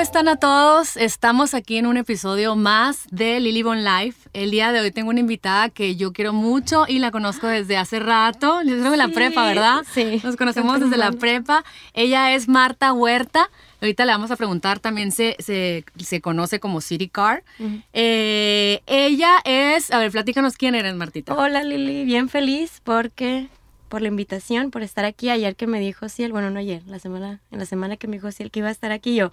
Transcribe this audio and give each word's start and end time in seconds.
¿Cómo 0.00 0.06
están 0.06 0.28
a 0.28 0.36
todos? 0.36 0.96
Estamos 0.96 1.52
aquí 1.52 1.76
en 1.76 1.84
un 1.84 1.98
episodio 1.98 2.56
más 2.56 3.06
de 3.10 3.38
Lily 3.38 3.62
Bon 3.62 3.84
Life. 3.84 4.30
El 4.32 4.50
día 4.50 4.72
de 4.72 4.80
hoy 4.80 4.90
tengo 4.92 5.10
una 5.10 5.20
invitada 5.20 5.68
que 5.68 5.94
yo 5.94 6.14
quiero 6.14 6.32
mucho 6.32 6.86
y 6.88 7.00
la 7.00 7.10
conozco 7.10 7.46
desde 7.46 7.76
hace 7.76 8.00
rato. 8.00 8.62
Yo 8.62 8.78
creo 8.78 8.92
en 8.94 8.98
la 8.98 9.08
prepa, 9.08 9.44
¿verdad? 9.44 9.84
Sí. 9.92 10.18
Nos 10.24 10.36
conocemos 10.36 10.80
desde 10.80 10.96
la 10.96 11.12
prepa. 11.12 11.64
Ella 11.92 12.34
es 12.34 12.48
Marta 12.48 12.94
Huerta. 12.94 13.50
Ahorita 13.82 14.06
le 14.06 14.12
vamos 14.12 14.30
a 14.30 14.36
preguntar, 14.36 14.78
también 14.78 15.12
se, 15.12 15.36
se, 15.38 15.84
se 15.98 16.22
conoce 16.22 16.60
como 16.60 16.80
City 16.80 17.10
Car. 17.10 17.44
Eh, 17.92 18.80
ella 18.86 19.36
es, 19.44 19.90
a 19.90 19.98
ver, 19.98 20.10
platícanos 20.12 20.56
quién 20.56 20.74
eres, 20.74 20.94
Martita. 20.94 21.34
Hola 21.34 21.62
Lili, 21.62 22.06
bien 22.06 22.30
feliz 22.30 22.80
porque 22.84 23.48
por 23.90 24.00
la 24.00 24.08
invitación, 24.08 24.70
por 24.70 24.82
estar 24.82 25.04
aquí. 25.04 25.28
Ayer 25.28 25.56
que 25.56 25.66
me 25.66 25.80
dijo 25.80 26.08
Ciel, 26.08 26.32
bueno, 26.32 26.48
no 26.50 26.60
ayer, 26.60 26.82
la 26.86 26.98
semana, 26.98 27.40
en 27.50 27.58
la 27.58 27.66
semana 27.66 27.98
que 27.98 28.06
me 28.06 28.16
dijo 28.16 28.32
Ciel 28.32 28.50
que 28.50 28.60
iba 28.60 28.68
a 28.68 28.70
estar 28.70 28.92
aquí 28.92 29.14
yo, 29.16 29.32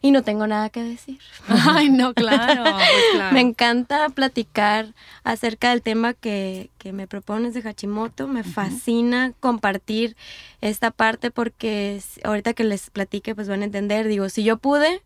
y 0.00 0.12
no 0.12 0.22
tengo 0.22 0.46
nada 0.46 0.70
que 0.70 0.82
decir. 0.82 1.18
Ay, 1.48 1.90
no, 1.90 2.14
claro, 2.14 2.62
pues 2.62 3.04
claro. 3.12 3.34
Me 3.34 3.40
encanta 3.40 4.08
platicar 4.08 4.94
acerca 5.24 5.70
del 5.70 5.82
tema 5.82 6.14
que, 6.14 6.70
que 6.78 6.92
me 6.92 7.06
propones 7.06 7.52
de 7.52 7.68
Hachimoto. 7.68 8.28
Me 8.28 8.44
fascina 8.44 9.32
compartir 9.40 10.16
esta 10.60 10.90
parte 10.92 11.30
porque 11.30 12.00
ahorita 12.24 12.54
que 12.54 12.64
les 12.64 12.88
platique, 12.90 13.34
pues 13.34 13.48
van 13.48 13.62
a 13.62 13.64
entender. 13.64 14.06
Digo, 14.06 14.28
si 14.28 14.44
yo 14.44 14.56
pude, 14.56 15.02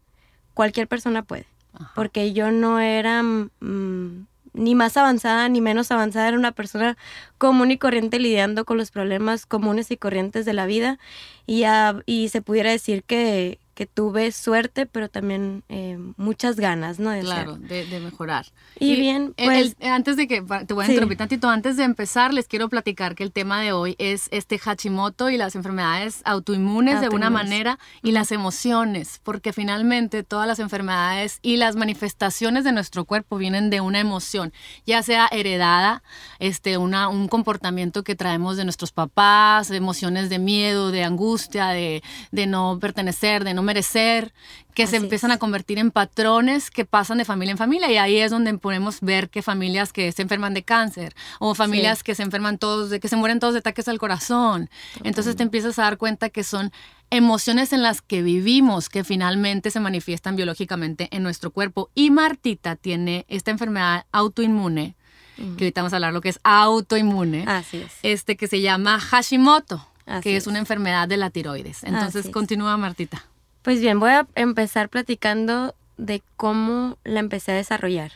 cualquier 0.52 0.86
persona 0.86 1.22
puede. 1.22 1.46
Ajá. 1.72 1.92
Porque 1.94 2.34
yo 2.34 2.50
no 2.50 2.80
era 2.80 3.22
mm, 3.22 4.26
ni 4.52 4.74
más 4.74 4.96
avanzada 4.96 5.48
ni 5.48 5.60
menos 5.60 5.90
avanzada, 5.90 6.28
era 6.28 6.38
una 6.38 6.52
persona 6.52 6.96
común 7.38 7.70
y 7.70 7.78
corriente 7.78 8.18
lidiando 8.18 8.64
con 8.64 8.78
los 8.78 8.90
problemas 8.90 9.46
comunes 9.46 9.90
y 9.90 9.96
corrientes 9.96 10.44
de 10.44 10.52
la 10.52 10.66
vida. 10.66 10.98
Y, 11.46 11.64
y 12.06 12.28
se 12.28 12.42
pudiera 12.42 12.70
decir 12.70 13.02
que, 13.04 13.58
que 13.80 13.86
tuve 13.86 14.30
suerte, 14.30 14.84
pero 14.84 15.08
también 15.08 15.64
eh, 15.70 15.96
muchas 16.18 16.56
ganas, 16.56 16.98
¿no? 16.98 17.08
De 17.08 17.20
Claro, 17.22 17.56
de, 17.56 17.86
de 17.86 17.98
mejorar. 18.00 18.44
Y 18.78 18.94
bien, 18.96 19.32
pues- 19.38 19.74
el- 19.80 19.88
antes 19.88 20.18
de 20.18 20.28
que, 20.28 20.42
te 20.66 20.74
voy 20.74 20.84
a 20.84 20.86
Sí. 20.86 20.92
interrumpir 20.92 21.16
tantito, 21.16 21.48
antes 21.48 21.78
de 21.78 21.84
empezar 21.84 22.34
les 22.34 22.46
quiero 22.46 22.68
platicar 22.68 23.14
que 23.14 23.22
el 23.22 23.32
tema 23.32 23.58
de 23.62 23.72
hoy 23.72 23.96
es 23.98 24.28
este 24.32 24.58
Hashimoto 24.58 25.30
y 25.30 25.38
las 25.38 25.54
enfermedades 25.54 26.20
autoinmunes 26.26 27.00
de 27.00 27.06
alguna 27.06 27.28
Autoinmunes. 27.28 27.50
manera 27.52 27.78
y 28.02 28.12
las 28.12 28.32
emociones, 28.32 29.18
porque 29.22 29.54
finalmente 29.54 30.24
todas 30.24 30.46
las 30.46 30.58
enfermedades 30.58 31.38
y 31.40 31.56
las 31.56 31.74
manifestaciones 31.74 32.64
de 32.64 32.72
nuestro 32.72 33.06
cuerpo 33.06 33.38
vienen 33.38 33.70
de 33.70 33.80
una 33.80 33.98
emoción, 34.00 34.52
ya 34.84 35.02
sea 35.02 35.26
heredada, 35.32 36.02
este, 36.38 36.76
una, 36.76 37.08
un 37.08 37.28
comportamiento 37.28 38.04
que 38.04 38.14
traemos 38.14 38.58
de 38.58 38.64
nuestros 38.64 38.92
papás, 38.92 39.70
emociones 39.70 40.28
de 40.28 40.38
miedo, 40.38 40.90
de 40.90 41.02
angustia, 41.02 41.68
de, 41.68 42.02
de 42.30 42.46
no 42.46 42.76
pertenecer, 42.78 43.42
de 43.44 43.54
no 43.54 43.62
merecer, 43.70 44.32
que 44.74 44.86
se 44.86 44.96
empiezan 44.96 45.30
es. 45.30 45.36
a 45.36 45.38
convertir 45.38 45.78
en 45.78 45.90
patrones 45.90 46.70
que 46.70 46.84
pasan 46.84 47.18
de 47.18 47.24
familia 47.24 47.52
en 47.52 47.58
familia 47.58 47.90
y 47.90 47.96
ahí 47.98 48.16
es 48.18 48.30
donde 48.30 48.56
podemos 48.58 49.00
ver 49.00 49.28
que 49.30 49.42
familias 49.42 49.92
que 49.92 50.10
se 50.12 50.22
enferman 50.22 50.54
de 50.54 50.62
cáncer 50.62 51.14
o 51.38 51.54
familias 51.54 51.98
Sí. 51.98 52.04
que 52.04 52.14
se 52.14 52.22
enferman 52.22 52.58
todos, 52.58 52.90
de 52.90 52.98
que 53.00 53.08
se 53.08 53.16
mueren 53.16 53.38
todos 53.40 53.54
de 53.54 53.58
ataques 53.60 53.88
al 53.88 53.98
corazón. 53.98 54.68
Entonces 55.04 55.36
te 55.36 55.42
empiezas 55.42 55.78
a 55.78 55.82
dar 55.82 55.96
cuenta 55.98 56.30
que 56.30 56.42
son 56.44 56.72
emociones 57.10 57.72
en 57.72 57.82
las 57.82 58.00
que 58.02 58.22
vivimos 58.22 58.88
que 58.88 59.02
finalmente 59.04 59.70
se 59.70 59.80
manifiestan 59.80 60.36
biológicamente 60.36 61.08
en 61.10 61.22
nuestro 61.22 61.50
cuerpo. 61.50 61.90
Y 61.94 62.10
Martita 62.10 62.76
tiene 62.76 63.24
esta 63.28 63.50
enfermedad 63.50 64.06
autoinmune, 64.12 64.94
que 65.36 65.64
ahorita 65.64 65.80
vamos 65.82 65.92
a 65.92 65.96
hablar 65.96 66.12
lo 66.12 66.20
que 66.20 66.28
es 66.28 66.38
autoinmune, 66.44 67.44
Así 67.48 67.78
es. 67.78 67.92
este 68.02 68.36
que 68.36 68.46
se 68.46 68.60
llama 68.60 69.00
Hashimoto, 69.00 69.84
Así 70.06 70.22
que 70.24 70.36
es 70.36 70.44
es. 70.44 70.46
una 70.46 70.58
enfermedad 70.58 71.08
de 71.08 71.16
la 71.16 71.30
tiroides. 71.30 71.82
Entonces 71.82 72.24
Así 72.26 72.30
continúa 72.32 72.76
Martita. 72.76 73.24
Pues 73.62 73.80
bien, 73.80 74.00
voy 74.00 74.10
a 74.10 74.26
empezar 74.34 74.88
platicando 74.88 75.74
de 75.98 76.22
cómo 76.36 76.96
la 77.04 77.20
empecé 77.20 77.52
a 77.52 77.56
desarrollar. 77.56 78.12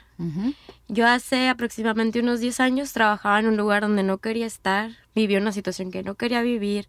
Yo 0.88 1.06
hace 1.06 1.48
aproximadamente 1.48 2.20
unos 2.20 2.40
10 2.40 2.60
años 2.60 2.92
trabajaba 2.92 3.40
en 3.40 3.46
un 3.48 3.56
lugar 3.56 3.82
donde 3.82 4.02
no 4.02 4.18
quería 4.18 4.46
estar, 4.46 4.92
vivía 5.14 5.38
una 5.38 5.52
situación 5.52 5.90
que 5.90 6.02
no 6.02 6.14
quería 6.14 6.40
vivir, 6.40 6.86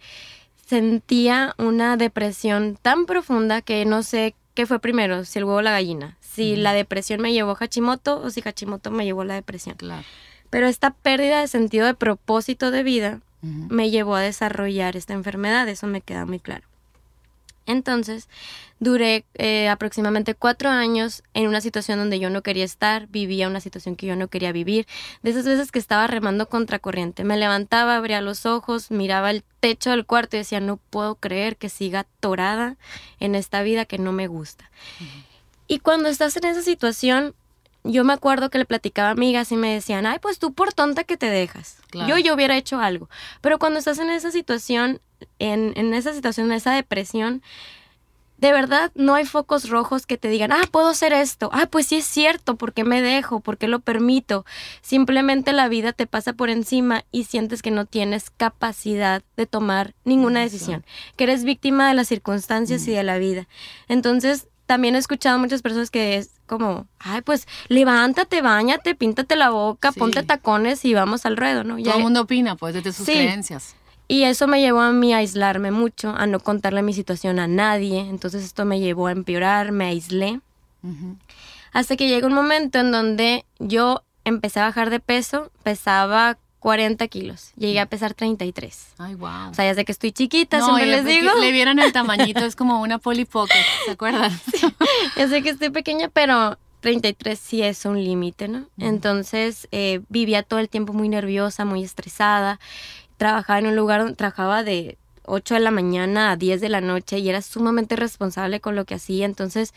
sentía 0.67 1.53
una 1.57 1.97
depresión 1.97 2.77
tan 2.81 3.05
profunda 3.05 3.61
que 3.61 3.83
no 3.85 4.03
sé 4.03 4.35
qué 4.53 4.65
fue 4.65 4.79
primero, 4.79 5.25
si 5.25 5.39
el 5.39 5.45
huevo 5.45 5.57
o 5.57 5.61
la 5.61 5.71
gallina, 5.71 6.17
si 6.21 6.55
la 6.55 6.73
depresión 6.73 7.19
me 7.21 7.33
llevó 7.33 7.51
a 7.51 7.57
Hachimoto 7.59 8.21
o 8.21 8.29
si 8.29 8.41
Hachimoto 8.45 8.89
me 8.89 9.05
llevó 9.05 9.21
a 9.21 9.25
la 9.25 9.33
depresión. 9.33 9.75
Claro. 9.75 10.03
Pero 10.49 10.67
esta 10.67 10.91
pérdida 10.91 11.41
de 11.41 11.47
sentido 11.47 11.85
de 11.85 11.93
propósito 11.93 12.71
de 12.71 12.83
vida 12.83 13.19
me 13.41 13.91
llevó 13.91 14.15
a 14.15 14.21
desarrollar 14.21 14.95
esta 14.95 15.13
enfermedad, 15.13 15.67
eso 15.67 15.87
me 15.87 16.01
queda 16.01 16.25
muy 16.25 16.39
claro. 16.39 16.65
Entonces, 17.65 18.29
duré 18.79 19.25
eh, 19.35 19.69
aproximadamente 19.69 20.35
cuatro 20.35 20.69
años 20.69 21.23
en 21.33 21.47
una 21.47 21.61
situación 21.61 21.97
donde 21.97 22.19
yo 22.19 22.29
no 22.29 22.43
quería 22.43 22.63
estar, 22.63 23.07
vivía 23.07 23.47
una 23.47 23.59
situación 23.59 23.95
que 23.95 24.05
yo 24.05 24.15
no 24.15 24.27
quería 24.27 24.51
vivir, 24.51 24.85
de 25.23 25.31
esas 25.31 25.45
veces 25.45 25.71
que 25.71 25.79
estaba 25.79 26.07
remando 26.07 26.47
contracorriente. 26.47 27.23
Me 27.23 27.37
levantaba, 27.37 27.95
abría 27.95 28.21
los 28.21 28.45
ojos, 28.45 28.91
miraba 28.91 29.31
el 29.31 29.43
techo 29.59 29.89
del 29.89 30.05
cuarto 30.05 30.35
y 30.35 30.39
decía, 30.39 30.59
no 30.59 30.77
puedo 30.77 31.15
creer 31.15 31.57
que 31.57 31.69
siga 31.69 32.01
atorada 32.01 32.77
en 33.19 33.35
esta 33.35 33.63
vida 33.63 33.85
que 33.85 33.97
no 33.97 34.11
me 34.11 34.27
gusta. 34.27 34.69
Y 35.67 35.79
cuando 35.79 36.09
estás 36.09 36.37
en 36.37 36.45
esa 36.45 36.61
situación, 36.61 37.33
yo 37.83 38.03
me 38.03 38.13
acuerdo 38.13 38.49
que 38.49 38.57
le 38.57 38.65
platicaba 38.65 39.09
a 39.09 39.11
amigas 39.11 39.51
y 39.51 39.57
me 39.57 39.73
decían, 39.73 40.05
ay, 40.05 40.19
pues 40.19 40.39
tú 40.39 40.53
por 40.53 40.73
tonta 40.73 41.03
que 41.03 41.17
te 41.17 41.29
dejas. 41.29 41.77
Claro. 41.89 42.09
Yo, 42.09 42.17
yo 42.17 42.33
hubiera 42.33 42.57
hecho 42.57 42.79
algo. 42.79 43.09
Pero 43.41 43.59
cuando 43.59 43.79
estás 43.79 43.99
en 43.99 44.09
esa 44.09 44.31
situación, 44.31 45.01
en, 45.39 45.73
en 45.75 45.93
esa 45.93 46.13
situación, 46.13 46.47
en 46.47 46.53
esa 46.57 46.73
depresión, 46.73 47.41
de 48.37 48.51
verdad 48.51 48.91
no 48.95 49.15
hay 49.15 49.23
focos 49.25 49.69
rojos 49.69 50.05
que 50.05 50.17
te 50.17 50.27
digan, 50.27 50.51
ah, 50.51 50.63
puedo 50.69 50.89
hacer 50.89 51.13
esto. 51.13 51.49
Ah, 51.53 51.67
pues 51.71 51.87
sí 51.87 51.95
es 51.95 52.05
cierto, 52.05 52.57
¿por 52.57 52.73
qué 52.73 52.83
me 52.83 53.01
dejo? 53.01 53.39
¿Por 53.39 53.57
qué 53.57 53.69
lo 53.69 53.79
permito? 53.79 54.45
Simplemente 54.81 55.53
la 55.53 55.69
vida 55.69 55.93
te 55.93 56.05
pasa 56.05 56.33
por 56.33 56.49
encima 56.49 57.05
y 57.13 57.23
sientes 57.23 57.61
que 57.61 57.71
no 57.71 57.85
tienes 57.85 58.29
capacidad 58.31 59.23
de 59.37 59.45
tomar 59.45 59.93
ninguna 60.03 60.41
decisión, 60.41 60.83
que 61.15 61.23
eres 61.23 61.45
víctima 61.45 61.87
de 61.87 61.93
las 61.93 62.09
circunstancias 62.09 62.85
y 62.87 62.91
de 62.91 63.03
la 63.03 63.17
vida. 63.17 63.47
Entonces, 63.87 64.47
también 64.65 64.95
he 64.95 64.97
escuchado 64.97 65.35
a 65.37 65.39
muchas 65.39 65.61
personas 65.61 65.89
que 65.89 66.17
es 66.17 66.31
como, 66.45 66.87
ay, 66.99 67.21
pues 67.21 67.47
levántate, 67.69 68.41
bañate, 68.41 68.95
píntate 68.95 69.37
la 69.37 69.49
boca, 69.51 69.93
Sí. 69.93 69.99
ponte 69.99 70.23
tacones 70.23 70.83
y 70.83 70.93
vamos 70.93 71.25
al 71.25 71.37
ruedo, 71.37 71.63
¿no? 71.63 71.77
Ya- 71.79 71.85
Todo 71.91 71.97
el 71.99 72.03
mundo 72.03 72.21
opina, 72.21 72.55
pues, 72.57 72.73
desde 72.73 72.91
sus 72.91 73.05
Sí. 73.05 73.13
creencias. 73.13 73.75
Y 74.07 74.23
eso 74.23 74.47
me 74.47 74.61
llevó 74.61 74.81
a 74.81 74.91
mí 74.91 75.13
a 75.13 75.17
aislarme 75.17 75.71
mucho, 75.71 76.13
a 76.15 76.27
no 76.27 76.39
contarle 76.39 76.81
mi 76.83 76.93
situación 76.93 77.39
a 77.39 77.47
nadie. 77.47 77.99
Entonces 77.99 78.43
esto 78.43 78.65
me 78.65 78.79
llevó 78.79 79.07
a 79.07 79.11
empeorar, 79.11 79.71
me 79.71 79.85
aislé. 79.85 80.39
Ujú. 80.83 81.17
Hasta 81.73 81.95
que 81.95 82.07
llega 82.07 82.27
un 82.27 82.33
momento 82.33 82.79
en 82.79 82.91
donde 82.91 83.45
yo 83.59 84.03
empecé 84.23 84.59
a 84.59 84.63
bajar 84.63 84.89
de 84.89 84.99
peso, 84.99 85.51
pesaba 85.63 86.37
40 86.59 87.07
kilos, 87.09 87.51
llegué 87.57 87.79
a 87.79 87.85
pesar 87.85 88.13
33. 88.15 88.93
Ay, 88.97 89.13
wow. 89.15 89.51
O 89.51 89.53
sea, 89.53 89.65
ya 89.65 89.75
sé 89.75 89.85
que 89.85 89.91
estoy 89.91 90.11
chiquita, 90.11 90.61
siempre 90.61 90.87
y 90.87 90.89
les 90.89 91.05
digo. 91.05 91.29
le 91.39 91.51
vieran 91.51 91.77
el 91.79 91.91
tamañito, 91.91 92.39
es 92.45 92.55
como 92.55 92.81
una 92.81 92.97
Polly 92.97 93.25
Pocket, 93.25 93.53
¿se 93.85 93.91
acuerdan? 93.91 94.31
Ya 95.15 95.27
sé 95.27 95.43
que 95.43 95.49
estoy 95.49 95.69
pequeña, 95.69 96.09
pero 96.09 96.57
33 96.79 97.39
sí 97.39 97.61
es 97.61 97.85
un 97.85 98.03
límite, 98.03 98.47
¿no? 98.47 98.65
Entonces 98.77 99.67
eh, 99.71 100.01
vivía 100.09 100.43
todo 100.43 100.59
el 100.59 100.69
tiempo 100.69 100.93
muy 100.93 101.09
nerviosa, 101.09 101.65
muy 101.65 101.83
estresada. 101.83 102.59
Trabajaba 103.17 103.59
en 103.59 103.67
un 103.67 103.75
lugar 103.75 104.01
donde 104.01 104.15
trabajaba 104.15 104.63
de 104.63 104.97
8 105.25 105.55
de 105.55 105.59
la 105.59 105.71
mañana 105.71 106.31
a 106.31 106.35
10 106.35 106.61
de 106.61 106.69
la 106.69 106.81
noche 106.81 107.19
y 107.19 107.29
era 107.29 107.41
sumamente 107.41 107.95
responsable 107.95 108.59
con 108.59 108.75
lo 108.75 108.85
que 108.85 108.95
hacía. 108.95 109.25
Entonces 109.25 109.73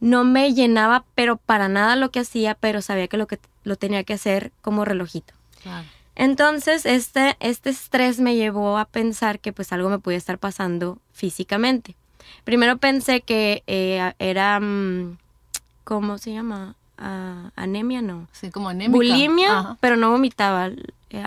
no 0.00 0.24
me 0.24 0.54
llenaba, 0.54 1.04
pero 1.14 1.36
para 1.36 1.68
nada 1.68 1.96
lo 1.96 2.10
que 2.10 2.20
hacía, 2.20 2.54
pero 2.54 2.82
sabía 2.82 3.08
que 3.08 3.16
lo 3.16 3.26
que 3.26 3.38
lo 3.64 3.76
tenía 3.76 4.04
que 4.04 4.14
hacer 4.14 4.52
como 4.62 4.84
relojito. 4.84 5.34
Claro. 5.62 5.86
Entonces, 6.16 6.84
este, 6.84 7.36
este 7.38 7.70
estrés 7.70 8.18
me 8.18 8.34
llevó 8.34 8.76
a 8.78 8.86
pensar 8.86 9.38
que 9.38 9.52
pues 9.52 9.72
algo 9.72 9.88
me 9.88 10.00
podía 10.00 10.18
estar 10.18 10.38
pasando 10.38 10.98
físicamente. 11.12 11.94
Primero 12.44 12.76
pensé 12.78 13.20
que 13.20 13.62
eh, 13.68 14.12
era, 14.18 14.58
mm, 14.58 15.16
¿cómo 15.84 16.18
se 16.18 16.32
llama? 16.32 16.74
Ah, 16.96 17.50
anemia, 17.54 18.02
no. 18.02 18.26
Sí, 18.32 18.50
como 18.50 18.68
anémica. 18.68 18.96
Bulimia, 18.96 19.58
Ajá. 19.60 19.76
pero 19.80 19.94
no 19.96 20.10
vomitaba. 20.10 20.66
eh. 20.66 21.22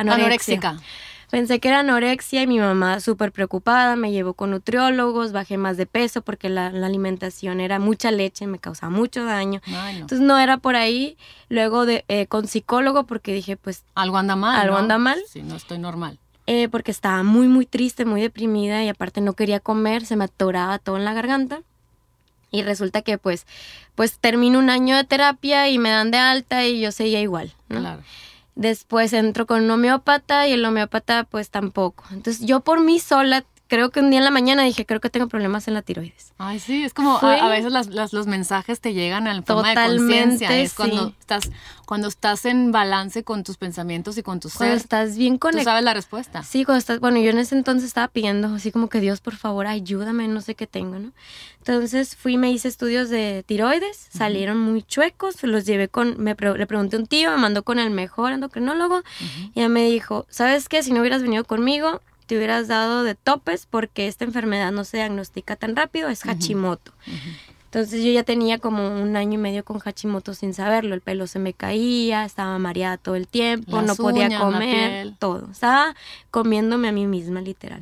Pensé 1.31 1.59
que 1.61 1.69
era 1.69 1.79
anorexia 1.79 2.43
y 2.43 2.47
mi 2.47 2.59
mamá 2.59 2.99
súper 2.99 3.31
preocupada, 3.31 3.95
me 3.95 4.11
llevó 4.11 4.33
con 4.33 4.51
nutriólogos, 4.51 5.31
bajé 5.31 5.57
más 5.57 5.77
de 5.77 5.85
peso 5.85 6.21
porque 6.21 6.49
la, 6.49 6.71
la 6.71 6.87
alimentación 6.87 7.61
era 7.61 7.79
mucha 7.79 8.11
leche, 8.11 8.47
me 8.47 8.59
causaba 8.59 8.89
mucho 8.89 9.23
daño. 9.23 9.61
Ay, 9.67 9.93
no. 9.95 10.01
Entonces 10.01 10.19
no 10.19 10.37
era 10.37 10.57
por 10.57 10.75
ahí. 10.75 11.17
Luego 11.47 11.85
de, 11.85 12.03
eh, 12.09 12.27
con 12.27 12.47
psicólogo 12.47 13.05
porque 13.05 13.33
dije, 13.33 13.55
pues 13.55 13.83
Algo 13.95 14.17
anda 14.17 14.35
mal. 14.35 14.59
¿Algo 14.59 14.73
¿no? 14.75 14.79
anda 14.81 14.97
mal? 14.97 15.19
Sí, 15.27 15.41
no 15.41 15.55
estoy 15.55 15.79
normal. 15.79 16.19
eh, 16.47 16.67
porque 16.69 16.91
estaba 16.91 17.23
muy, 17.23 17.47
muy 17.47 17.65
triste, 17.65 18.03
muy 18.03 18.19
deprimida 18.21 18.83
y 18.83 18.89
aparte 18.89 19.21
no 19.21 19.33
quería 19.33 19.61
comer, 19.61 20.05
se 20.05 20.17
me 20.17 20.25
atoraba 20.25 20.79
todo 20.79 20.97
en 20.97 21.05
la 21.05 21.13
garganta. 21.13 21.61
Y 22.53 22.63
resulta 22.63 23.01
que 23.03 23.17
pues, 23.17 23.45
pues 23.95 24.19
termino 24.19 24.59
un 24.59 24.69
año 24.69 24.97
de 24.97 25.05
terapia 25.05 25.69
y 25.69 25.79
me 25.79 25.89
dan 25.89 26.11
de 26.11 26.17
alta 26.17 26.65
y 26.65 26.81
yo 26.81 26.91
seguía 26.91 27.21
igual, 27.21 27.53
¿no? 27.69 27.79
Claro. 27.79 28.01
Después 28.56 29.13
entro 29.13 29.45
con 29.45 29.63
un 29.63 29.71
homeópata 29.71 30.48
y 30.48 30.53
el 30.53 30.65
homeópata 30.65 31.24
pues 31.24 31.50
tampoco. 31.50 32.03
Entonces 32.12 32.45
yo 32.45 32.59
por 32.59 32.81
mí 32.81 33.00
sola 33.00 33.45
creo 33.71 33.89
que 33.89 34.01
un 34.01 34.09
día 34.09 34.19
en 34.19 34.25
la 34.25 34.31
mañana 34.31 34.63
dije, 34.63 34.85
creo 34.85 35.00
que 35.00 35.09
tengo 35.09 35.29
problemas 35.29 35.65
en 35.69 35.75
la 35.75 35.81
tiroides. 35.81 36.33
Ay, 36.38 36.59
sí, 36.59 36.83
es 36.83 36.94
como 36.94 37.18
a, 37.18 37.47
veces 37.47 37.71
los 38.12 38.27
mensajes 38.27 38.81
te 38.81 38.94
llegan 38.94 39.29
al 39.29 39.45
forma 39.45 39.69
de 39.69 39.75
conciencia. 39.75 40.59
Es 40.59 40.73
cuando 40.73 41.13
estás 41.18 41.50
cuando 41.85 42.09
estás 42.09 42.45
en 42.45 42.73
balance 42.73 43.23
con 43.23 43.45
tus 43.45 43.56
pensamientos 43.56 44.18
y 44.18 44.23
con 44.23 44.41
tu 44.41 44.50
cuando 44.50 44.75
estás 44.75 45.18
bien 45.18 45.38
conectado. 45.38 45.63
Tú 45.63 45.69
sabes 45.71 45.83
la 45.85 45.94
respuesta. 45.94 46.44
Sí, 46.44 46.65
cuando 46.65 46.79
estás, 46.79 47.00
bueno, 47.00 47.19
yo 47.19 47.29
en 47.29 47.38
ese 47.38 47.56
entonces 47.56 47.88
estaba 47.88 48.09
pidiendo 48.09 48.53
así 48.53 48.73
como 48.73 48.89
que 48.89 49.00
Dios, 49.00 49.21
por 49.21 49.38
favor, 49.38 49.68
ayúdame, 49.68 50.27
no 50.27 50.41
sé 50.41 50.56
qué 50.56 50.67
tengo, 50.67 51.00
¿no? 51.00 51.12
Entonces 51.59 52.17
fui, 52.17 52.38
me 52.38 52.51
hice 52.51 52.67
estudios 52.67 53.09
de 53.09 53.44
tiroides, 53.45 54.07
salieron 54.09 54.57
muy 54.57 54.83
chuecos, 54.83 55.41
los 55.44 55.65
llevé 55.65 55.88
con, 55.88 56.21
me 56.21 56.35
le 56.35 56.67
pregunté 56.67 56.97
a 56.97 57.00
un 57.00 57.07
tío, 57.07 57.31
me 57.31 57.38
mandó 57.38 57.63
con 57.63 57.79
el 57.79 57.89
mejor 57.89 58.33
endocrinólogo 58.33 59.01
y 59.53 59.62
él 59.62 59.69
me 59.69 59.85
dijo, 59.85 60.25
¿sabes 60.29 60.67
qué? 60.67 60.83
Si 60.83 60.91
no 60.91 61.00
hubieras 61.01 61.21
venido 61.21 61.45
conmigo, 61.45 62.01
te 62.31 62.37
hubieras 62.37 62.69
dado 62.69 63.03
de 63.03 63.13
topes 63.13 63.67
porque 63.69 64.07
esta 64.07 64.23
enfermedad 64.23 64.71
no 64.71 64.85
se 64.85 64.95
diagnostica 64.95 65.57
tan 65.57 65.75
rápido, 65.75 66.07
es 66.07 66.23
Hashimoto. 66.23 66.93
Entonces 67.65 68.05
yo 68.05 68.09
ya 68.09 68.23
tenía 68.23 68.57
como 68.57 68.87
un 68.87 69.17
año 69.17 69.33
y 69.33 69.37
medio 69.37 69.65
con 69.65 69.79
Hashimoto 69.79 70.33
sin 70.33 70.53
saberlo. 70.53 70.95
El 70.95 71.01
pelo 71.01 71.27
se 71.27 71.39
me 71.39 71.51
caía, 71.51 72.23
estaba 72.23 72.57
mareada 72.57 72.95
todo 72.95 73.15
el 73.15 73.27
tiempo, 73.27 73.81
no 73.81 73.97
podía 73.97 74.39
comer, 74.39 75.11
todo. 75.19 75.51
Estaba 75.51 75.93
comiéndome 76.29 76.87
a 76.87 76.93
mí 76.93 77.05
misma, 77.05 77.41
literal. 77.41 77.81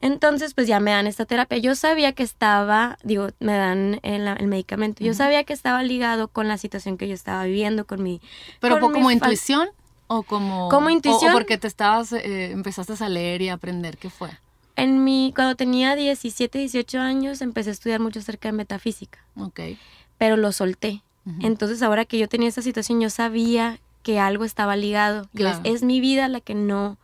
Entonces, 0.00 0.54
pues 0.54 0.66
ya 0.66 0.80
me 0.80 0.90
dan 0.90 1.06
esta 1.06 1.24
terapia. 1.24 1.58
Yo 1.58 1.76
sabía 1.76 2.14
que 2.14 2.24
estaba, 2.24 2.98
digo, 3.04 3.28
me 3.38 3.54
dan 3.56 4.00
el, 4.02 4.48
medicamento. 4.48 5.04
Yo 5.04 5.14
sabía 5.14 5.44
que 5.44 5.52
estaba 5.52 5.84
ligado 5.84 6.26
con 6.26 6.48
la 6.48 6.58
situación 6.58 6.98
que 6.98 7.06
yo 7.06 7.14
estaba 7.14 7.44
viviendo, 7.44 7.84
con 7.84 8.02
mi... 8.02 8.20
Pero 8.58 8.80
como 8.80 9.08
intuición 9.12 9.68
o 10.12 10.22
como... 10.22 10.68
Como 10.68 10.90
intuición. 10.90 11.30
O, 11.30 11.34
porque 11.34 11.58
te 11.58 11.66
estabas, 11.66 12.12
eh, 12.12 12.50
empezaste 12.50 12.92
a 13.02 13.08
leer 13.08 13.42
y 13.42 13.48
a 13.48 13.54
aprender, 13.54 13.96
¿qué 13.96 14.10
fue? 14.10 14.30
En 14.76 15.04
mi, 15.04 15.32
cuando 15.34 15.54
tenía 15.54 15.96
17, 15.96 16.58
18 16.58 16.98
años, 17.00 17.40
empecé 17.40 17.70
a 17.70 17.72
estudiar 17.72 18.00
mucho 18.00 18.20
acerca 18.20 18.48
de 18.48 18.52
metafísica. 18.52 19.18
Ok. 19.36 19.60
Pero 20.18 20.36
lo 20.36 20.52
solté. 20.52 21.02
Entonces, 21.40 21.82
ahora 21.82 22.04
que 22.04 22.18
yo 22.18 22.28
tenía 22.28 22.48
esa 22.48 22.62
situación, 22.62 23.00
yo 23.00 23.08
sabía 23.08 23.78
que 24.02 24.18
algo 24.18 24.44
estaba 24.44 24.74
ligado. 24.76 25.28
es, 25.64 25.82
mi 25.82 26.00
vida 26.00 26.26
la 26.26 26.40
que 26.40 26.54
no, 26.54 26.98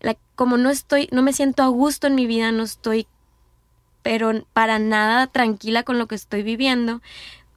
la, 0.00 0.16
como 0.34 0.56
no 0.56 0.70
estoy, 0.70 1.08
no 1.12 1.22
me 1.22 1.34
siento 1.34 1.62
a 1.62 1.68
gusto 1.68 2.06
en 2.06 2.14
mi 2.14 2.26
vida, 2.26 2.50
no 2.50 2.62
estoy, 2.62 3.06
pero 4.02 4.44
para 4.54 4.78
nada 4.78 5.26
tranquila 5.26 5.82
con 5.82 5.98
lo 5.98 6.06
que 6.06 6.14
estoy 6.14 6.42
viviendo. 6.42 7.02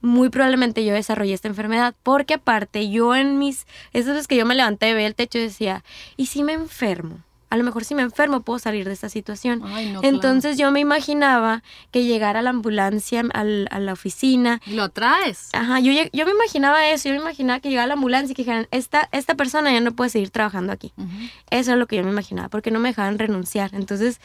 Muy 0.06 0.30
probablemente 0.30 0.84
yo 0.84 0.94
desarrollé 0.94 1.34
esta 1.34 1.48
enfermedad, 1.48 1.94
porque 2.02 2.34
aparte 2.34 2.88
yo 2.88 3.14
en 3.16 3.38
mis, 3.38 3.66
esas 3.92 4.12
veces 4.12 4.28
que 4.28 4.36
yo 4.36 4.46
me 4.46 4.54
levanté, 4.54 4.94
veía 4.94 5.08
el 5.08 5.14
techo 5.14 5.38
y 5.38 5.42
decía, 5.42 5.84
¿y 6.16 6.26
si 6.26 6.42
me 6.42 6.52
enfermo? 6.52 7.18
a 7.48 7.56
lo 7.56 7.64
mejor 7.64 7.84
si 7.84 7.94
me 7.94 8.02
enfermo 8.02 8.40
puedo 8.40 8.58
salir 8.58 8.86
de 8.86 8.92
esta 8.92 9.08
situación. 9.08 9.62
Entonces 10.02 10.58
yo 10.58 10.70
me 10.70 10.80
imaginaba 10.80 11.62
que 11.90 12.04
llegara 12.04 12.42
la 12.42 12.50
ambulancia 12.50 13.22
a 13.32 13.44
la 13.44 13.92
oficina. 13.92 14.60
lo 14.66 14.88
traes. 14.88 15.50
Ajá, 15.52 15.80
yo, 15.80 15.92
yo 16.12 16.26
me 16.26 16.32
imaginaba 16.32 16.88
eso, 16.88 17.08
yo 17.08 17.14
me 17.14 17.20
imaginaba 17.20 17.60
que 17.60 17.70
llegara 17.70 17.86
la 17.86 17.94
ambulancia 17.94 18.32
y 18.32 18.34
que 18.34 18.42
dijeran, 18.42 18.66
esta, 18.70 19.08
esta 19.12 19.34
persona 19.34 19.72
ya 19.72 19.80
no 19.80 19.92
puede 19.92 20.10
seguir 20.10 20.30
trabajando 20.30 20.72
aquí. 20.72 20.92
Eso 21.50 21.72
es 21.72 21.78
lo 21.78 21.86
que 21.86 21.96
yo 21.96 22.04
me 22.04 22.10
imaginaba, 22.10 22.48
porque 22.48 22.70
no 22.70 22.80
me 22.80 22.88
dejaban 22.88 23.18
renunciar. 23.18 23.70
Entonces 23.74 24.20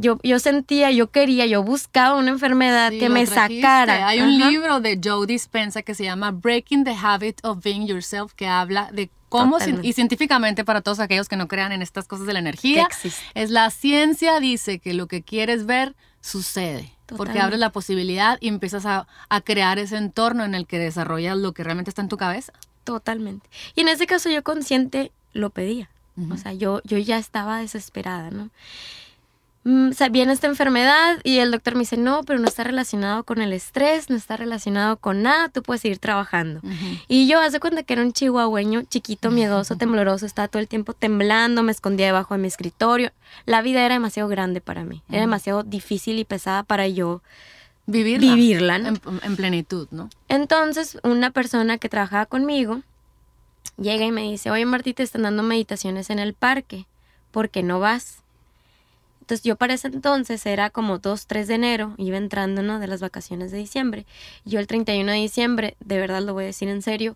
yo, 0.00 0.18
yo 0.22 0.38
sentía, 0.38 0.90
yo 0.90 1.10
quería, 1.10 1.46
yo 1.46 1.62
buscaba 1.62 2.16
una 2.16 2.30
enfermedad 2.30 2.90
que 2.90 3.08
me 3.08 3.26
sacara. 3.26 4.08
Hay 4.08 4.20
un 4.20 4.38
libro 4.38 4.80
de 4.80 5.00
Joe 5.02 5.26
Dispensa 5.26 5.82
que 5.82 5.94
se 5.94 6.04
llama 6.04 6.30
Breaking 6.30 6.84
the 6.84 6.94
Habit 6.94 7.44
of 7.44 7.62
Being 7.62 7.86
Yourself, 7.86 8.32
que 8.34 8.46
habla 8.46 8.90
de 8.92 9.10
cómo, 9.28 9.58
y 9.82 9.92
científicamente 9.92 10.64
para 10.64 10.80
todos 10.80 11.00
aquellos 11.00 11.28
que 11.28 11.36
no 11.36 11.48
crean 11.48 11.72
en 11.72 11.82
estas 11.82 12.06
cosas 12.06 12.26
de 12.26 12.32
la 12.32 12.38
energía, 12.38 12.88
es 13.34 13.50
la 13.50 13.70
ciencia 13.70 14.40
dice 14.40 14.78
que 14.78 14.94
lo 14.94 15.06
que 15.06 15.22
quieres 15.22 15.66
ver 15.66 15.94
sucede. 16.20 16.92
Porque 17.16 17.40
abres 17.40 17.58
la 17.58 17.72
posibilidad 17.72 18.36
y 18.40 18.48
empiezas 18.48 18.84
a, 18.84 19.06
crear 19.44 19.78
ese 19.78 19.96
entorno 19.96 20.44
en 20.44 20.54
el 20.54 20.66
que 20.66 20.78
desarrollas 20.78 21.38
lo 21.38 21.52
que 21.52 21.64
realmente 21.64 21.90
está 21.90 22.02
en 22.02 22.08
tu 22.08 22.18
cabeza. 22.18 22.52
Totalmente. 22.84 23.48
Y 23.74 23.80
en 23.80 23.88
ese 23.88 24.06
caso 24.06 24.28
yo 24.28 24.42
consciente 24.42 25.10
lo 25.32 25.50
pedía. 25.50 25.88
O 26.30 26.36
sea, 26.36 26.52
yo, 26.52 26.82
yo 26.84 26.98
ya 26.98 27.16
estaba 27.16 27.60
desesperada, 27.60 28.30
¿no? 28.30 28.50
Mm, 29.68 29.90
viene 30.12 30.32
esta 30.32 30.46
enfermedad 30.46 31.18
y 31.24 31.40
el 31.40 31.50
doctor 31.50 31.74
me 31.74 31.80
dice, 31.80 31.98
no, 31.98 32.22
pero 32.22 32.38
no 32.38 32.48
está 32.48 32.64
relacionado 32.64 33.24
con 33.24 33.42
el 33.42 33.52
estrés, 33.52 34.08
no 34.08 34.16
está 34.16 34.38
relacionado 34.38 34.96
con 34.96 35.20
nada, 35.22 35.50
tú 35.50 35.62
puedes 35.62 35.82
seguir 35.82 35.98
trabajando. 35.98 36.62
Y 37.06 37.28
yo 37.28 37.38
hace 37.38 37.60
cuenta 37.60 37.82
que 37.82 37.92
era 37.92 38.00
un 38.00 38.14
chihuahueño 38.14 38.84
chiquito, 38.84 39.30
miedoso, 39.30 39.76
tembloroso, 39.76 40.24
estaba 40.24 40.48
todo 40.48 40.62
el 40.62 40.68
tiempo 40.68 40.94
temblando, 40.94 41.62
me 41.62 41.70
escondía 41.70 42.06
debajo 42.06 42.32
de 42.32 42.40
mi 42.40 42.48
escritorio. 42.48 43.12
La 43.44 43.60
vida 43.60 43.84
era 43.84 43.92
demasiado 43.92 44.26
grande 44.30 44.62
para 44.62 44.84
mí, 44.84 45.02
era 45.10 45.20
demasiado 45.20 45.64
difícil 45.64 46.18
y 46.18 46.24
pesada 46.24 46.62
para 46.62 46.88
yo 46.88 47.20
vivirla, 47.84 48.34
vivirla 48.34 48.76
en, 48.76 49.36
plenitud, 49.36 49.86
¿no? 49.90 50.08
Entonces, 50.30 50.96
una 51.02 51.30
persona 51.30 51.76
que 51.76 51.90
trabajaba 51.90 52.24
conmigo 52.24 52.80
llega 53.76 54.06
y 54.06 54.12
me 54.12 54.22
dice, 54.22 54.50
oye 54.50 54.64
Martí, 54.64 54.94
te 54.94 55.02
están 55.02 55.24
dando 55.24 55.42
meditaciones 55.42 56.08
en 56.08 56.20
el 56.20 56.32
parque, 56.32 56.86
¿por 57.32 57.50
qué 57.50 57.62
no 57.62 57.80
vas? 57.80 58.22
Entonces 59.28 59.44
yo 59.44 59.56
para 59.56 59.74
ese 59.74 59.88
entonces 59.88 60.46
era 60.46 60.70
como 60.70 61.00
2, 61.00 61.26
3 61.26 61.48
de 61.48 61.56
enero, 61.56 61.94
iba 61.98 62.16
entrando, 62.16 62.62
¿no? 62.62 62.78
De 62.78 62.86
las 62.86 63.02
vacaciones 63.02 63.50
de 63.50 63.58
diciembre. 63.58 64.06
Yo 64.46 64.58
el 64.58 64.66
31 64.66 65.12
de 65.12 65.18
diciembre, 65.18 65.76
de 65.84 65.98
verdad 65.98 66.22
lo 66.22 66.32
voy 66.32 66.44
a 66.44 66.46
decir 66.46 66.70
en 66.70 66.80
serio, 66.80 67.14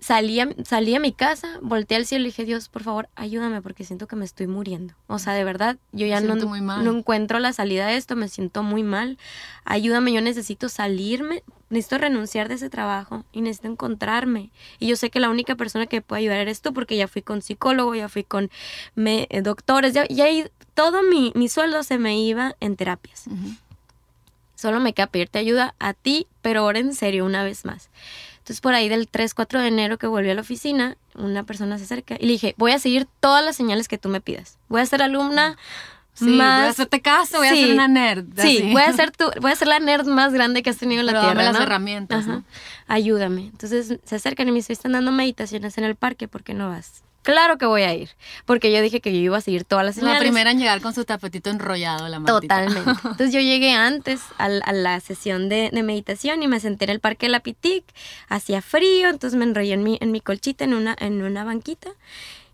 salí 0.00 0.40
a, 0.40 0.48
salí 0.64 0.94
a 0.94 1.00
mi 1.00 1.12
casa, 1.12 1.58
volteé 1.62 1.96
al 1.96 2.06
cielo 2.06 2.24
y 2.24 2.28
dije, 2.28 2.44
Dios, 2.44 2.68
por 2.68 2.82
favor, 2.82 3.08
ayúdame 3.14 3.62
porque 3.62 3.84
siento 3.84 4.06
que 4.06 4.16
me 4.16 4.24
estoy 4.24 4.46
muriendo. 4.46 4.94
O 5.06 5.18
sea, 5.18 5.32
de 5.32 5.44
verdad, 5.44 5.76
yo 5.92 6.06
ya 6.06 6.20
no, 6.20 6.34
no 6.36 6.96
encuentro 6.96 7.38
la 7.38 7.52
salida 7.52 7.86
de 7.86 7.96
esto, 7.96 8.16
me 8.16 8.28
siento 8.28 8.62
muy 8.62 8.82
mal. 8.82 9.18
Ayúdame, 9.64 10.12
yo 10.12 10.20
necesito 10.20 10.68
salirme, 10.68 11.42
necesito 11.70 11.98
renunciar 11.98 12.48
de 12.48 12.54
ese 12.54 12.70
trabajo 12.70 13.24
y 13.32 13.40
necesito 13.40 13.68
encontrarme. 13.68 14.50
Y 14.78 14.88
yo 14.88 14.96
sé 14.96 15.10
que 15.10 15.20
la 15.20 15.30
única 15.30 15.56
persona 15.56 15.86
que 15.86 16.02
puede 16.02 16.22
ayudar 16.22 16.38
eres 16.38 16.60
tú 16.60 16.72
porque 16.72 16.96
ya 16.96 17.08
fui 17.08 17.22
con 17.22 17.42
psicólogo, 17.42 17.94
ya 17.94 18.08
fui 18.08 18.24
con 18.24 18.50
me, 18.94 19.26
eh, 19.30 19.42
doctores, 19.42 19.92
ya, 19.92 20.06
ya 20.08 20.26
todo 20.74 21.02
mi, 21.02 21.32
mi, 21.34 21.48
sueldo 21.48 21.82
se 21.82 21.98
me 21.98 22.18
iba 22.18 22.54
en 22.60 22.76
terapias. 22.76 23.24
Solo 24.54 24.80
me 24.80 24.94
queda 24.94 25.06
pedirte 25.06 25.38
ayuda 25.38 25.74
a 25.78 25.92
ti, 25.92 26.26
pero 26.42 26.60
ahora 26.60 26.78
en 26.78 26.94
serio 26.94 27.24
una 27.24 27.44
vez 27.44 27.64
más. 27.64 27.90
Entonces 28.46 28.60
por 28.60 28.74
ahí 28.74 28.88
del 28.88 29.08
3, 29.08 29.34
4 29.34 29.60
de 29.60 29.66
enero 29.66 29.98
que 29.98 30.06
volví 30.06 30.30
a 30.30 30.34
la 30.34 30.42
oficina, 30.42 30.96
una 31.16 31.42
persona 31.42 31.78
se 31.78 31.84
acerca 31.84 32.14
y 32.16 32.26
le 32.26 32.32
dije, 32.34 32.54
voy 32.56 32.70
a 32.70 32.78
seguir 32.78 33.08
todas 33.18 33.44
las 33.44 33.56
señales 33.56 33.88
que 33.88 33.98
tú 33.98 34.08
me 34.08 34.20
pidas. 34.20 34.60
Voy 34.68 34.80
a 34.80 34.86
ser 34.86 35.02
alumna 35.02 35.56
sí, 36.14 36.26
más... 36.26 36.60
voy 36.60 36.66
a 36.68 36.70
hacerte 36.70 37.02
caso, 37.02 37.38
voy 37.38 37.48
a 37.48 37.50
ser 37.50 37.72
una 37.72 37.88
nerd. 37.88 38.24
Sí, 38.36 38.70
voy 38.70 38.82
a, 38.82 38.92
ser 38.94 39.10
tu, 39.10 39.24
voy 39.40 39.50
a 39.50 39.56
ser 39.56 39.66
la 39.66 39.80
nerd 39.80 40.06
más 40.06 40.32
grande 40.32 40.62
que 40.62 40.70
has 40.70 40.76
tenido 40.76 41.00
en 41.00 41.06
la 41.06 41.12
Tierra, 41.14 41.26
dame 41.26 41.42
las 41.42 41.60
herramientas, 41.60 42.24
Ayúdame. 42.86 43.46
Entonces 43.46 43.98
se 44.04 44.14
acercan 44.14 44.46
y 44.46 44.52
me 44.52 44.58
dicen, 44.58 44.74
están 44.74 44.92
dando 44.92 45.10
meditaciones 45.10 45.76
en 45.76 45.82
el 45.82 45.96
parque, 45.96 46.28
¿por 46.28 46.44
qué 46.44 46.54
no 46.54 46.68
vas? 46.68 47.02
Claro 47.26 47.58
que 47.58 47.66
voy 47.66 47.82
a 47.82 47.92
ir, 47.92 48.10
porque 48.44 48.70
yo 48.70 48.80
dije 48.80 49.00
que 49.00 49.12
yo 49.12 49.18
iba 49.18 49.36
a 49.36 49.40
seguir 49.40 49.64
todas 49.64 49.84
las 49.84 49.96
señales. 49.96 50.14
La 50.14 50.20
primera 50.20 50.52
en 50.52 50.60
llegar 50.60 50.80
con 50.80 50.94
su 50.94 51.04
tapetito 51.04 51.50
enrollado, 51.50 52.06
la 52.06 52.20
matita. 52.20 52.64
Totalmente. 52.64 52.88
Entonces 53.02 53.32
yo 53.32 53.40
llegué 53.40 53.72
antes 53.72 54.20
a, 54.38 54.48
la 54.48 55.00
sesión 55.00 55.48
de, 55.48 55.72
meditación 55.82 56.44
y 56.44 56.46
me 56.46 56.60
senté 56.60 56.84
en 56.84 56.90
el 56.90 57.00
parque 57.00 57.26
de 57.26 57.32
la 57.32 57.40
Pitic, 57.40 57.82
hacía 58.28 58.62
frío, 58.62 59.08
entonces 59.08 59.36
me 59.36 59.44
enrollé 59.44 59.72
en 59.72 59.82
mi, 59.82 59.98
en 60.00 60.12
mi 60.12 60.20
colchita, 60.20 60.62
en 60.62 60.74
una, 60.74 60.94
en 61.00 61.20
una 61.20 61.42
banquita 61.42 61.90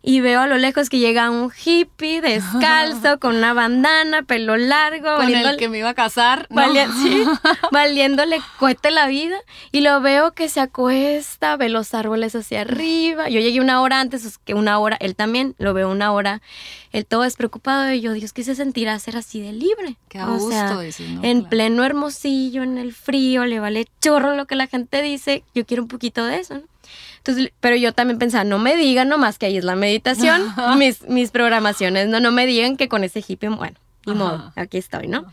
y 0.04 0.20
veo 0.20 0.40
a 0.40 0.48
lo 0.48 0.58
lejos 0.58 0.88
que 0.88 0.98
llega 0.98 1.30
un 1.30 1.52
hippie 1.52 2.20
descalzo 2.20 3.18
con 3.20 3.36
una 3.36 3.52
bandana, 3.52 4.22
pelo 4.24 4.56
largo. 4.56 5.16
Con 5.16 5.32
el 5.32 5.56
que 5.56 5.68
me 5.68 5.78
iba 5.78 5.90
a 5.90 5.94
casar. 5.94 6.48
valiéndole 7.70 8.40
cohete 8.58 8.90
la 8.90 9.06
vida. 9.06 9.36
Y 9.70 9.82
lo 9.82 10.00
veo 10.00 10.32
que 10.32 10.48
se 10.48 10.60
acuesta, 10.60 11.56
ve 11.56 11.68
los 11.68 11.94
árboles 11.94 12.34
hacia 12.34 12.62
arriba. 12.62 13.28
Yo 13.28 13.38
llegué 13.38 13.60
una 13.60 13.80
hora 13.80 14.00
antes, 14.00 14.38
que 14.38 14.54
una 14.54 14.80
hora, 14.80 14.96
él 14.98 15.14
también, 15.14 15.54
lo 15.58 15.72
veo 15.72 15.88
una 15.88 16.12
hora. 16.12 16.42
Él 16.90 17.06
todo 17.06 17.22
despreocupado 17.22 17.90
y 17.92 18.00
yo, 18.00 18.12
Dios, 18.12 18.32
¿qué 18.32 18.42
se 18.42 18.56
sentirá 18.56 18.98
ser 18.98 19.16
así 19.16 19.40
de 19.40 19.52
libre? 19.52 19.96
Qué 20.08 20.18
a 20.18 20.26
gusto 20.26 20.82
En 21.22 21.44
pleno 21.48 21.84
hermosillo, 21.84 22.64
en 22.64 22.76
el 22.76 22.92
frío, 22.92 23.44
le 23.46 23.60
vale 23.60 23.86
chorro 24.00 24.34
lo 24.34 24.46
que 24.46 24.56
la 24.56 24.66
gente 24.66 25.00
dice. 25.00 25.44
Yo 25.54 25.64
quiero 25.64 25.84
un 25.84 25.88
poquito 25.88 26.24
de 26.24 26.40
eso, 26.40 26.54
¿no? 26.54 26.72
Entonces, 27.18 27.52
pero 27.60 27.76
yo 27.76 27.92
también 27.92 28.18
pensaba, 28.18 28.44
no 28.44 28.58
me 28.58 28.76
digan 28.76 29.08
nomás 29.08 29.38
que 29.38 29.46
ahí 29.46 29.56
es 29.56 29.64
la 29.64 29.76
meditación, 29.76 30.42
mis, 30.78 31.02
mis 31.08 31.30
programaciones, 31.30 32.08
no, 32.08 32.20
no 32.20 32.32
me 32.32 32.46
digan 32.46 32.76
que 32.76 32.88
con 32.88 33.04
ese 33.04 33.24
hippie, 33.26 33.48
bueno, 33.48 33.76
ni 34.06 34.14
modo, 34.14 34.52
aquí 34.56 34.78
estoy, 34.78 35.06
¿no? 35.06 35.24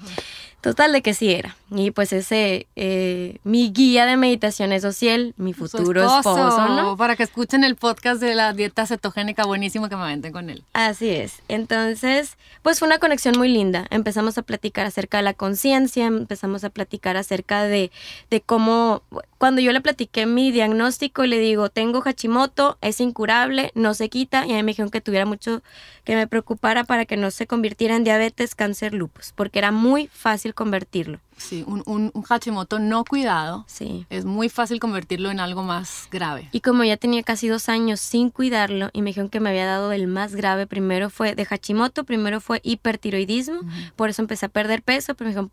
Total 0.62 0.92
de 0.92 1.02
que 1.02 1.14
sí 1.14 1.32
era. 1.32 1.56
Y 1.72 1.92
pues 1.92 2.12
ese, 2.12 2.68
eh, 2.76 3.38
mi 3.44 3.72
guía 3.72 4.06
de 4.06 4.18
meditación 4.18 4.72
es 4.72 4.84
Ociel, 4.84 5.34
mi 5.38 5.54
futuro 5.54 6.02
esposo, 6.04 6.68
¿no? 6.70 6.98
Para 6.98 7.16
que 7.16 7.24
escuchen 7.24 7.64
el 7.64 7.76
podcast 7.76 8.20
de 8.20 8.36
la 8.36 8.54
dieta 8.54 8.86
cetogénica, 8.86 9.46
buenísimo 9.46 9.88
que 9.88 9.96
me 9.96 10.02
aventen 10.02 10.34
con 10.34 10.50
él. 10.50 10.64
Así 10.74 11.10
es. 11.10 11.42
Entonces, 11.48 12.38
pues 12.64 12.80
fue 12.80 12.88
una 12.88 12.98
conexión 12.98 13.38
muy 13.38 13.50
linda. 13.50 13.86
Empezamos 13.90 14.38
a 14.38 14.42
platicar 14.42 14.86
acerca 14.86 15.18
de 15.18 15.24
la 15.24 15.34
conciencia, 15.34 16.08
empezamos 16.08 16.64
a 16.64 16.70
platicar 16.72 17.18
acerca 17.18 17.64
de, 17.64 17.92
de 18.30 18.42
cómo, 18.42 19.04
cuando 19.38 19.62
yo 19.62 19.72
le 19.72 19.82
platiqué 19.82 20.26
mi 20.26 20.52
diagnóstico 20.52 21.24
y 21.24 21.28
le 21.28 21.40
digo, 21.40 21.70
tengo 21.70 22.02
Hashimoto, 22.02 22.78
es 22.82 23.00
incurable, 23.00 23.72
no 23.76 23.94
se 23.94 24.10
quita, 24.10 24.46
y 24.48 24.54
a 24.54 24.56
mí 24.56 24.64
me 24.64 24.72
dijeron 24.72 24.90
que 24.90 25.02
tuviera 25.02 25.26
mucho, 25.26 25.62
que 26.04 26.16
me 26.16 26.28
preocupara 26.28 26.84
para 26.84 27.06
que 27.06 27.16
no 27.16 27.30
se 27.30 27.46
convirtiera 27.46 27.96
en 27.96 28.04
diabetes, 28.04 28.56
cáncer, 28.56 28.94
lupus, 28.94 29.34
porque 29.36 29.60
era 29.60 29.72
muy 29.72 30.10
fácil 30.12 30.49
convertirlo. 30.54 31.20
Sí, 31.38 31.64
un, 31.66 31.84
un, 31.86 32.12
Hashimoto 32.24 32.80
no 32.80 33.06
cuidado. 33.06 33.64
Sí. 33.68 34.06
Es 34.10 34.26
muy 34.26 34.50
fácil 34.50 34.80
convertirlo 34.80 35.32
en 35.32 35.40
algo 35.40 35.64
más 35.64 36.08
grave. 36.12 36.50
Y 36.52 36.60
como 36.62 36.84
ya 36.84 36.98
tenía 36.98 37.24
casi 37.24 37.48
dos 37.48 37.70
años 37.70 38.00
sin 38.00 38.30
cuidarlo 38.30 38.90
y 38.92 39.02
me 39.02 39.12
dijeron 39.12 39.30
que 39.30 39.40
me 39.40 39.50
había 39.50 39.66
dado 39.66 39.92
el 39.92 40.08
más 40.08 40.36
grave, 40.36 40.68
primero 40.68 41.10
fue 41.10 41.36
de 41.36 41.46
Hashimoto, 41.46 42.04
primero 42.04 42.42
fue 42.42 42.60
hipertiroidismo, 42.64 43.62
por 43.96 44.10
eso 44.10 44.22
empecé 44.22 44.48
a 44.48 44.50
perder 44.50 44.82
peso, 44.82 45.16
pero 45.16 45.28
me 45.28 45.32
dijeron, 45.32 45.52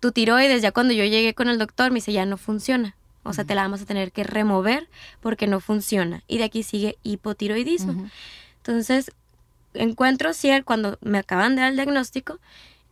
tu 0.00 0.12
tiroides, 0.12 0.62
ya 0.62 0.72
cuando 0.72 0.94
yo 0.94 1.04
llegué 1.04 1.34
con 1.34 1.48
el 1.48 1.58
doctor, 1.58 1.90
me 1.90 1.96
dice, 1.96 2.12
ya 2.12 2.24
no 2.24 2.36
funciona. 2.36 2.94
O 3.24 3.32
sea, 3.34 3.44
te 3.44 3.54
la 3.54 3.62
vamos 3.62 3.82
a 3.82 3.84
tener 3.84 4.10
que 4.10 4.24
remover 4.24 4.88
porque 5.20 5.46
no 5.46 5.60
funciona. 5.60 6.22
Y 6.26 6.38
de 6.38 6.44
aquí 6.44 6.62
sigue 6.62 6.96
hipotiroidismo. 7.02 8.08
Entonces, 8.58 9.12
encuentro 9.74 10.32
Cier 10.32 10.64
cuando 10.64 10.98
me 11.02 11.18
acaban 11.18 11.54
de 11.54 11.62
dar 11.62 11.70
el 11.70 11.76
diagnóstico 11.76 12.38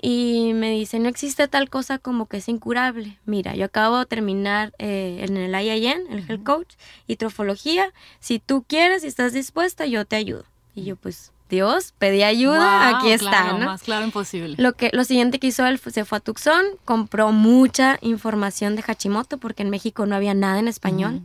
y 0.00 0.52
me 0.54 0.70
dice, 0.70 0.98
no 0.98 1.08
existe 1.08 1.48
tal 1.48 1.70
cosa 1.70 1.98
como 1.98 2.26
que 2.26 2.38
es 2.38 2.48
incurable. 2.48 3.18
Mira, 3.24 3.54
yo 3.54 3.64
acabo 3.64 3.98
de 3.98 4.06
terminar 4.06 4.74
eh, 4.78 5.24
en 5.26 5.36
el 5.36 5.54
IIN, 5.54 6.06
el 6.10 6.28
Health 6.28 6.44
Coach, 6.44 6.74
y 7.06 7.16
trofología. 7.16 7.92
Si 8.20 8.38
tú 8.38 8.64
quieres 8.66 9.04
y 9.04 9.06
estás 9.06 9.32
dispuesta, 9.32 9.86
yo 9.86 10.04
te 10.04 10.16
ayudo. 10.16 10.44
Y 10.74 10.84
yo 10.84 10.96
pues, 10.96 11.32
Dios, 11.48 11.94
pedí 11.98 12.22
ayuda, 12.22 12.98
aquí 12.98 13.10
está, 13.10 13.52
¿no? 13.52 13.64
Más 13.64 13.82
claro 13.82 14.04
imposible. 14.04 14.56
Lo, 14.58 14.74
que, 14.74 14.90
lo 14.92 15.04
siguiente 15.04 15.38
que 15.38 15.46
hizo 15.46 15.66
él 15.66 15.78
se 15.78 16.04
fue 16.04 16.18
a 16.18 16.20
Tucson, 16.20 16.64
compró 16.84 17.32
mucha 17.32 17.98
información 18.02 18.76
de 18.76 18.82
Hashimoto 18.82 19.38
porque 19.38 19.62
en 19.62 19.70
México 19.70 20.04
no 20.04 20.14
había 20.14 20.34
nada 20.34 20.58
en 20.58 20.68
español. 20.68 21.22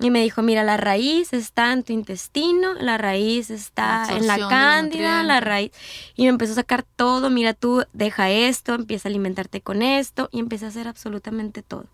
Y 0.00 0.10
me 0.10 0.22
dijo, 0.22 0.42
mira, 0.42 0.64
la 0.64 0.76
raíz 0.76 1.32
está 1.32 1.72
en 1.72 1.84
tu 1.84 1.92
intestino, 1.92 2.74
la 2.74 2.98
raíz 2.98 3.48
está 3.50 4.06
en 4.10 4.26
la 4.26 4.48
cándida, 4.48 5.22
la 5.22 5.40
raíz. 5.40 5.70
Y 6.16 6.24
me 6.24 6.30
empezó 6.30 6.52
a 6.52 6.56
sacar 6.56 6.82
todo, 6.82 7.30
mira 7.30 7.54
tú, 7.54 7.84
deja 7.92 8.28
esto, 8.28 8.74
empieza 8.74 9.08
a 9.08 9.10
alimentarte 9.10 9.60
con 9.60 9.82
esto 9.82 10.28
y 10.32 10.40
empecé 10.40 10.64
a 10.64 10.68
hacer 10.68 10.88
absolutamente 10.88 11.62
todo. 11.62 11.86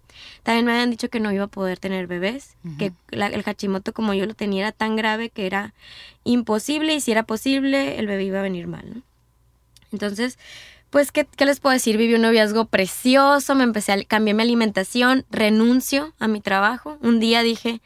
También 0.43 0.65
me 0.65 0.73
habían 0.73 0.91
dicho 0.91 1.11
que 1.11 1.21
no 1.21 1.31
iba 1.31 1.45
a 1.45 1.49
poder 1.49 1.79
tener 1.79 2.07
bebés, 2.07 2.57
que 2.79 2.93
el 3.11 3.43
Hachimoto 3.45 3.93
como 3.93 4.15
yo 4.15 4.25
lo 4.25 4.35
tenía 4.35 4.63
era 4.63 4.73
tan 4.73 4.97
grave 4.97 5.29
que 5.29 5.47
era 5.47 5.75
imposible 6.25 6.95
y 6.95 7.01
si 7.01 7.13
era 7.13 7.25
posible 7.25 7.99
el 7.99 8.07
bebé 8.07 8.25
iba 8.25 8.39
a 8.39 8.43
venir 8.43 8.67
mal. 8.67 9.03
Entonces, 9.93 10.39
pues, 10.91 11.13
¿qué, 11.13 11.25
¿qué, 11.25 11.47
les 11.47 11.61
puedo 11.61 11.73
decir? 11.73 11.97
Viví 11.97 12.15
un 12.15 12.23
noviazgo 12.23 12.65
precioso, 12.67 13.55
me 13.55 13.65
empecé 13.65 13.93
a 13.93 14.05
cambiar 14.05 14.37
mi 14.37 14.43
alimentación, 14.43 15.25
renuncio 15.31 16.13
a 16.19 16.27
mi 16.27 16.41
trabajo. 16.41 16.99
Un 17.01 17.21
día 17.21 17.43
dije, 17.43 17.81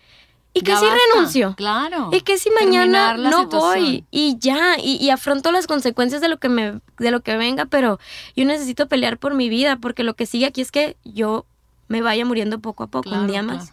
¿y 0.55 0.63
qué 0.63 0.75
si 0.75 0.85
renuncio? 0.87 1.55
Claro. 1.55 2.09
¿Y 2.13 2.23
qué 2.23 2.39
si 2.39 2.49
mañana 2.51 3.15
no 3.17 3.47
voy? 3.49 4.05
Y 4.11 4.39
ya, 4.39 4.79
y, 4.79 5.11
afronto 5.11 5.53
las 5.53 5.67
consecuencias 5.67 6.23
de 6.23 6.29
lo 6.29 6.39
que 6.39 6.49
me, 6.49 6.81
de 6.99 7.11
lo 7.11 7.21
que 7.21 7.37
venga, 7.37 7.67
pero 7.67 7.99
yo 8.35 8.47
necesito 8.47 8.89
pelear 8.89 9.19
por 9.19 9.35
mi 9.35 9.51
vida, 9.51 9.77
porque 9.77 10.03
lo 10.03 10.15
que 10.15 10.25
sigue 10.25 10.47
aquí 10.47 10.63
es 10.63 10.73
que 10.73 10.97
yo 11.05 11.45
me 11.89 12.01
vaya 12.01 12.25
muriendo 12.25 12.59
poco 12.61 12.85
a 12.85 12.87
poco, 12.87 13.11
un 13.11 13.27
día 13.27 13.43
más. 13.43 13.73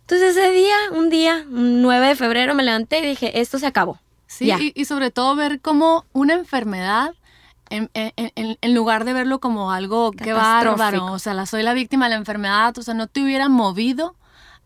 Entonces 0.00 0.36
ese 0.36 0.50
día, 0.50 0.76
un 0.92 1.08
día, 1.08 1.46
un 1.50 1.80
9 1.80 2.08
de 2.08 2.16
febrero, 2.16 2.54
me 2.54 2.62
levanté 2.62 2.98
y 2.98 3.06
dije, 3.06 3.40
esto 3.40 3.58
se 3.58 3.66
acabó. 3.66 4.00
Sí, 4.26 4.50
y, 4.50 4.72
y 4.74 4.84
sobre 4.84 5.10
todo 5.10 5.34
ver 5.34 5.60
cómo 5.60 6.04
una 6.12 6.34
enfermedad 6.34 7.14
en, 7.70 8.74
lugar 8.74 9.04
de 9.04 9.12
verlo 9.12 9.40
como 9.40 9.72
algo 9.72 10.10
que 10.12 10.32
bárbaro, 10.32 11.06
o 11.06 11.18
sea, 11.18 11.34
la, 11.34 11.46
soy 11.46 11.62
la 11.62 11.72
víctima 11.72 12.06
de 12.06 12.10
la 12.10 12.16
enfermedad, 12.16 12.76
o 12.76 12.82
sea, 12.82 12.94
no 12.94 13.06
te 13.06 13.22
hubiera 13.22 13.48
movido 13.48 14.16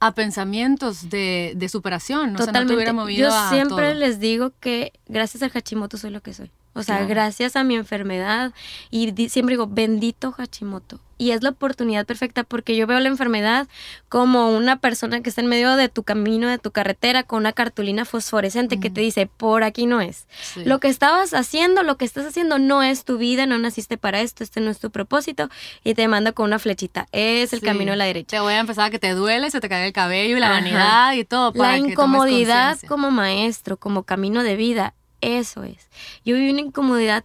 a 0.00 0.12
pensamientos 0.12 1.08
de, 1.10 1.52
de 1.56 1.68
superación, 1.68 2.34
o 2.34 2.38
sea, 2.38 2.52
no 2.52 2.66
te 2.66 2.74
hubiera 2.74 2.92
movido 2.92 3.30
Yo 3.30 3.48
siempre 3.50 3.94
les 3.94 4.20
digo 4.20 4.52
que 4.60 4.92
gracias 5.06 5.42
al 5.42 5.52
Hachimoto 5.54 5.96
soy 5.96 6.10
lo 6.10 6.22
que 6.22 6.34
soy. 6.34 6.50
O 6.74 6.82
sea, 6.82 7.04
gracias 7.06 7.56
a 7.56 7.64
mi 7.64 7.76
enfermedad 7.76 8.52
y 8.90 9.12
siempre 9.28 9.54
digo, 9.54 9.66
bendito 9.66 10.34
Hachimoto 10.36 11.00
y 11.18 11.30
es 11.30 11.42
la 11.42 11.50
oportunidad 11.50 12.06
perfecta 12.06 12.44
porque 12.44 12.76
yo 12.76 12.86
veo 12.86 13.00
la 13.00 13.08
enfermedad 13.08 13.68
como 14.08 14.50
una 14.50 14.78
persona 14.78 15.20
que 15.22 15.28
está 15.28 15.40
en 15.40 15.46
medio 15.46 15.76
de 15.76 15.88
tu 15.88 16.02
camino, 16.02 16.48
de 16.48 16.58
tu 16.58 16.70
carretera, 16.70 17.22
con 17.22 17.38
una 17.38 17.52
cartulina 17.52 18.04
fosforescente 18.04 18.80
que 18.80 18.90
te 18.90 19.00
dice, 19.00 19.26
por 19.26 19.64
aquí 19.64 19.86
no 19.86 20.00
es. 20.00 20.26
Lo 20.56 20.80
que 20.80 20.88
estabas 20.88 21.34
haciendo, 21.34 21.82
lo 21.82 21.96
que 21.96 22.04
estás 22.04 22.26
haciendo 22.26 22.58
no 22.58 22.82
es 22.82 23.04
tu 23.04 23.18
vida, 23.18 23.46
no 23.46 23.58
naciste 23.58 23.96
para 23.96 24.20
esto, 24.20 24.44
este 24.44 24.60
no 24.60 24.70
es 24.70 24.78
tu 24.78 24.90
propósito 24.90 25.48
y 25.82 25.94
te 25.94 26.08
manda 26.08 26.32
con 26.32 26.46
una 26.46 26.58
flechita, 26.58 27.06
es 27.12 27.52
el 27.52 27.60
camino 27.60 27.92
a 27.92 27.96
la 27.96 28.04
derecha. 28.04 28.36
Te 28.36 28.40
voy 28.40 28.54
a 28.54 28.60
empezar 28.60 28.86
a 28.86 28.90
que 28.90 28.98
te 28.98 29.10
duele, 29.10 29.50
se 29.50 29.60
te 29.60 29.68
cae 29.68 29.86
el 29.86 29.92
cabello 29.92 30.36
y 30.36 30.40
la 30.40 30.50
vanidad 30.50 31.12
y 31.12 31.24
todo. 31.24 31.52
Para 31.52 31.72
la 31.72 31.78
incomodidad 31.78 32.78
como 32.88 33.10
maestro, 33.10 33.76
como 33.76 34.02
camino 34.02 34.42
de 34.42 34.56
vida, 34.56 34.94
eso 35.24 35.64
es. 35.64 35.88
Yo 36.24 36.34
viví 36.34 36.50
una 36.50 36.60
incomodidad 36.60 37.24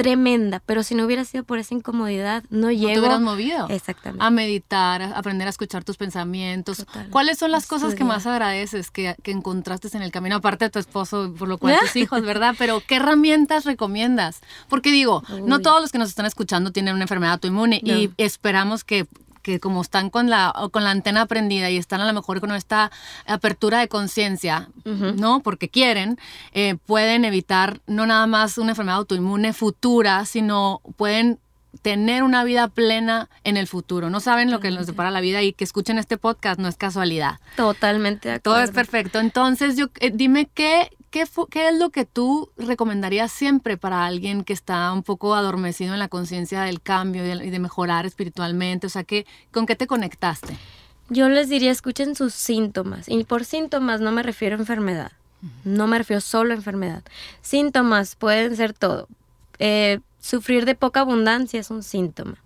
tremenda, 0.00 0.62
pero 0.64 0.82
si 0.82 0.94
no 0.94 1.04
hubiera 1.04 1.26
sido 1.26 1.44
por 1.44 1.58
esa 1.58 1.74
incomodidad, 1.74 2.42
no, 2.48 2.70
llego. 2.70 2.88
No 2.88 2.94
te 2.94 3.00
hubieras 3.00 3.20
movido. 3.20 3.66
Exactamente. 3.68 4.24
A 4.24 4.30
meditar, 4.30 5.02
a 5.02 5.18
aprender 5.18 5.46
a 5.46 5.50
escuchar 5.50 5.84
tus 5.84 5.98
pensamientos. 5.98 6.86
¿Cuáles 7.10 7.36
son 7.36 7.50
las 7.50 7.66
cosas 7.66 7.94
que 7.94 8.02
más 8.02 8.26
agradeces 8.26 8.90
que, 8.90 9.14
que, 9.22 9.30
encontraste 9.30 9.94
en 9.94 10.02
el 10.02 10.10
camino, 10.10 10.36
aparte 10.36 10.64
de 10.64 10.70
tu 10.70 10.78
esposo, 10.78 11.34
por 11.38 11.48
lo 11.48 11.58
cual 11.58 11.78
tus 11.80 11.96
hijos, 11.96 12.22
¿verdad? 12.22 12.54
Pero 12.56 12.82
¿qué 12.86 12.96
herramientas 12.96 13.66
recomiendas? 13.66 14.40
Porque 14.70 14.90
digo, 14.90 15.22
no 15.44 15.60
todos 15.60 15.82
los 15.82 15.92
que 15.92 15.98
nos 15.98 16.08
están 16.08 16.24
escuchando 16.24 16.72
tienen 16.72 16.94
una 16.94 17.04
enfermedad 17.04 17.34
autoinmune 17.34 17.82
y 17.84 18.10
esperamos 18.16 18.84
que 18.84 19.06
que 19.42 19.60
como 19.60 19.82
están 19.82 20.10
con 20.10 20.30
la, 20.30 20.52
con 20.70 20.84
la 20.84 20.90
antena 20.90 21.26
prendida 21.26 21.70
y 21.70 21.76
están 21.76 22.00
a 22.00 22.06
lo 22.06 22.12
mejor 22.12 22.40
con 22.40 22.52
esta 22.52 22.90
apertura 23.26 23.80
de 23.80 23.88
conciencia, 23.88 24.68
¿no? 24.84 25.40
Porque 25.40 25.68
quieren, 25.68 26.18
eh, 26.52 26.76
pueden 26.86 27.24
evitar 27.24 27.80
no 27.86 28.06
nada 28.06 28.26
más 28.26 28.58
una 28.58 28.70
enfermedad 28.70 28.98
autoinmune 28.98 29.52
futura, 29.52 30.24
sino 30.24 30.80
pueden 30.96 31.38
tener 31.82 32.22
una 32.22 32.44
vida 32.44 32.68
plena 32.68 33.28
en 33.44 33.56
el 33.56 33.66
futuro. 33.66 34.10
No 34.10 34.20
saben 34.20 34.50
lo 34.50 34.60
que 34.60 34.70
nos 34.70 34.86
depara 34.86 35.10
la 35.10 35.20
vida 35.20 35.42
y 35.42 35.52
que 35.52 35.64
escuchen 35.64 35.98
este 35.98 36.16
podcast 36.16 36.58
no 36.58 36.68
es 36.68 36.76
casualidad. 36.76 37.38
Totalmente. 37.56 38.40
Todo 38.40 38.60
es 38.60 38.70
perfecto. 38.70 39.20
Entonces, 39.20 39.76
yo 39.76 39.86
eh, 40.00 40.10
dime 40.12 40.48
qué, 40.52 40.90
qué, 41.10 41.24
qué 41.50 41.68
es 41.68 41.78
lo 41.78 41.90
que 41.90 42.04
tú 42.04 42.50
recomendarías 42.56 43.32
siempre 43.32 43.76
para 43.76 44.06
alguien 44.06 44.44
que 44.44 44.52
está 44.52 44.92
un 44.92 45.02
poco 45.02 45.34
adormecido 45.34 45.92
en 45.92 45.98
la 45.98 46.08
conciencia 46.08 46.62
del 46.62 46.80
cambio 46.80 47.24
y 47.24 47.50
de, 47.50 47.58
mejorar 47.58 48.06
espiritualmente. 48.06 48.86
O 48.86 48.90
sea, 48.90 49.04
¿qué, 49.04 49.26
¿con 49.50 49.66
qué 49.66 49.76
te 49.76 49.86
conectaste? 49.86 50.56
Yo 51.08 51.28
les 51.28 51.48
diría, 51.48 51.70
escuchen 51.70 52.14
sus 52.14 52.34
síntomas. 52.34 53.08
Y 53.08 53.24
por 53.24 53.44
síntomas 53.44 54.00
no 54.00 54.12
me 54.12 54.22
refiero 54.22 54.56
a 54.56 54.60
enfermedad. 54.60 55.12
No 55.64 55.86
me 55.86 55.98
refiero 55.98 56.20
solo 56.20 56.52
a 56.52 56.56
enfermedad. 56.56 57.02
Síntomas 57.40 58.14
pueden 58.14 58.56
ser 58.56 58.72
todo. 58.72 59.08
Eh, 59.58 60.00
Sufrir 60.20 60.66
de 60.66 60.74
poca 60.74 61.00
abundancia 61.00 61.58
es 61.58 61.70
un 61.70 61.82
síntoma. 61.82 62.36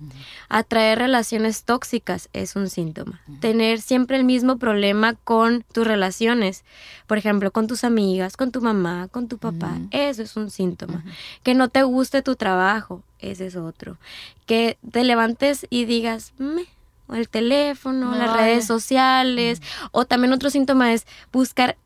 Atraer 0.49 0.99
relaciones 0.99 1.65
tóxicas 1.65 2.29
es 2.33 2.55
un 2.55 2.71
síntoma. 2.71 3.21
Tener 3.41 3.81
siempre 3.81 4.17
el 4.17 4.25
mismo 4.25 4.59
problema 4.59 5.15
con 5.15 5.65
tus 5.73 5.87
relaciones, 5.87 6.65
por 7.07 7.19
ejemplo, 7.19 7.51
con 7.51 7.67
tus 7.67 7.83
amigas, 7.83 8.37
con 8.37 8.53
tu 8.53 8.63
mamá, 8.63 9.09
con 9.09 9.27
tu 9.27 9.39
papá, 9.39 9.79
eso 9.91 10.23
es 10.23 10.37
un 10.37 10.51
síntoma. 10.51 11.05
Que 11.43 11.55
no 11.55 11.69
te 11.69 11.83
guste 11.83 12.23
tu 12.23 12.37
trabajo, 12.37 13.03
ese 13.19 13.47
es 13.47 13.57
otro. 13.57 13.99
Que 14.47 14.79
te 14.93 15.03
levantes 15.03 15.67
y 15.69 15.85
digas, 15.85 16.33
me, 16.39 16.67
o 17.09 17.15
el 17.15 17.29
teléfono, 17.29 18.15
las 18.15 18.37
redes 18.37 18.67
sociales, 18.67 19.61
o 19.91 20.05
también 20.05 20.33
otro 20.33 20.49
síntoma 20.49 20.93
es 20.93 21.07
buscar 21.33 21.77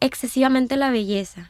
excesivamente 0.00 0.76
la 0.76 0.90
belleza, 0.90 1.48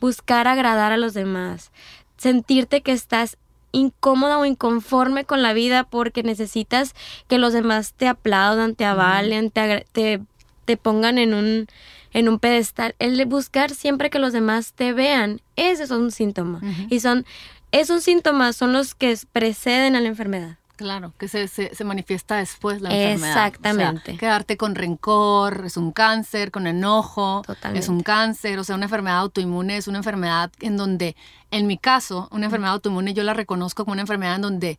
buscar 0.00 0.46
agradar 0.46 0.92
a 0.92 0.96
los 0.96 1.14
demás, 1.14 1.72
sentirte 2.20 2.82
que 2.82 2.92
estás 2.92 3.38
incómoda 3.72 4.38
o 4.38 4.44
inconforme 4.44 5.24
con 5.24 5.42
la 5.42 5.54
vida 5.54 5.84
porque 5.84 6.22
necesitas 6.22 6.94
que 7.28 7.38
los 7.38 7.54
demás 7.54 7.94
te 7.94 8.08
aplaudan, 8.08 8.74
te 8.74 8.84
avalen, 8.84 9.50
te, 9.50 9.86
te, 9.92 10.76
pongan 10.76 11.16
en 11.16 11.32
un, 11.32 11.66
en 12.12 12.28
un 12.28 12.38
pedestal. 12.38 12.94
El 12.98 13.16
de 13.16 13.24
buscar 13.24 13.70
siempre 13.70 14.10
que 14.10 14.18
los 14.18 14.34
demás 14.34 14.74
te 14.74 14.92
vean, 14.92 15.40
ese 15.56 15.84
es 15.84 15.90
un 15.90 16.10
síntoma. 16.10 16.60
Y 16.90 17.00
son, 17.00 17.24
esos 17.72 18.04
síntomas 18.04 18.54
son 18.54 18.74
los 18.74 18.94
que 18.94 19.16
preceden 19.32 19.96
a 19.96 20.00
la 20.00 20.08
enfermedad. 20.08 20.59
Claro, 20.80 21.12
que 21.18 21.28
se, 21.28 21.46
se, 21.46 21.84
manifiesta 21.84 22.36
después 22.36 22.80
la 22.80 22.88
enfermedad. 22.88 23.46
Exactamente. 23.48 24.16
quedarte 24.16 24.56
con 24.56 24.74
rencor 24.74 25.64
es 25.66 25.76
un 25.76 25.92
cáncer, 25.92 26.50
con 26.50 26.66
enojo 26.66 27.42
es 27.74 27.90
un 27.90 28.02
cáncer, 28.02 28.58
o 28.58 28.64
sea, 28.64 28.76
una 28.76 28.86
enfermedad 28.86 29.18
autoinmune 29.18 29.76
es 29.76 29.88
una 29.88 29.98
enfermedad 29.98 30.50
en 30.60 30.78
donde, 30.78 31.16
en 31.50 31.66
mi 31.66 31.76
caso, 31.76 32.28
una 32.30 32.46
enfermedad 32.46 32.72
autoinmune 32.72 33.12
yo 33.12 33.24
la 33.24 33.34
reconozco 33.34 33.84
como 33.84 33.92
una 33.92 34.00
enfermedad 34.00 34.36
en 34.36 34.40
donde 34.40 34.78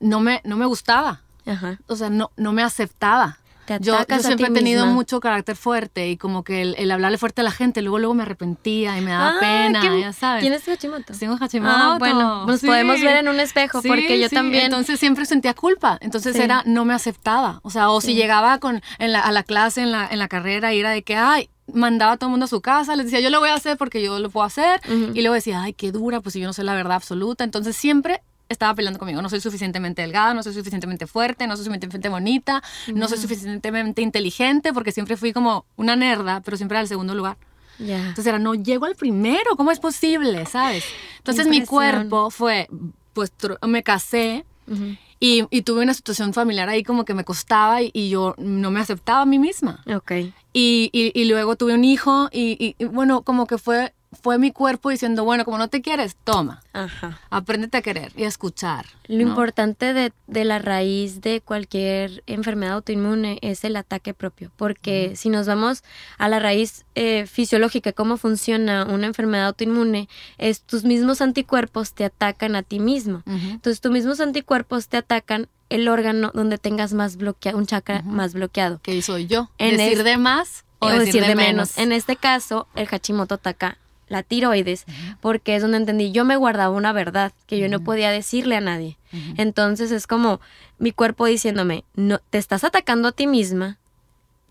no 0.00 0.20
me, 0.20 0.42
no 0.44 0.58
me 0.58 0.66
gustaba. 0.66 1.22
Ajá. 1.46 1.78
O 1.86 1.96
sea, 1.96 2.10
no, 2.10 2.30
no 2.36 2.52
me 2.52 2.62
aceptaba. 2.62 3.38
Te 3.66 3.78
Yo, 3.80 3.98
yo 4.08 4.18
siempre 4.20 4.46
he 4.46 4.50
tenido 4.50 4.84
misma. 4.84 4.94
mucho 4.94 5.20
carácter 5.20 5.56
fuerte 5.56 6.08
y 6.08 6.16
como 6.16 6.44
que 6.44 6.62
el, 6.62 6.74
el 6.78 6.90
hablarle 6.90 7.18
fuerte 7.18 7.40
a 7.40 7.44
la 7.44 7.50
gente, 7.50 7.82
luego 7.82 7.98
luego 7.98 8.14
me 8.14 8.22
arrepentía 8.22 8.96
y 8.98 9.00
me 9.02 9.10
daba 9.10 9.34
Ah, 9.36 9.40
pena, 9.40 9.80
qué- 9.80 10.00
ya 10.00 10.12
sabes. 10.12 10.40
¿Tienes 10.42 10.62
Hashimoto? 10.64 11.12
Tengo 11.18 11.36
Hashimoto. 11.36 11.72
Ah, 11.74 11.96
bueno, 11.98 12.46
nos 12.46 12.60
sí. 12.60 12.66
podemos 12.66 13.00
ver 13.00 13.16
en 13.16 13.28
un 13.28 13.40
espejo 13.40 13.82
Sí, 13.82 13.88
porque 13.88 14.18
yo 14.20 14.28
sí, 14.28 14.34
también. 14.34 14.66
Entonces 14.66 14.98
siempre 15.00 15.26
sentía 15.26 15.54
culpa. 15.54 15.98
Entonces 16.00 16.36
era, 16.36 16.62
no 16.66 16.84
me 16.84 16.94
aceptaba. 16.94 17.60
O 17.62 17.70
sea, 17.70 17.90
o 17.90 18.00
si 18.00 18.14
llegaba 18.14 18.58
con, 18.58 18.82
en 18.98 19.12
la- 19.12 19.20
a 19.20 19.32
la 19.32 19.42
clase, 19.42 19.82
en 19.82 19.92
la, 19.92 20.06
en 20.08 20.18
la 20.18 20.28
carrera, 20.28 20.72
y 20.72 20.80
era 20.80 20.90
de 20.90 21.02
que, 21.02 21.16
ay, 21.16 21.50
mandaba 21.72 22.12
a 22.12 22.16
todo 22.16 22.28
el 22.28 22.30
mundo 22.30 22.44
a 22.44 22.48
su 22.48 22.60
casa, 22.60 22.94
les 22.94 23.06
decía, 23.06 23.18
yo 23.20 23.28
lo 23.30 23.40
voy 23.40 23.48
a 23.50 23.54
hacer 23.54 23.76
porque 23.76 24.00
yo 24.00 24.20
lo 24.20 24.30
puedo 24.30 24.46
hacer. 24.46 24.80
Y 25.14 25.20
luego 25.20 25.34
decía, 25.34 25.62
ay, 25.62 25.72
qué 25.72 25.90
dura, 25.90 26.20
pues 26.20 26.34
si 26.34 26.40
yo 26.40 26.46
no 26.46 26.52
sé 26.52 26.62
la 26.62 26.74
verdad 26.74 26.92
absoluta. 26.94 27.42
Entonces 27.42 27.76
siempre 27.76 28.22
estaba 28.48 28.74
peleando 28.74 28.98
conmigo. 28.98 29.20
No 29.22 29.28
soy 29.28 29.40
suficientemente 29.40 30.02
delgada, 30.02 30.34
no 30.34 30.42
soy 30.42 30.52
suficientemente 30.52 31.06
fuerte, 31.06 31.46
no 31.46 31.56
soy 31.56 31.64
suficientemente 31.64 32.08
bonita, 32.08 32.62
no 32.94 33.08
soy 33.08 33.18
suficientemente 33.18 34.02
inteligente, 34.02 34.72
porque 34.72 34.92
siempre 34.92 35.16
fui 35.16 35.32
como 35.32 35.64
una 35.76 35.96
nerda, 35.96 36.40
pero 36.44 36.56
siempre 36.56 36.76
era 36.76 36.82
el 36.82 36.88
segundo 36.88 37.14
lugar. 37.14 37.36
Ya. 37.78 37.98
Entonces 37.98 38.26
era, 38.26 38.38
no 38.38 38.54
llego 38.54 38.86
al 38.86 38.94
primero, 38.96 39.56
¿cómo 39.56 39.70
es 39.70 39.80
posible? 39.80 40.46
¿Sabes? 40.46 40.84
Entonces 41.18 41.46
mi 41.46 41.64
cuerpo 41.66 42.30
fue, 42.30 42.68
pues 43.12 43.32
me 43.66 43.82
casé 43.82 44.44
Ujú. 44.66 44.96
y, 45.20 45.44
y 45.50 45.62
tuve 45.62 45.82
una 45.82 45.92
situación 45.92 46.32
familiar 46.32 46.68
ahí 46.68 46.82
como 46.82 47.04
que 47.04 47.12
me 47.14 47.24
costaba 47.24 47.82
y, 47.82 47.90
y 47.92 48.08
yo 48.08 48.34
no 48.38 48.70
me 48.70 48.80
aceptaba 48.80 49.22
a 49.22 49.26
mí 49.26 49.38
misma. 49.38 49.82
Ok. 49.94 50.12
Y, 50.54 50.88
y- 50.92 51.24
luego 51.26 51.56
tuve 51.56 51.74
un 51.74 51.84
hijo 51.84 52.28
y 52.32 52.76
bueno, 52.86 53.20
como 53.22 53.46
que 53.46 53.58
fue, 53.58 53.92
fue 54.22 54.38
mi 54.38 54.50
cuerpo 54.52 54.90
diciendo, 54.90 55.24
bueno, 55.24 55.44
como 55.44 55.58
no 55.58 55.68
te 55.68 55.82
quieres, 55.82 56.16
toma, 56.24 56.62
Ajá. 56.72 57.20
apréndete 57.30 57.78
a 57.78 57.82
querer 57.82 58.12
y 58.16 58.24
a 58.24 58.28
escuchar. 58.28 58.86
Lo 59.08 59.16
¿no? 59.16 59.28
importante 59.30 59.92
de, 59.92 60.12
de 60.26 60.44
la 60.44 60.58
raíz 60.58 61.20
de 61.20 61.40
cualquier 61.40 62.22
enfermedad 62.26 62.74
autoinmune 62.74 63.38
es 63.42 63.64
el 63.64 63.76
ataque 63.76 64.14
propio, 64.14 64.50
porque 64.56 65.14
si 65.16 65.28
nos 65.28 65.46
vamos 65.46 65.82
a 66.18 66.28
la 66.28 66.38
raíz 66.38 66.84
eh, 66.94 67.26
fisiológica, 67.26 67.92
cómo 67.92 68.16
funciona 68.16 68.84
una 68.84 69.06
enfermedad 69.06 69.46
autoinmune, 69.48 70.08
es 70.38 70.62
tus 70.62 70.84
mismos 70.84 71.20
anticuerpos 71.20 71.92
te 71.92 72.04
atacan 72.04 72.56
a 72.56 72.62
ti 72.62 72.80
mismo. 72.80 73.22
Entonces, 73.26 73.80
tus 73.80 73.92
mismos 73.92 74.20
anticuerpos 74.20 74.88
te 74.88 74.96
atacan 74.96 75.48
el 75.68 75.88
órgano 75.88 76.30
donde 76.32 76.58
tengas 76.58 76.92
más 76.92 77.16
bloqueado, 77.16 77.58
un 77.58 77.66
chakra 77.66 78.02
más 78.02 78.34
bloqueado. 78.34 78.78
¿Qué 78.82 79.02
soy 79.02 79.26
yo? 79.26 79.50
En 79.58 79.76
¿Decir 79.76 79.98
es- 79.98 80.04
de 80.04 80.16
más 80.16 80.64
o, 80.78 80.88
decir, 80.90 81.24
de 81.26 81.34
menos? 81.34 81.76
En 81.78 81.90
este 81.90 82.14
caso, 82.16 82.68
el 82.76 82.86
Hashimoto 82.86 83.34
ataca 83.34 83.78
la 84.08 84.22
tiroides, 84.22 84.84
porque 85.20 85.56
es 85.56 85.62
donde 85.62 85.78
entendí, 85.78 86.12
yo 86.12 86.24
me 86.24 86.36
guardaba 86.36 86.74
una 86.74 86.92
verdad 86.92 87.32
que 87.46 87.58
yo 87.58 87.68
no 87.68 87.80
podía 87.80 88.10
decirle 88.10 88.56
a 88.56 88.60
nadie. 88.60 88.98
Entonces 89.36 89.90
es 89.90 90.06
como 90.06 90.40
mi 90.78 90.92
cuerpo 90.92 91.26
diciéndome, 91.26 91.84
no, 91.94 92.18
te 92.30 92.38
estás 92.38 92.64
atacando 92.64 93.08
a 93.08 93.12
ti 93.12 93.26
misma, 93.26 93.78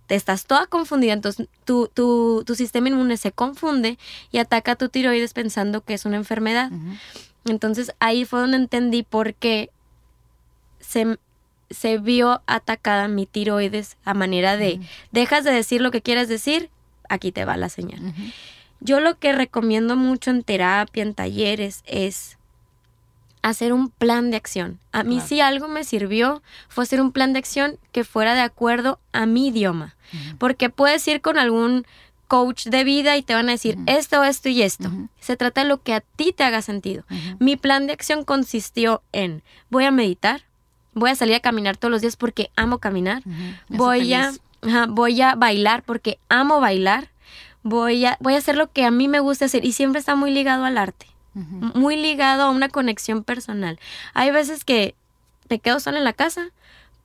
te 0.07 0.15
estás 0.15 0.45
toda 0.45 0.67
confundida, 0.67 1.13
entonces 1.13 1.47
tu, 1.63 1.89
tu, 1.93 2.43
tu 2.45 2.55
sistema 2.55 2.89
inmune 2.89 3.17
se 3.17 3.31
confunde 3.31 3.97
y 4.31 4.37
ataca 4.39 4.73
a 4.73 4.75
tu 4.75 4.89
tiroides 4.89 5.33
pensando 5.33 5.81
que 5.81 5.93
es 5.93 6.05
una 6.05 6.17
enfermedad. 6.17 6.71
Entonces 7.45 7.93
ahí 7.99 8.25
fue 8.25 8.39
donde 8.39 8.57
entendí 8.57 9.03
por 9.03 9.33
qué 9.35 9.69
se, 10.79 11.17
se 11.69 11.97
vio 11.97 12.41
atacada 12.45 13.07
mi 13.07 13.25
tiroides 13.25 13.97
a 14.03 14.13
manera 14.13 14.57
de, 14.57 14.79
dejas 15.11 15.43
de 15.43 15.51
decir 15.51 15.81
lo 15.81 15.91
que 15.91 16.01
quieres 16.01 16.27
decir, 16.27 16.69
aquí 17.09 17.31
te 17.31 17.45
va 17.45 17.57
la 17.57 17.69
señal. 17.69 18.13
Yo 18.79 18.99
lo 18.99 19.17
que 19.17 19.33
recomiendo 19.33 19.95
mucho 19.95 20.31
en 20.31 20.43
terapia, 20.43 21.03
en 21.03 21.13
talleres, 21.13 21.83
es 21.85 22.37
hacer 23.41 23.73
un 23.73 23.89
plan 23.89 24.31
de 24.31 24.37
acción. 24.37 24.79
A 24.91 25.03
mí 25.03 25.15
Claro. 25.15 25.27
si 25.27 25.39
algo 25.41 25.67
me 25.67 25.83
sirvió 25.83 26.41
fue 26.67 26.83
hacer 26.83 26.99
un 27.01 27.11
plan 27.11 27.33
de 27.33 27.39
acción 27.39 27.77
que 27.91 28.03
fuera 28.03 28.33
de 28.33 28.41
acuerdo 28.41 28.99
a 29.13 29.25
mi 29.25 29.47
idioma. 29.47 29.95
Porque 30.39 30.69
puedes 30.69 31.07
ir 31.07 31.21
con 31.21 31.37
algún 31.37 31.85
coach 32.27 32.65
de 32.67 32.83
vida 32.83 33.17
y 33.17 33.21
te 33.21 33.33
van 33.35 33.49
a 33.49 33.51
decir 33.51 33.77
esto, 33.85 34.23
esto 34.23 34.49
y 34.49 34.61
esto. 34.63 34.89
Se 35.19 35.37
trata 35.37 35.61
de 35.61 35.69
lo 35.69 35.81
que 35.83 35.93
a 35.93 36.01
ti 36.01 36.33
te 36.33 36.43
haga 36.43 36.61
sentido. 36.63 37.03
Mi 37.39 37.55
plan 37.55 37.85
de 37.85 37.93
acción 37.93 38.23
consistió 38.23 39.03
en 39.11 39.43
voy 39.69 39.85
a 39.85 39.91
meditar, 39.91 40.41
voy 40.93 41.11
a 41.11 41.15
salir 41.15 41.35
a 41.35 41.39
caminar 41.39 41.77
todos 41.77 41.91
los 41.91 42.01
días 42.01 42.15
porque 42.15 42.49
amo 42.55 42.79
caminar, 42.79 43.21
voy 43.69 44.13
a, 44.15 44.31
voy 44.89 45.21
a 45.21 45.35
bailar 45.35 45.83
porque 45.83 46.17
amo 46.29 46.59
bailar, 46.59 47.09
voy 47.65 48.05
a, 48.05 48.15
voy 48.21 48.35
a 48.35 48.37
hacer 48.37 48.55
lo 48.55 48.71
que 48.71 48.85
a 48.85 48.91
mí 48.91 49.07
me 49.07 49.19
gusta 49.19 49.45
hacer 49.45 49.65
y 49.65 49.73
siempre 49.73 49.99
está 49.99 50.15
muy 50.15 50.31
ligado 50.31 50.65
al 50.65 50.77
arte, 50.77 51.07
muy 51.33 51.97
ligado 51.97 52.43
a 52.43 52.51
una 52.51 52.69
conexión 52.69 53.23
personal. 53.23 53.79
Hay 54.13 54.29
veces 54.31 54.63
que 54.63 54.95
me 55.49 55.59
quedo 55.59 55.79
sola 55.79 55.97
en 55.97 56.03
la 56.03 56.13
casa, 56.13 56.51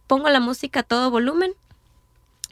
pongo 0.07 0.29
la 0.29 0.39
música 0.39 0.81
a 0.81 0.83
todo 0.83 1.11
volumen 1.11 1.55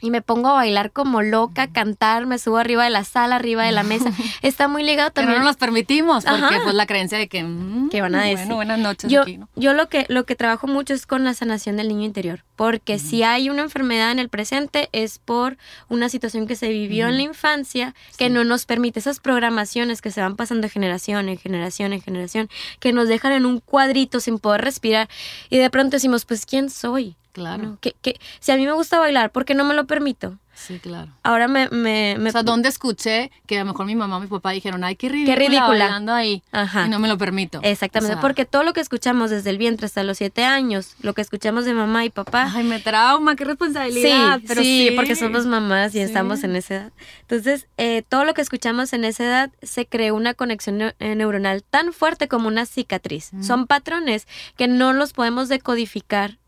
y 0.01 0.11
me 0.11 0.23
pongo 0.23 0.49
a 0.49 0.53
bailar 0.55 0.93
como 0.93 1.23
loca, 1.23 1.69
cantar, 1.69 2.27
me 2.27 2.39
subo 2.39 2.59
arriba 2.59 2.85
de 2.85 2.91
la 2.91 3.05
sala, 3.05 3.37
arriba 3.37 3.65
de 3.65 3.73
la 3.73 3.83
mesa. 3.83 4.11
Está 4.43 4.69
muy 4.69 4.83
ligado 4.83 5.11
Pero 5.13 5.27
también. 5.27 5.43
no 5.43 5.47
nos 5.49 5.57
permitimos 5.57 6.25
porque 6.25 6.45
Ajá. 6.45 6.61
pues 6.63 6.75
la 6.75 6.87
creencia 6.87 7.19
de 7.19 7.29
que 7.29 7.43
mm, 7.45 7.89
¿Qué 7.91 8.01
van 8.01 8.15
a 8.15 8.23
decir? 8.23 8.39
Bueno, 8.39 8.55
buenas 8.57 8.79
noches 8.79 9.11
yo, 9.11 9.23
aquí, 9.23 9.39
¿no? 9.39 9.49
yo 9.57 9.73
lo 9.75 9.89
que 9.89 10.07
lo 10.09 10.25
que 10.25 10.37
trabajo 10.37 10.67
mucho 10.67 10.95
es 10.95 11.07
con 11.07 11.25
la 11.25 11.35
sanación 11.35 11.77
del 11.77 11.89
niño 11.89 12.05
interior, 12.05 12.45
porque 12.57 12.99
si 12.99 13.23
hay 13.23 13.51
una 13.51 13.63
enfermedad 13.63 14.11
en 14.13 14.19
el 14.19 14.29
presente 14.29 14.89
es 14.93 15.19
por 15.19 15.57
una 15.89 16.09
situación 16.09 16.47
que 16.47 16.57
se 16.57 16.69
vivió 16.69 17.09
en 17.09 17.17
la 17.17 17.23
infancia 17.23 17.95
que 18.17 18.27
Sí. 18.27 18.31
no 18.31 18.45
nos 18.45 18.65
permite 18.67 18.99
esas 19.01 19.21
programaciones 19.21 20.01
que 20.03 20.11
se 20.11 20.21
van 20.21 20.37
pasando 20.37 20.63
de 20.63 20.69
generación 20.71 21.29
en 21.29 21.39
generación 21.39 21.93
en 21.93 22.01
generación, 22.03 22.49
que 22.81 22.93
nos 22.93 23.09
dejan 23.09 23.33
en 23.33 23.47
un 23.47 23.61
cuadrito 23.61 24.21
sin 24.21 24.39
poder 24.39 24.63
respirar 24.63 25.09
y 25.51 25.59
de 25.59 25.71
pronto 25.71 25.97
decimos, 25.97 26.25
pues 26.25 26.47
¿quién 26.47 26.71
soy? 26.71 27.17
Claro. 27.33 27.63
¿No? 27.63 27.79
¿Qué- 27.81 27.95
qué? 28.03 28.19
Si 28.41 28.51
a 28.53 28.57
mí 28.57 28.65
me 28.67 28.73
gusta 28.73 28.99
bailar, 28.99 29.31
¿por 29.31 29.45
qué 29.45 29.55
no 29.55 29.65
me 29.65 29.75
lo 29.75 29.87
permito? 29.87 30.39
Sí, 30.55 30.81
claro. 30.81 31.13
Ahora 31.23 31.47
me... 31.47 31.69
me, 31.69 32.17
me- 32.19 32.31
O 32.31 32.33
sea, 32.33 32.43
¿dónde 32.43 32.69
escuché 32.69 33.31
que 33.47 33.59
a 33.59 33.61
lo 33.61 33.67
mejor 33.71 33.87
mi 33.87 33.95
mamá 33.95 34.17
o 34.17 34.21
mi 34.21 34.27
papá 34.27 34.51
dijeron, 34.51 34.83
ay, 34.83 34.97
qué 34.97 35.09
ridícula, 35.09 35.37
ridícula. 35.37 35.69
bailando 35.69 36.13
ahí? 36.13 36.43
Ajá. 36.51 36.87
Y 36.87 36.89
no 36.89 36.99
me 36.99 37.07
lo 37.07 37.17
permito. 37.17 37.61
Exactamente, 37.63 38.15
O 38.15 38.17
sea, 38.17 38.21
porque 38.21 38.45
todo 38.45 38.65
lo 38.65 38.73
que 38.73 38.81
escuchamos 38.81 39.31
desde 39.31 39.51
el 39.51 39.59
vientre 39.59 39.87
hasta 39.87 40.03
los 40.03 40.19
siete 40.19 40.43
años, 40.45 40.97
lo 41.01 41.15
que 41.15 41.21
escuchamos 41.21 41.65
de 41.65 41.75
mamá 41.75 42.05
y 42.05 42.11
papá, 42.11 42.51
Ay, 42.53 42.65
me 42.65 42.81
trauma, 42.81 43.37
qué 43.37 43.45
responsabilidad. 43.45 44.39
Sí, 44.41 44.45
pero 44.49 44.61
sí, 44.63 44.89
sí, 44.89 44.97
porque 44.97 45.15
somos 45.15 45.47
mamás 45.47 45.91
y 45.95 45.99
Sí. 45.99 46.01
estamos 46.01 46.43
en 46.43 46.57
esa 46.57 46.75
edad. 46.75 46.93
Entonces, 47.21 47.69
eh, 47.77 48.03
todo 48.09 48.25
lo 48.25 48.35
que 48.35 48.41
escuchamos 48.41 48.93
en 48.93 49.05
esa 49.05 49.25
edad 49.25 49.51
se 49.63 49.87
creó 49.87 50.17
una 50.17 50.35
conexión 50.35 50.81
eh, 50.83 50.95
neuronal 51.15 51.63
tan 51.63 51.93
fuerte 51.93 52.27
como 52.27 52.49
una 52.49 52.67
cicatriz. 52.67 53.33
Mm. 53.33 53.45
Son 53.45 53.67
patrones 53.69 54.27
que 54.57 54.67
no 54.67 54.93
los 54.93 55.13
podemos 55.13 55.49
decodificar 55.49 56.39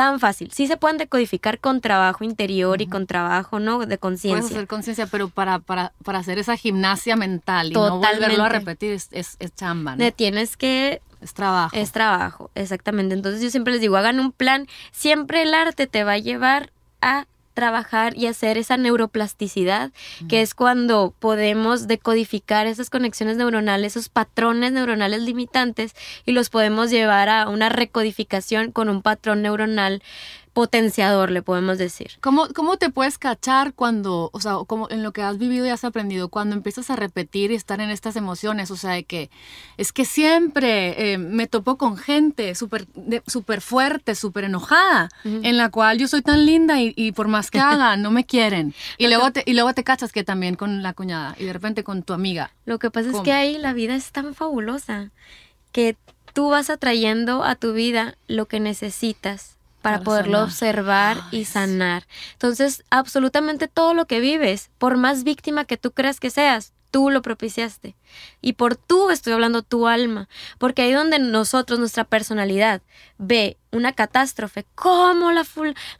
tan 0.00 0.18
fácil. 0.18 0.50
Sí 0.50 0.66
se 0.66 0.78
pueden 0.78 0.96
decodificar 0.96 1.58
con 1.58 1.82
trabajo 1.82 2.24
interior 2.24 2.80
y 2.80 2.86
con 2.86 3.06
trabajo, 3.06 3.58
¿no? 3.60 3.80
De 3.80 3.84
Puedes 3.86 3.98
conciencia. 4.00 4.56
hacer 4.56 4.66
conciencia, 4.66 5.06
pero 5.06 5.28
para, 5.28 5.58
para, 5.58 5.92
para 6.02 6.20
hacer 6.20 6.38
esa 6.38 6.56
gimnasia 6.56 7.16
mental 7.16 7.70
y 7.70 7.74
no 7.74 7.98
volverlo 7.98 8.16
a 8.16 8.28
Totalmente. 8.30 8.58
repetir 8.58 8.92
es, 8.92 9.08
es, 9.12 9.36
es 9.40 9.54
chamba, 9.54 9.96
¿no? 9.96 10.12
Tienes 10.12 10.56
que 10.56 11.02
Es 11.20 11.34
trabajo. 11.34 11.76
Es 11.76 11.92
trabajo, 11.92 12.50
exactamente. 12.54 13.14
Entonces 13.14 13.42
yo 13.42 13.50
siempre 13.50 13.74
les 13.74 13.82
digo, 13.82 13.96
hagan 13.98 14.20
un 14.20 14.32
plan. 14.32 14.66
Siempre 14.90 15.42
el 15.42 15.52
arte 15.52 15.86
te 15.86 16.02
va 16.02 16.12
a 16.12 16.18
llevar 16.18 16.72
a 17.02 17.26
trabajar 17.54 18.16
y 18.16 18.26
hacer 18.26 18.58
esa 18.58 18.76
neuroplasticidad, 18.76 19.92
que 20.28 20.42
es 20.42 20.54
cuando 20.54 21.14
podemos 21.18 21.86
decodificar 21.86 22.66
esas 22.66 22.90
conexiones 22.90 23.36
neuronales, 23.36 23.96
esos 23.96 24.08
patrones 24.08 24.72
neuronales 24.72 25.22
limitantes 25.22 25.94
y 26.24 26.32
los 26.32 26.50
podemos 26.50 26.90
llevar 26.90 27.28
a 27.28 27.48
una 27.48 27.68
recodificación 27.68 28.72
con 28.72 28.88
un 28.88 29.02
patrón 29.02 29.42
neuronal 29.42 30.02
potenciador, 30.52 31.30
le 31.30 31.42
podemos 31.42 31.78
decir. 31.78 32.12
¿Cómo, 32.20 32.48
¿Cómo 32.54 32.76
te 32.76 32.90
puedes 32.90 33.18
cachar 33.18 33.72
cuando, 33.74 34.30
o 34.32 34.40
sea, 34.40 34.56
como 34.66 34.90
en 34.90 35.02
lo 35.02 35.12
que 35.12 35.22
has 35.22 35.38
vivido 35.38 35.64
y 35.66 35.68
has 35.68 35.84
aprendido, 35.84 36.28
cuando 36.28 36.56
empiezas 36.56 36.90
a 36.90 36.96
repetir 36.96 37.50
y 37.52 37.54
estar 37.54 37.80
en 37.80 37.90
estas 37.90 38.16
emociones? 38.16 38.70
O 38.70 38.76
sea, 38.76 38.92
de 38.92 39.04
que 39.04 39.30
es 39.76 39.92
que 39.92 40.04
siempre 40.04 41.12
eh, 41.12 41.18
me 41.18 41.46
topo 41.46 41.76
con 41.76 41.96
gente 41.96 42.54
súper 42.54 42.86
súper 43.26 43.60
fuerte, 43.60 44.14
súper 44.14 44.44
enojada, 44.44 45.08
en 45.24 45.56
la 45.56 45.70
cual 45.70 45.98
yo 45.98 46.08
soy 46.08 46.22
tan 46.22 46.44
linda 46.46 46.80
y, 46.80 46.92
y 46.96 47.12
por 47.12 47.28
más 47.28 47.50
que 47.50 47.60
hagan, 47.60 48.02
no 48.02 48.10
me 48.10 48.24
quieren. 48.24 48.74
Y 48.98 49.06
luego, 49.06 49.30
te, 49.30 49.42
y 49.46 49.54
luego 49.54 49.72
te 49.72 49.84
cachas 49.84 50.12
que 50.12 50.24
también 50.24 50.56
con 50.56 50.82
la 50.82 50.92
cuñada 50.94 51.36
y 51.38 51.44
de 51.44 51.52
repente 51.52 51.84
con 51.84 52.02
tu 52.02 52.12
amiga. 52.12 52.52
Lo 52.64 52.78
que 52.78 52.90
pasa 52.90 53.10
es 53.10 53.20
que 53.20 53.32
ahí 53.32 53.58
la 53.58 53.72
vida 53.72 53.94
es 53.94 54.10
tan 54.12 54.34
fabulosa 54.34 55.10
que 55.72 55.96
tú 56.32 56.50
vas 56.50 56.70
atrayendo 56.70 57.44
a 57.44 57.54
tu 57.54 57.72
vida 57.72 58.16
lo 58.26 58.46
que 58.46 58.60
necesitas 58.60 59.59
para, 59.82 59.96
Para 59.98 60.04
poderlo 60.04 60.32
sanar. 60.38 60.44
observar 60.48 61.16
Ay, 61.32 61.40
y 61.40 61.44
sanar. 61.44 62.06
Entonces, 62.32 62.84
absolutamente 62.90 63.68
todo 63.68 63.94
lo 63.94 64.06
que 64.06 64.20
vives, 64.20 64.70
por 64.78 64.96
más 64.96 65.24
víctima 65.24 65.64
que 65.64 65.76
tú 65.76 65.90
creas 65.92 66.20
que 66.20 66.30
seas, 66.30 66.72
tú 66.90 67.08
lo 67.10 67.22
propiciaste. 67.22 67.94
Y 68.40 68.54
por 68.54 68.74
tú 68.74 69.10
estoy 69.10 69.32
hablando 69.32 69.62
tu 69.62 69.86
alma, 69.86 70.28
porque 70.58 70.82
ahí 70.82 70.92
donde 70.92 71.18
nosotros, 71.20 71.78
nuestra 71.78 72.02
personalidad, 72.04 72.82
ve 73.16 73.56
una 73.70 73.92
catástrofe, 73.92 74.66
cómo 74.74 75.30
la, 75.30 75.46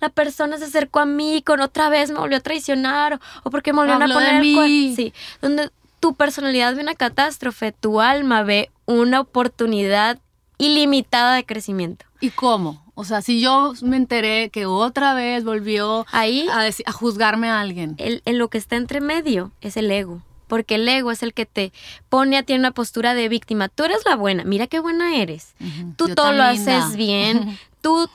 la 0.00 0.08
persona 0.08 0.58
se 0.58 0.64
acercó 0.64 0.98
a 0.98 1.06
mí 1.06 1.42
con 1.46 1.60
otra 1.60 1.88
vez 1.90 2.10
me 2.10 2.18
volvió 2.18 2.38
a 2.38 2.40
traicionar 2.40 3.14
o, 3.14 3.20
o 3.44 3.50
porque 3.50 3.72
me 3.72 3.78
volvieron 3.78 4.02
a 4.02 4.08
de 4.08 4.14
poner 4.14 4.34
el 4.36 4.42
cuer- 4.56 4.64
mí. 4.66 4.92
Sí, 4.96 5.14
donde 5.40 5.70
tu 6.00 6.14
personalidad 6.16 6.74
ve 6.74 6.82
una 6.82 6.94
catástrofe, 6.96 7.70
tu 7.72 8.00
alma 8.00 8.42
ve 8.42 8.70
una 8.86 9.20
oportunidad 9.20 10.18
ilimitada 10.58 11.34
de 11.36 11.44
crecimiento. 11.46 12.04
¿Y 12.20 12.30
cómo? 12.30 12.89
O 13.00 13.04
sea, 13.04 13.22
si 13.22 13.40
yo 13.40 13.72
me 13.82 13.96
enteré 13.96 14.50
que 14.50 14.66
otra 14.66 15.14
vez 15.14 15.42
volvió 15.42 16.04
Ahí, 16.12 16.46
a, 16.52 16.68
a 16.84 16.92
juzgarme 16.92 17.48
a 17.48 17.58
alguien. 17.60 17.94
el, 17.96 18.20
en 18.26 18.36
lo 18.38 18.48
que 18.48 18.58
está 18.58 18.76
entre 18.76 19.00
medio 19.00 19.52
es 19.62 19.76
el 19.78 19.90
ego. 19.90 20.20
Porque 20.48 20.74
el 20.74 20.86
ego 20.88 21.10
es 21.10 21.22
el 21.22 21.32
que 21.32 21.46
te 21.46 21.72
pone 22.08 22.36
a 22.36 22.42
ti 22.42 22.52
en 22.52 22.58
una 22.60 22.72
postura 22.72 23.14
de 23.14 23.28
víctima. 23.28 23.68
Tú 23.68 23.84
eres 23.84 24.02
la 24.04 24.16
buena, 24.16 24.44
mira 24.44 24.66
qué 24.66 24.80
buena 24.80 25.16
eres. 25.16 25.54
Tú 25.96 26.08
yo 26.08 26.14
todo 26.14 26.32
lo 26.32 26.42
haces 26.42 26.96
bien. 26.96 27.58
Tú 27.80 28.08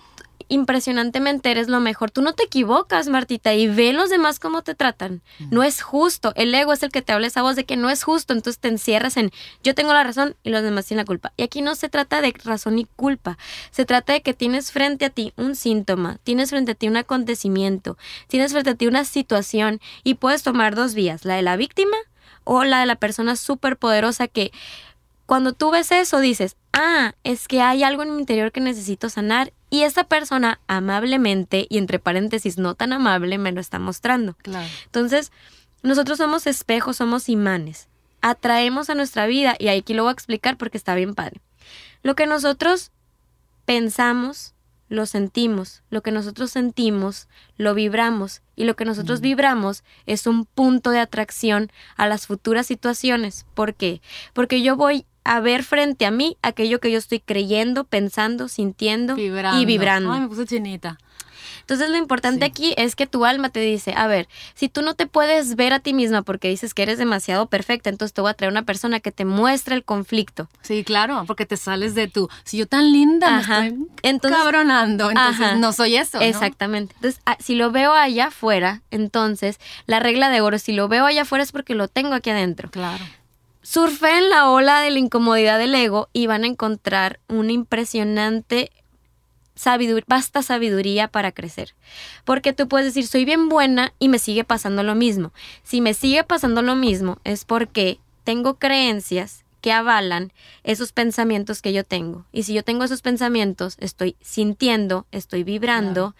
impresionantemente 0.47 1.51
eres 1.51 1.67
lo 1.67 1.79
mejor. 1.79 2.12
Tú 2.12 2.21
no 2.21 2.34
te 2.34 2.43
equivocas, 2.43 3.08
Martita, 3.08 3.53
y 3.53 3.67
ve 3.67 3.93
los 3.93 4.10
demás 4.10 4.39
cómo 4.39 4.62
te 4.62 4.75
tratan. 4.75 5.21
No 5.51 5.63
es 5.63 5.81
justo. 5.81 6.34
El 6.36 6.53
ego 6.53 6.73
es 6.73 6.84
el 6.84 6.91
que 6.91 7.01
te 7.01 7.13
habla 7.13 7.27
esa 7.27 7.41
voz 7.41 7.55
de 7.55 7.65
que 7.65 7.77
no 7.77 7.89
es 7.89 8.03
justo, 8.03 8.34
entonces 8.34 8.60
te 8.60 8.67
encierras 8.67 9.17
en 9.17 9.31
yo 9.63 9.75
tengo 9.75 9.93
la 9.93 10.03
razón 10.03 10.36
y 10.43 10.49
los 10.49 10.63
demás 10.63 10.86
tienen 10.86 11.03
la 11.03 11.05
culpa. 11.05 11.34
Y 11.38 11.43
aquí 11.43 11.62
no 11.62 11.75
se 11.75 11.89
trata 11.89 12.21
de 12.21 12.34
razón 12.43 12.79
y 12.79 12.86
culpa. 12.95 13.38
Se 13.71 13.86
trata 13.86 14.13
de 14.13 14.21
que 14.21 14.34
tienes 14.34 14.71
frente 14.71 15.05
a 15.05 15.10
ti 15.10 15.34
un 15.36 15.55
síntoma, 15.55 16.17
tienes 16.23 16.49
frente 16.49 16.73
a 16.73 16.75
ti 16.75 16.88
un 16.88 16.97
acontecimiento, 16.97 17.97
tienes 18.27 18.51
frente 18.51 18.71
a 18.71 18.75
ti 18.75 18.88
una 18.88 19.05
situación 19.05 19.79
y 20.03 20.15
puedes 20.15 20.43
tomar 20.43 20.75
dos 20.75 20.93
vías, 20.93 21.25
la 21.25 21.36
de 21.36 21.41
la 21.41 21.55
víctima 21.55 21.97
o 22.43 22.63
la 22.63 22.79
de 22.79 22.86
la 22.86 22.95
persona 22.95 23.36
súper 23.36 23.77
poderosa 23.77 24.27
que 24.27 24.51
cuando 25.25 25.53
tú 25.53 25.71
ves 25.71 25.91
eso 25.91 26.19
dices, 26.19 26.55
ah, 26.73 27.13
es 27.23 27.47
que 27.47 27.62
hay 27.62 27.84
algo 27.84 28.03
en 28.03 28.13
mi 28.13 28.19
interior 28.19 28.51
que 28.51 28.62
necesito 28.62 29.10
sanar 29.10 29.51
y 29.76 29.84
esta 29.84 30.06
persona 30.06 30.62
amablemente 30.68 31.68
y 31.70 31.80
entre 31.80 32.00
paréntesis 32.00 32.58
no 32.58 32.76
tan 32.76 32.94
amable 32.94 33.38
me 33.38 33.52
lo 33.52 33.60
está 33.60 33.78
mostrando. 33.78 34.36
Claro. 34.36 34.66
Entonces, 34.86 35.34
nosotros 35.84 36.18
somos 36.18 36.48
espejos, 36.48 36.96
somos 36.96 37.28
imanes. 37.28 37.90
Atraemos 38.22 38.90
a 38.90 38.96
nuestra 38.96 39.26
vida 39.28 39.58
y 39.60 39.68
aquí 39.68 39.94
lo 39.94 40.04
voy 40.04 40.12
a 40.12 40.14
explicar 40.14 40.56
porque 40.56 40.78
está 40.78 40.96
bien 40.96 41.14
padre. 41.14 41.42
Lo 42.04 42.16
que 42.16 42.26
nosotros 42.26 42.94
pensamos, 43.66 44.54
lo 44.88 45.06
sentimos. 45.06 45.84
Lo 45.90 46.02
que 46.02 46.12
nosotros 46.12 46.52
sentimos, 46.52 47.28
lo 47.58 47.74
vibramos. 47.74 48.44
Y 48.56 48.64
lo 48.64 48.78
que 48.78 48.86
nosotros 48.86 49.20
vibramos 49.20 49.84
es 50.06 50.26
un 50.26 50.46
punto 50.46 50.92
de 50.92 51.00
atracción 51.00 51.70
a 51.98 52.08
las 52.08 52.28
futuras 52.28 52.66
situaciones. 52.66 53.46
¿Por 53.54 53.74
qué? 53.74 54.02
Porque 54.32 54.62
yo 54.62 54.78
voy 54.78 55.06
a 55.26 55.40
ver 55.42 55.64
frente 55.64 56.06
a 56.06 56.12
mí 56.12 56.38
aquello 56.42 56.80
que 56.80 56.92
yo 56.92 56.98
estoy 56.98 57.20
creyendo, 57.20 57.84
pensando, 57.84 58.48
sintiendo 58.48 59.16
Vibrando. 59.16 59.62
y 59.62 59.66
vibrando. 59.66 60.14
Ay, 60.14 60.22
me 60.22 60.28
puse 60.30 60.46
chinita. 60.46 60.98
Entonces 61.62 61.90
lo 61.90 61.98
importante 61.98 62.46
Sí. 62.46 62.52
aquí 62.52 62.74
es 62.78 62.96
que 62.96 63.08
tu 63.08 63.26
alma 63.26 63.50
te 63.50 63.60
dice, 63.60 63.96
a 63.98 64.06
ver, 64.06 64.28
si 64.54 64.70
tú 64.70 64.84
no 64.84 64.94
te 64.94 65.08
puedes 65.08 65.56
ver 65.56 65.74
a 65.74 65.80
ti 65.80 65.94
misma 65.94 66.22
porque 66.22 66.48
dices 66.48 66.76
que 66.76 66.84
eres 66.84 67.00
demasiado 67.00 67.48
perfecta, 67.48 67.90
entonces 67.90 68.14
te 68.14 68.22
voy 68.22 68.30
a 68.30 68.36
traer 68.36 68.52
una 68.52 68.62
persona 68.66 69.00
que 69.00 69.12
te 69.12 69.26
muestre 69.26 69.74
el 69.74 69.84
conflicto. 69.84 70.48
Sí, 70.62 70.84
claro, 70.84 71.24
porque 71.26 71.48
te 71.48 71.58
sales 71.58 71.96
de 71.96 72.08
tu. 72.08 72.30
Si 72.44 72.58
yo 72.58 72.68
tan 72.68 72.92
linda 72.92 73.38
Ajá. 73.38 73.62
me 73.62 73.68
estoy 73.70 73.88
Entonces- 74.04 74.40
cabronando, 74.40 75.10
entonces 75.10 75.42
Ajá. 75.42 75.56
no 75.56 75.74
soy 75.74 75.96
eso. 75.96 76.20
¿no? 76.20 76.24
Exactamente. 76.24 76.94
Entonces, 76.98 77.20
ah, 77.26 77.36
si 77.40 77.56
lo 77.56 77.72
veo 77.72 77.94
allá 77.94 78.28
afuera, 78.28 78.84
entonces 78.92 79.60
la 79.88 80.00
regla 80.00 80.30
de 80.30 80.42
oro, 80.42 80.60
si 80.60 80.72
lo 80.72 80.88
veo 80.88 81.08
allá 81.08 81.24
afuera 81.24 81.44
es 81.44 81.52
porque 81.52 81.74
lo 81.74 81.88
tengo 81.88 82.14
aquí 82.14 82.30
adentro. 82.30 82.70
Claro. 82.70 83.04
Surfeen 83.65 84.30
la 84.30 84.51
ola 84.51 84.82
de 84.82 84.91
la 84.91 84.99
incomodidad 84.99 85.58
del 85.58 85.73
ego 85.73 86.08
y 86.13 86.28
van 86.28 86.43
a 86.43 86.47
encontrar 86.47 87.19
una 87.28 87.51
impresionante 87.51 88.69
sabidur- 89.56 90.04
vasta 90.06 90.43
sabiduría 90.43 91.08
para 91.08 91.32
crecer. 91.32 91.73
Porque 92.25 92.54
tú 92.54 92.67
puedes 92.67 92.86
decir, 92.86 93.08
soy 93.08 93.25
bien 93.25 93.49
buena 93.49 93.91
y 93.97 94.08
me 94.08 94.19
sigue 94.19 94.43
pasando 94.43 94.84
lo 94.84 94.93
mismo. 94.93 95.34
Si 95.63 95.82
me 95.82 95.95
sigue 95.95 96.23
pasando 96.23 96.62
lo 96.62 96.75
mismo 96.75 97.17
es 97.23 97.43
porque 97.43 97.97
tengo 98.23 98.60
creencias 98.60 99.43
que 99.62 99.71
avalan 99.71 100.32
esos 100.63 100.91
pensamientos 100.91 101.63
que 101.63 101.73
yo 101.73 101.84
tengo. 101.84 102.23
Y 102.32 102.43
si 102.43 102.54
yo 102.54 102.62
tengo 102.62 102.84
esos 102.84 103.01
pensamientos, 103.01 103.78
estoy 103.80 104.15
sintiendo, 104.21 105.08
estoy 105.12 105.43
vibrando. 105.43 106.13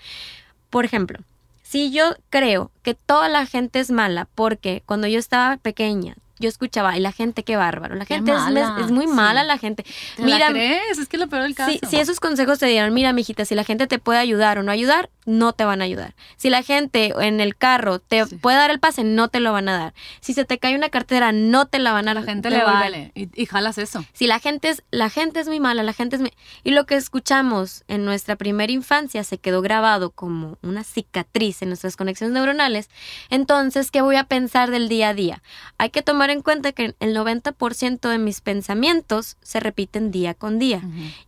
Por 0.72 0.84
ejemplo, 0.84 1.20
si 1.62 1.92
yo 1.92 2.16
creo 2.32 2.72
que 2.82 2.96
toda 2.96 3.30
la 3.30 3.46
gente 3.46 3.80
es 3.80 3.92
mala 3.92 4.28
porque 4.34 4.82
cuando 4.88 5.06
yo 5.06 5.20
estaba 5.20 5.58
pequeña 5.58 6.16
yo 6.40 6.50
escuchaba, 6.50 6.98
y 6.98 7.00
la 7.00 7.12
gente 7.12 7.44
qué 7.44 7.56
bárbaro, 7.56 7.96
la 7.96 8.06
gente 8.06 8.32
es, 8.32 8.92
muy 8.92 9.08
sí. 9.08 9.14
mala 9.14 9.44
la 9.44 9.58
gente. 9.58 9.84
¿Te 10.16 10.24
Mira, 10.24 10.40
la 10.40 10.50
crees? 10.50 10.98
Es 11.00 11.08
que 11.08 11.18
es 11.18 11.22
lo 11.22 11.28
peor 11.28 11.44
del 11.44 11.56
caso. 11.56 11.72
si, 11.72 11.80
si 11.88 11.98
esos 11.98 12.20
consejos 12.20 12.60
te 12.60 12.66
dieron, 12.66 12.94
mira, 12.94 13.14
mijita, 13.14 13.46
si 13.46 13.56
la 13.56 13.64
gente 13.64 13.88
te 13.88 14.00
puede 14.00 14.20
ayudar 14.20 14.58
o 14.58 14.64
no 14.64 14.72
ayudar, 14.72 15.10
no 15.26 15.54
te 15.54 15.66
van 15.66 15.82
a 15.82 15.86
ayudar. 15.86 16.14
Si 16.38 16.50
la 16.50 16.62
gente 16.62 17.14
en 17.20 17.40
el 17.40 17.56
carro 17.56 18.00
te 18.00 18.26
Sí. 18.26 18.36
puede 18.36 18.58
dar 18.58 18.70
el 18.72 18.80
pase, 18.80 19.04
no 19.04 19.28
te 19.28 19.40
lo 19.40 19.52
van 19.52 19.70
a 19.70 19.78
dar. 19.78 19.94
Si 20.22 20.34
se 20.34 20.46
te 20.46 20.58
cae 20.60 20.76
una 20.76 20.90
cartera, 20.90 21.32
no 21.32 21.66
te 21.66 21.80
la 21.80 21.92
van 21.92 22.08
a 22.08 22.12
a 22.12 22.14
la 22.14 22.24
gente 22.24 22.50
le 22.50 22.64
vale. 22.64 23.12
Y, 23.16 23.30
y 23.42 23.46
jalas 23.46 23.78
eso. 23.78 24.06
Si 24.14 24.28
la 24.28 24.40
gente 24.40 24.70
es, 24.70 24.84
la 24.92 25.10
gente 25.10 25.40
es 25.40 25.48
muy 25.48 25.60
mala, 25.60 25.84
la 25.84 25.94
gente 25.94 26.16
es 26.16 26.22
muy... 26.22 26.32
Y 26.64 26.72
lo 26.72 26.86
que 26.86 26.96
escuchamos 26.96 27.84
en 27.88 28.06
nuestra 28.06 28.36
primera 28.36 28.72
infancia 28.72 29.24
se 29.24 29.38
quedó 29.38 29.62
grabado 29.62 30.12
como 30.12 30.58
una 30.62 30.84
cicatriz 30.84 31.62
en 31.62 31.70
nuestras 31.70 31.98
conexiones 31.98 32.34
neuronales. 32.34 32.90
Entonces, 33.30 33.92
¿qué 33.92 34.02
voy 34.02 34.16
a 34.16 34.26
pensar 34.26 34.72
del 34.72 34.88
día 34.90 35.10
a 35.10 35.14
día? 35.14 35.42
Hay 35.78 35.90
que 35.90 36.02
tomar 36.02 36.25
en 36.30 36.42
cuenta 36.42 36.72
que 36.72 36.96
el 37.00 37.16
90% 37.16 38.10
de 38.10 38.18
mis 38.18 38.42
pensamientos 38.42 39.38
se 39.42 39.60
repiten 39.60 40.12
día 40.12 40.34
con 40.34 40.60
día 40.60 40.82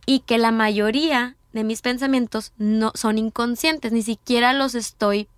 y 0.06 0.20
que 0.20 0.38
la 0.38 0.50
mayoría 0.52 1.36
de 1.52 1.64
mis 1.64 1.80
pensamientos 1.82 2.52
no 2.58 2.92
son 2.94 3.18
inconscientes, 3.18 3.92
ni 3.92 4.02
siquiera 4.02 4.52
los 4.52 4.74
estoy 4.74 5.28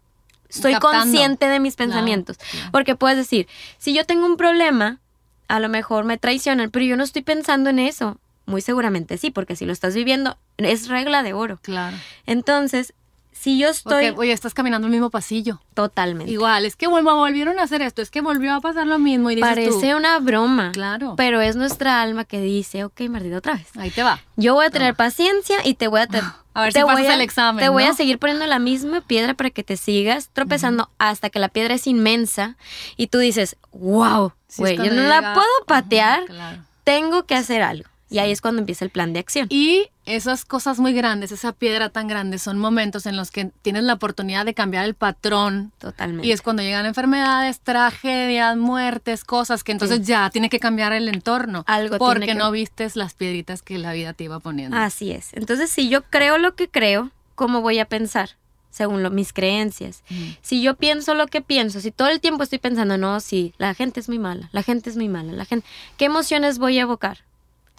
estoy 0.48 0.72
Captando. 0.72 1.02
consciente 1.04 1.46
de 1.46 1.60
mis 1.60 1.76
Claro, 1.76 1.90
pensamientos. 1.92 2.36
claro. 2.38 2.70
Porque 2.72 2.96
puedes 2.96 3.16
decir, 3.16 3.46
si 3.78 3.94
yo 3.94 4.04
tengo 4.04 4.26
un 4.26 4.36
problema, 4.36 4.98
a 5.46 5.60
lo 5.60 5.68
mejor 5.68 6.04
me 6.04 6.18
traicionan, 6.18 6.70
pero 6.70 6.84
yo 6.84 6.96
no 6.96 7.04
estoy 7.04 7.22
pensando 7.22 7.70
en 7.70 7.78
eso. 7.78 8.18
Muy 8.46 8.60
seguramente 8.60 9.16
sí, 9.16 9.30
porque 9.30 9.54
si 9.54 9.64
lo 9.64 9.72
estás 9.72 9.94
viviendo, 9.94 10.36
es 10.56 10.88
regla 10.88 11.22
de 11.22 11.34
oro. 11.34 11.60
Claro. 11.62 11.96
Entonces, 12.26 12.94
si 13.32 13.58
yo 13.58 13.68
estoy 13.68 14.10
oye, 14.16 14.32
estás 14.32 14.52
caminando 14.54 14.86
el 14.86 14.90
mismo 14.92 15.08
pasillo. 15.10 15.60
totalmente. 15.74 16.30
Igual, 16.32 16.66
es 16.66 16.76
que 16.76 16.86
volvieron 16.88 17.58
a 17.58 17.62
hacer 17.62 17.80
esto, 17.82 18.02
es 18.02 18.10
que 18.10 18.20
volvió 18.20 18.52
a 18.54 18.60
pasar 18.60 18.86
lo 18.86 18.98
mismo 18.98 19.30
y 19.30 19.34
dices 19.36 19.48
Parece 19.50 19.90
tú, 19.90 19.96
una 19.96 20.18
broma, 20.18 20.72
claro, 20.72 21.14
pero 21.16 21.40
es 21.40 21.56
nuestra 21.56 22.02
alma 22.02 22.24
que 22.24 22.40
dice, 22.40 22.84
ok, 22.84 23.00
Martita, 23.08 23.38
otra 23.38 23.54
vez. 23.54 23.68
ahí 23.78 23.90
te 23.90 24.02
va. 24.02 24.20
Yo 24.36 24.54
voy 24.54 24.66
a 24.66 24.70
tener 24.70 24.94
paciencia 24.94 25.56
y 25.64 25.74
te 25.74 25.88
voy 25.88 26.00
a... 26.00 26.06
te- 26.08 26.20
A 26.52 26.62
ver 26.62 26.72
te 26.72 26.80
si 26.80 26.84
voy 26.84 26.94
pasas 26.94 27.08
a- 27.10 27.14
el 27.14 27.20
examen, 27.20 27.64
Te 27.64 27.68
voy 27.70 27.84
a 27.84 27.94
seguir 27.94 28.18
poniendo 28.18 28.44
la 28.46 28.58
misma 28.58 29.00
piedra 29.00 29.34
para 29.34 29.50
que 29.50 29.62
te 29.62 29.76
sigas 29.76 30.28
tropezando 30.32 30.90
hasta 30.98 31.30
que 31.30 31.38
la 31.38 31.48
piedra 31.48 31.74
es 31.74 31.86
inmensa 31.86 32.56
y 32.96 33.06
tú 33.06 33.18
dices, 33.18 33.56
wow, 33.72 34.32
güey, 34.58 34.76
yo 34.76 34.92
no 34.92 35.02
la 35.02 35.32
puedo 35.34 35.46
patear, 35.66 36.24
Claro. 36.26 36.62
tengo 36.84 37.24
que 37.24 37.36
hacer 37.36 37.62
algo. 37.62 37.88
Y 38.12 38.18
ahí 38.18 38.32
es 38.32 38.40
cuando 38.40 38.58
empieza 38.60 38.84
el 38.84 38.90
plan 38.90 39.12
de 39.12 39.20
acción. 39.20 39.46
Y 39.50 39.88
esas 40.14 40.44
cosas 40.44 40.78
muy 40.78 40.92
grandes, 40.92 41.32
esa 41.32 41.52
piedra 41.52 41.88
tan 41.90 42.08
grande, 42.08 42.38
son 42.38 42.58
momentos 42.58 43.06
en 43.06 43.16
los 43.16 43.30
que 43.30 43.50
tienes 43.62 43.84
la 43.84 43.94
oportunidad 43.94 44.44
de 44.44 44.54
cambiar 44.54 44.84
el 44.84 44.94
patrón. 44.94 45.72
Totalmente. 45.78 46.26
Y 46.26 46.32
es 46.32 46.42
cuando 46.42 46.62
llegan 46.62 46.86
enfermedades, 46.86 47.60
tragedias, 47.60 48.56
muertes, 48.56 49.24
cosas 49.24 49.64
que 49.64 49.72
entonces 49.72 50.06
ya 50.06 50.30
tiene 50.30 50.48
que 50.50 50.60
cambiar 50.60 50.92
el 50.92 51.08
entorno. 51.08 51.64
Algo 51.66 51.98
porque 51.98 52.20
tiene 52.20 52.32
que- 52.34 52.38
no 52.38 52.50
vistes 52.50 52.96
las 52.96 53.14
piedritas 53.14 53.62
que 53.62 53.78
la 53.78 53.92
vida 53.92 54.12
te 54.12 54.24
iba 54.24 54.40
poniendo. 54.40 54.76
Así 54.76 55.10
es. 55.12 55.28
Entonces, 55.32 55.70
si 55.70 55.88
yo 55.88 56.02
creo 56.02 56.38
lo 56.38 56.54
que 56.54 56.68
creo, 56.68 57.10
¿cómo 57.34 57.60
voy 57.60 57.78
a 57.78 57.84
pensar? 57.86 58.30
Según 58.70 59.02
lo- 59.02 59.10
mis 59.10 59.32
creencias. 59.32 60.04
Si 60.42 60.62
yo 60.62 60.76
pienso 60.76 61.14
lo 61.14 61.26
que 61.26 61.40
pienso, 61.40 61.80
si 61.80 61.90
todo 61.90 62.06
el 62.08 62.20
tiempo 62.20 62.44
estoy 62.44 62.58
pensando, 62.60 62.96
no, 62.98 63.18
sí, 63.18 63.52
la 63.58 63.74
gente 63.74 63.98
es 63.98 64.08
muy 64.08 64.20
mala, 64.20 64.48
la 64.52 64.62
gente 64.62 64.88
es 64.90 64.96
muy 64.96 65.08
mala, 65.08 65.32
la 65.32 65.44
gente, 65.44 65.66
¿qué 65.96 66.04
emociones 66.04 66.58
voy 66.58 66.78
a 66.78 66.82
evocar? 66.82 67.18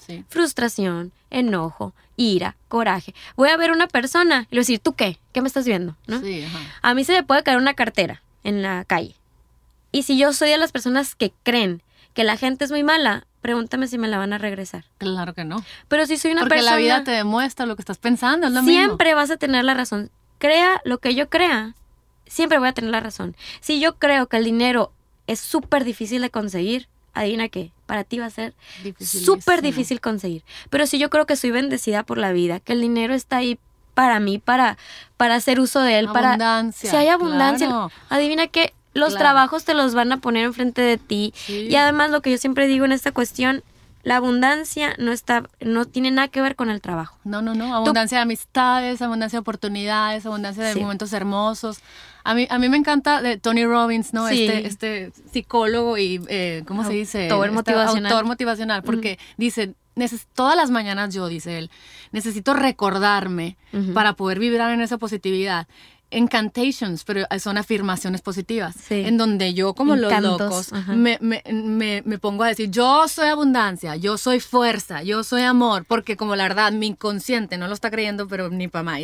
Sí. 0.06 0.26
Frustración, 0.30 1.12
enojo, 1.30 1.94
ira, 2.18 2.56
coraje. 2.68 3.14
Voy 3.36 3.50
a 3.50 3.58
ver 3.58 3.72
una 3.72 3.88
persona 3.88 4.48
y 4.50 4.56
le 4.56 4.60
voy 4.60 4.60
a 4.60 4.62
decir, 4.62 4.80
¿tú 4.80 4.94
qué? 4.94 5.20
¿Qué 5.32 5.42
me 5.42 5.48
estás 5.48 5.66
viendo? 5.66 5.96
¿No? 6.08 6.20
Sí, 6.20 6.44
ajá. 6.44 6.60
A 6.82 6.94
mí 6.94 7.04
se 7.04 7.14
me 7.14 7.24
puede 7.24 7.44
caer 7.44 7.58
una 7.58 7.76
cartera 7.76 8.22
en 8.44 8.62
la 8.62 8.84
calle. 8.86 9.16
Y 9.92 10.04
si 10.04 10.18
yo 10.18 10.34
soy 10.34 10.50
de 10.50 10.58
las 10.58 10.72
personas 10.72 11.16
que 11.16 11.32
creen 11.44 11.84
que 12.14 12.24
la 12.24 12.38
gente 12.38 12.66
es 12.66 12.72
muy 12.72 12.84
mala, 12.84 13.26
pregúntame 13.42 13.88
si 13.88 13.98
me 13.98 14.08
la 14.08 14.18
van 14.18 14.34
a 14.34 14.38
regresar. 14.38 14.86
Claro 14.98 15.34
que 15.34 15.44
no. 15.44 15.64
Pero 15.88 16.06
si 16.06 16.18
soy 16.18 16.32
una 16.32 16.42
Porque 16.42 16.56
persona... 16.56 16.72
la 16.72 16.78
vida 16.78 17.04
te 17.04 17.12
demuestra 17.12 17.66
lo 17.66 17.76
que 17.76 17.82
estás 17.82 17.98
pensando, 17.98 18.48
es 18.48 18.54
lo 18.54 18.62
mismo. 18.64 18.80
siempre 18.80 19.14
vas 19.14 19.32
a 19.32 19.38
tener 19.38 19.64
la 19.66 19.74
razón. 19.74 20.10
Crea 20.38 20.82
lo 20.86 20.98
que 20.98 21.14
yo 21.14 21.30
crea, 21.30 21.76
siempre 22.26 22.58
voy 22.58 22.70
a 22.70 22.74
tener 22.74 22.92
la 22.92 23.00
razón. 23.00 23.36
Si 23.60 23.80
yo 23.80 23.98
creo 23.98 24.28
que 24.28 24.38
el 24.38 24.46
dinero 24.46 24.92
es 25.28 25.40
súper 25.40 25.84
difícil 25.84 26.22
de 26.22 26.30
conseguir, 26.30 26.88
adivina 27.14 27.50
qué, 27.50 27.72
para 27.92 28.06
ti 28.06 28.20
va 28.20 28.28
a 28.28 28.30
ser 28.30 28.54
súper 29.02 29.62
difícil 29.62 30.00
conseguir. 30.00 30.46
Pero 30.70 30.88
si 30.88 30.98
yo 30.98 31.10
creo 31.10 31.26
que 31.26 31.36
soy 31.36 31.52
bendecida 31.52 32.04
por 32.04 32.18
la 32.18 32.32
vida, 32.32 32.62
que 32.62 32.72
el 32.72 32.80
dinero 32.80 33.14
está 33.14 33.36
ahí 33.36 33.60
para 33.96 34.22
mí, 34.22 34.40
para, 34.40 34.78
para 35.18 35.36
hacer 35.36 35.60
uso 35.60 35.82
de 35.82 36.00
él, 36.00 36.08
para... 36.08 36.30
Abundancia, 36.30 36.90
Si 36.90 36.96
hay 36.96 37.10
abundancia, 37.10 37.68
claro. 37.68 37.92
adivina 38.08 38.48
que 38.48 38.74
los 38.94 39.10
Claro. 39.10 39.24
trabajos 39.26 39.66
te 39.66 39.74
los 39.74 39.94
van 39.94 40.14
a 40.14 40.22
poner 40.22 40.46
enfrente 40.46 40.82
de 40.82 40.96
ti. 40.98 41.34
Sí. 41.36 41.68
Y 41.70 41.76
además 41.76 42.12
lo 42.12 42.22
que 42.22 42.32
yo 42.32 42.38
siempre 42.38 42.66
digo 42.68 42.86
en 42.86 42.94
esta 42.94 43.12
cuestión, 43.12 43.62
la 44.04 44.18
abundancia 44.18 44.96
no 44.98 45.12
está, 45.12 45.44
no 45.60 45.86
tiene 45.86 46.12
nada 46.12 46.28
que 46.28 46.42
ver 46.42 46.56
con 46.56 46.70
el 46.70 46.82
trabajo. 46.82 47.18
No, 47.24 47.42
no, 47.42 47.54
no. 47.54 47.76
Abundancia 47.76 48.18
de 48.18 48.24
amistades, 48.24 49.02
abundancia 49.02 49.38
de 49.38 49.42
oportunidades, 49.42 50.26
abundancia 50.26 50.64
de 50.64 50.74
Sí. 50.74 50.80
momentos 50.80 51.14
hermosos. 51.14 51.80
A 52.24 52.34
mí, 52.34 52.48
a 52.50 52.60
mí 52.60 52.70
me 52.70 52.78
encanta 52.78 53.22
de 53.22 53.38
Tony 53.38 53.66
Robbins, 53.66 54.14
¿no? 54.14 54.28
Sí. 54.28 54.46
Este, 54.46 54.68
este 54.68 55.12
psicólogo 55.32 55.98
y, 55.98 56.22
eh, 56.28 56.64
¿cómo 56.68 56.84
se 56.84 56.94
dice? 56.94 57.30
Autor 57.30 57.48
Este 57.48 57.56
motivacional. 57.56 58.12
Autor 58.12 58.26
motivacional, 58.26 58.84
porque 58.84 59.18
dice, 59.38 59.74
todas 60.34 60.56
las 60.56 60.72
mañanas 60.72 61.14
yo, 61.14 61.28
dice 61.28 61.58
él, 61.58 61.70
necesito 62.12 62.54
recordarme 62.54 63.58
para 63.94 64.14
poder 64.14 64.40
vibrar 64.40 64.72
en 64.72 64.82
esa 64.82 64.98
positividad 64.98 65.68
incantations, 66.12 67.04
pero 67.04 67.26
son 67.40 67.58
afirmaciones 67.58 68.22
positivas, 68.22 68.76
en 68.90 69.18
donde 69.18 69.54
yo 69.54 69.74
como 69.74 69.96
los 69.96 70.12
locos 70.22 70.72
me, 70.88 71.18
me, 71.22 71.42
me, 72.06 72.20
pongo 72.20 72.44
a 72.44 72.50
decir, 72.50 72.70
yo 72.70 73.08
soy 73.08 73.30
abundancia, 73.30 73.96
yo 73.96 74.18
soy 74.18 74.40
fuerza, 74.40 75.04
yo 75.04 75.24
soy 75.24 75.44
amor, 75.44 75.86
porque 75.88 76.18
como 76.18 76.36
la 76.36 76.44
verdad 76.44 76.72
mi 76.72 76.88
inconsciente 76.88 77.58
no 77.58 77.68
lo 77.68 77.74
está 77.74 77.90
creyendo, 77.90 78.28
pero 78.28 78.50
ni 78.50 78.68
para 78.68 78.84
más, 78.84 79.02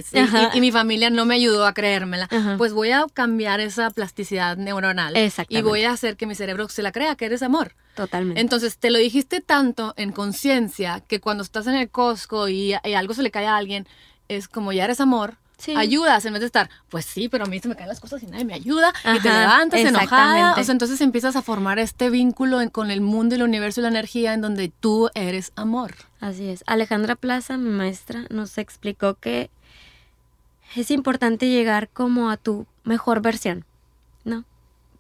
y, 0.54 0.62
mi 0.62 0.72
familia 0.72 1.10
no 1.10 1.26
me 1.26 1.36
ayudó 1.36 1.66
a 1.66 1.74
creérmela, 1.74 2.30
pues 2.58 2.74
voy 2.74 2.92
a 2.92 3.06
cambiar 3.14 3.60
esa 3.60 3.90
plasticidad 3.90 4.58
neuronal 4.58 5.16
y 5.50 5.62
voy 5.62 5.84
a 5.84 5.92
hacer 5.92 6.18
que 6.18 6.26
mi 6.26 6.36
cerebro 6.36 6.68
se 6.70 6.82
la 6.82 6.92
crea, 6.92 7.16
que 7.16 7.26
eres 7.26 7.42
amor. 7.42 7.74
Totalmente. 7.96 8.40
Entonces 8.42 8.78
te 8.78 8.92
lo 8.92 9.00
dijiste 9.00 9.42
tanto 9.42 9.96
en 9.98 10.12
conciencia 10.12 11.02
que 11.08 11.20
cuando 11.20 11.42
estás 11.42 11.66
en 11.66 11.74
el 11.74 11.90
Costco 11.90 12.48
y, 12.48 12.76
y 12.84 12.94
algo 12.94 13.16
se 13.16 13.24
le 13.24 13.32
cae 13.32 13.48
a 13.48 13.58
alguien, 13.58 13.88
es 14.28 14.48
como 14.48 14.72
ya 14.72 14.86
eres 14.86 15.02
amor, 15.02 15.38
ayudas 15.76 16.26
en 16.26 16.34
vez 16.34 16.42
de 16.42 16.46
estar, 16.46 16.70
pues 16.90 17.06
sí, 17.06 17.30
pero 17.30 17.46
a 17.46 17.48
mí 17.48 17.60
se 17.60 17.68
me 17.68 17.76
caen 17.76 17.90
las 17.90 18.00
cosas 18.00 18.22
y 18.24 18.28
nadie 18.28 18.46
me 18.46 18.54
ayuda 18.54 18.94
y 19.16 19.20
te 19.20 19.30
levantas 19.30 19.80
enojada. 19.80 20.54
O 20.54 20.64
sea, 20.64 20.72
entonces 20.72 21.02
empiezas 21.02 21.36
a 21.36 21.42
formar 21.42 21.80
este 21.80 22.10
vínculo 22.10 22.60
con 22.72 22.92
el 22.92 23.02
mundo, 23.02 23.36
el 23.36 23.44
universo 23.44 23.82
y 23.82 23.84
la 23.84 23.90
energía 23.90 24.34
en 24.34 24.42
donde 24.42 24.70
tú 24.70 25.10
eres 25.16 25.52
amor. 25.56 25.96
Así 26.20 26.48
es. 26.50 26.64
Alejandra 26.68 27.16
Plaza, 27.16 27.58
mi 27.58 27.70
maestra, 27.70 28.26
nos 28.30 28.58
explicó 28.58 29.16
que 29.16 29.50
es 30.76 30.92
importante 30.92 31.50
llegar 31.50 31.90
como 31.90 32.30
a 32.30 32.38
tu 32.38 32.66
mejor 32.84 33.22
versión, 33.22 33.66
¿no? 34.24 34.46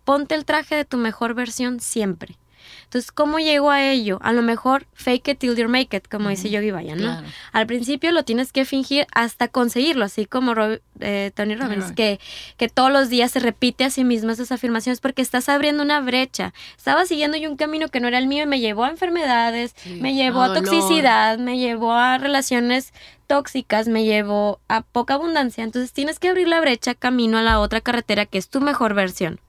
Ponte 0.05 0.35
el 0.35 0.45
traje 0.45 0.75
de 0.75 0.85
tu 0.85 0.97
mejor 0.97 1.33
versión 1.33 1.79
siempre. 1.79 2.37
Entonces, 2.83 3.11
¿cómo 3.11 3.39
llego 3.39 3.71
a 3.71 3.83
ello? 3.83 4.19
A 4.21 4.31
lo 4.31 4.41
mejor 4.41 4.87
fake 4.93 5.29
it 5.29 5.39
till 5.39 5.55
you 5.55 5.67
make 5.69 5.95
it, 5.95 6.07
como 6.07 6.29
dice 6.29 6.49
Yogi 6.49 6.71
Vaya, 6.71 6.95
¿no? 6.95 7.21
Al 7.51 7.67
principio 7.67 8.11
lo 8.11 8.23
tienes 8.23 8.51
que 8.51 8.65
fingir 8.65 9.07
hasta 9.13 9.47
conseguirlo, 9.47 10.05
así 10.05 10.25
como 10.25 10.53
eh, 10.99 11.31
Tony 11.35 11.55
Robbins, 11.55 11.91
que, 11.91 12.19
que 12.57 12.69
todos 12.69 12.91
los 12.91 13.09
días 13.09 13.31
se 13.31 13.39
repite 13.39 13.83
a 13.83 13.89
sí 13.89 14.03
mismo 14.03 14.31
esas 14.31 14.51
afirmaciones 14.51 14.99
porque 15.01 15.21
estás 15.21 15.49
abriendo 15.49 15.83
una 15.83 15.99
brecha. 16.01 16.53
Estaba 16.77 17.05
siguiendo 17.05 17.37
yo 17.37 17.49
un 17.49 17.57
camino 17.57 17.89
que 17.89 17.99
no 17.99 18.07
era 18.07 18.17
el 18.17 18.27
mío 18.27 18.43
y 18.43 18.47
me 18.47 18.59
llevó 18.59 18.85
a 18.85 18.89
enfermedades, 18.89 19.75
me 19.99 20.13
llevó 20.13 20.41
a 20.41 20.53
toxicidad, 20.53 21.37
me 21.37 21.57
llevó 21.57 21.93
a 21.93 22.17
relaciones 22.17 22.93
tóxicas 23.27 23.87
me 23.87 24.05
llevó 24.05 24.59
a 24.67 24.81
poca 24.81 25.15
abundancia, 25.15 25.63
entonces 25.63 25.91
tienes 25.91 26.17
que 26.17 26.29
abrir 26.29 26.47
la 26.47 26.59
brecha 26.61 26.95
camino 26.95 27.37
a 27.37 27.41
la 27.41 27.59
otra 27.59 27.81
carretera 27.81 28.25
que 28.25 28.37
es 28.37 28.49
tu 28.49 28.61
mejor 28.61 28.93
versión. 28.93 29.39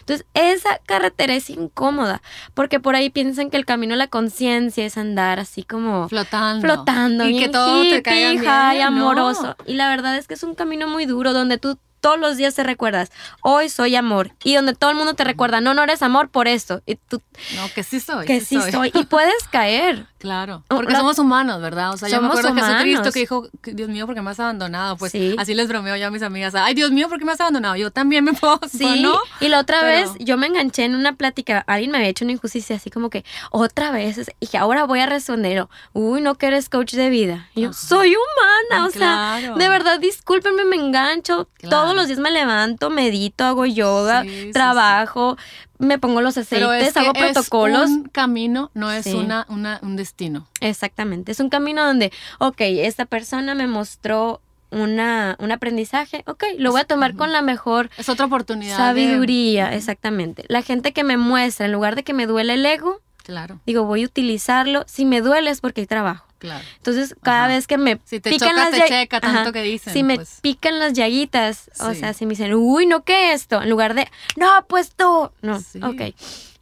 Entonces, 0.00 0.26
esa 0.34 0.80
carretera 0.86 1.34
es 1.34 1.50
incómoda, 1.50 2.22
porque 2.54 2.80
por 2.80 2.96
ahí 2.96 3.10
piensan 3.10 3.50
que 3.50 3.56
el 3.56 3.66
camino 3.66 3.94
a 3.94 3.98
la 3.98 4.08
conciencia 4.08 4.84
es 4.84 4.96
andar 4.96 5.38
así 5.38 5.62
como 5.62 6.08
flotando, 6.08 6.62
flotando 6.62 7.28
y 7.28 7.38
que 7.38 7.48
todo 7.48 7.82
te 7.82 8.02
caiga 8.02 8.72
bien, 8.72 8.86
amoroso. 8.86 9.56
Y 9.66 9.74
la 9.74 9.88
verdad 9.88 10.16
es 10.16 10.26
que 10.26 10.34
es 10.34 10.42
un 10.42 10.54
camino 10.54 10.88
muy 10.88 11.06
duro 11.06 11.32
donde 11.32 11.58
tú 11.58 11.78
todos 12.06 12.20
los 12.20 12.36
días 12.36 12.54
te 12.54 12.62
recuerdas, 12.62 13.10
hoy 13.42 13.68
soy 13.68 13.96
amor. 13.96 14.30
Y 14.44 14.54
donde 14.54 14.74
todo 14.74 14.90
el 14.90 14.96
mundo 14.96 15.14
te 15.14 15.24
recuerda, 15.24 15.60
no, 15.60 15.74
no 15.74 15.82
eres 15.82 16.02
amor 16.02 16.28
por 16.28 16.46
esto. 16.46 16.80
Y 16.86 16.94
tú, 16.94 17.20
no, 17.56 17.68
que 17.74 17.82
sí 17.82 17.98
soy. 17.98 18.26
Que 18.26 18.40
sí, 18.40 18.60
soy. 18.70 18.92
Y 18.94 19.06
puedes 19.06 19.48
caer. 19.50 20.06
Claro. 20.26 20.64
Porque 20.66 20.92
somos 20.96 21.20
humanos, 21.20 21.62
¿verdad? 21.62 21.92
O 21.92 21.96
sea, 21.96 22.08
yo 22.08 22.20
me 22.20 22.26
acuerdo 22.26 22.52
de 22.52 22.60
Jesucristo 22.60 23.12
que 23.12 23.20
dijo, 23.20 23.48
Dios 23.62 23.88
mío, 23.88 24.06
¿por 24.06 24.16
qué 24.16 24.22
me 24.22 24.30
has 24.30 24.40
abandonado? 24.40 24.96
Pues 24.96 25.12
así 25.38 25.54
les 25.54 25.68
bromeo 25.68 25.94
yo 25.94 26.08
a 26.08 26.10
mis 26.10 26.22
amigas. 26.22 26.56
Ay, 26.56 26.74
Dios 26.74 26.90
mío, 26.90 27.08
¿por 27.08 27.20
qué 27.20 27.24
me 27.24 27.30
has 27.30 27.40
abandonado? 27.40 27.76
Yo 27.76 27.92
también 27.92 28.24
me 28.24 28.32
puedo. 28.32 28.58
Sí. 28.68 29.02
¿no? 29.02 29.16
Y 29.40 29.48
la 29.48 29.60
otra 29.60 29.84
vez 29.84 30.10
yo 30.18 30.36
me 30.36 30.48
enganché 30.48 30.84
en 30.84 30.96
una 30.96 31.12
plática. 31.14 31.62
Alguien 31.68 31.92
me 31.92 31.98
había 31.98 32.08
hecho 32.08 32.24
una 32.24 32.32
injusticia 32.32 32.74
así 32.74 32.90
como 32.90 33.08
que, 33.08 33.24
otra 33.52 33.92
vez. 33.92 34.32
Y 34.40 34.48
que 34.48 34.58
ahora 34.58 34.82
voy 34.82 34.98
a 34.98 35.06
responder. 35.06 35.68
Uy, 35.92 36.20
no 36.20 36.34
que 36.34 36.46
eres 36.46 36.68
coach 36.68 36.94
de 36.94 37.08
vida. 37.08 37.48
Y 37.54 37.62
yo, 37.62 37.72
soy 37.72 38.16
humana. 38.16 38.86
O 38.86 38.90
sea, 38.90 39.54
de 39.56 39.68
verdad, 39.68 40.00
discúlpenme, 40.00 40.64
me 40.64 40.74
engancho. 40.74 41.48
Todos 41.70 41.94
los 41.94 42.08
días 42.08 42.18
me 42.18 42.32
levanto, 42.32 42.90
medito, 42.90 43.44
hago 43.44 43.64
yoga, 43.64 44.24
trabajo 44.52 45.36
me 45.78 45.98
pongo 45.98 46.20
los 46.20 46.36
aceites, 46.36 46.96
hago 46.96 47.12
protocolos. 47.12 47.84
Es 47.84 47.90
un 47.90 48.04
camino, 48.04 48.70
no 48.74 48.90
es 48.90 49.06
una, 49.06 49.46
un 49.48 49.96
destino. 49.96 50.46
Exactamente. 50.60 51.32
Es 51.32 51.40
un 51.40 51.48
camino 51.48 51.84
donde, 51.84 52.12
ok, 52.38 52.60
esta 52.60 53.06
persona 53.06 53.54
me 53.54 53.66
mostró 53.66 54.40
una, 54.70 55.36
un 55.38 55.52
aprendizaje, 55.52 56.22
ok, 56.26 56.44
lo 56.58 56.72
voy 56.72 56.80
a 56.80 56.84
tomar 56.84 57.14
con 57.14 57.32
la 57.32 57.42
mejor 57.42 57.88
es 57.96 58.08
otra 58.08 58.26
oportunidad 58.26 58.76
sabiduría, 58.76 59.72
exactamente. 59.74 60.44
La 60.48 60.62
gente 60.62 60.92
que 60.92 61.04
me 61.04 61.16
muestra, 61.16 61.66
en 61.66 61.72
lugar 61.72 61.96
de 61.96 62.02
que 62.02 62.12
me 62.12 62.26
duele 62.26 62.54
el 62.54 62.66
ego, 62.66 63.00
claro. 63.22 63.60
digo, 63.66 63.84
voy 63.84 64.02
a 64.02 64.06
utilizarlo. 64.06 64.84
Si 64.86 65.04
me 65.04 65.20
duele 65.20 65.50
es 65.50 65.60
porque 65.60 65.82
hay 65.82 65.86
trabajo. 65.86 66.25
Claro. 66.38 66.64
Entonces, 66.76 67.16
cada 67.22 67.48
vez 67.48 67.66
que 67.66 67.78
me 67.78 67.98
si 68.04 68.20
te 68.20 68.30
pican 68.30 68.50
choca, 68.50 68.70
las 68.70 68.70
te 68.70 68.88
checa 68.88 69.20
tanto 69.20 69.52
que 69.52 69.62
dicen. 69.62 69.92
Si 69.92 70.02
me 70.02 70.16
pues. 70.16 70.38
pican 70.42 70.78
las 70.78 70.92
llaguitas, 70.92 71.70
o 71.80 71.94
sea, 71.94 72.12
si 72.12 72.26
me 72.26 72.30
dicen, 72.30 72.54
uy, 72.54 72.86
no, 72.86 73.04
¿qué 73.04 73.32
esto? 73.32 73.62
En 73.62 73.70
lugar 73.70 73.94
de, 73.94 74.08
no, 74.36 74.48
pues 74.68 74.90
tú. 74.94 75.30
No, 75.40 75.60
sí. 75.60 75.80
ok. 75.82 76.14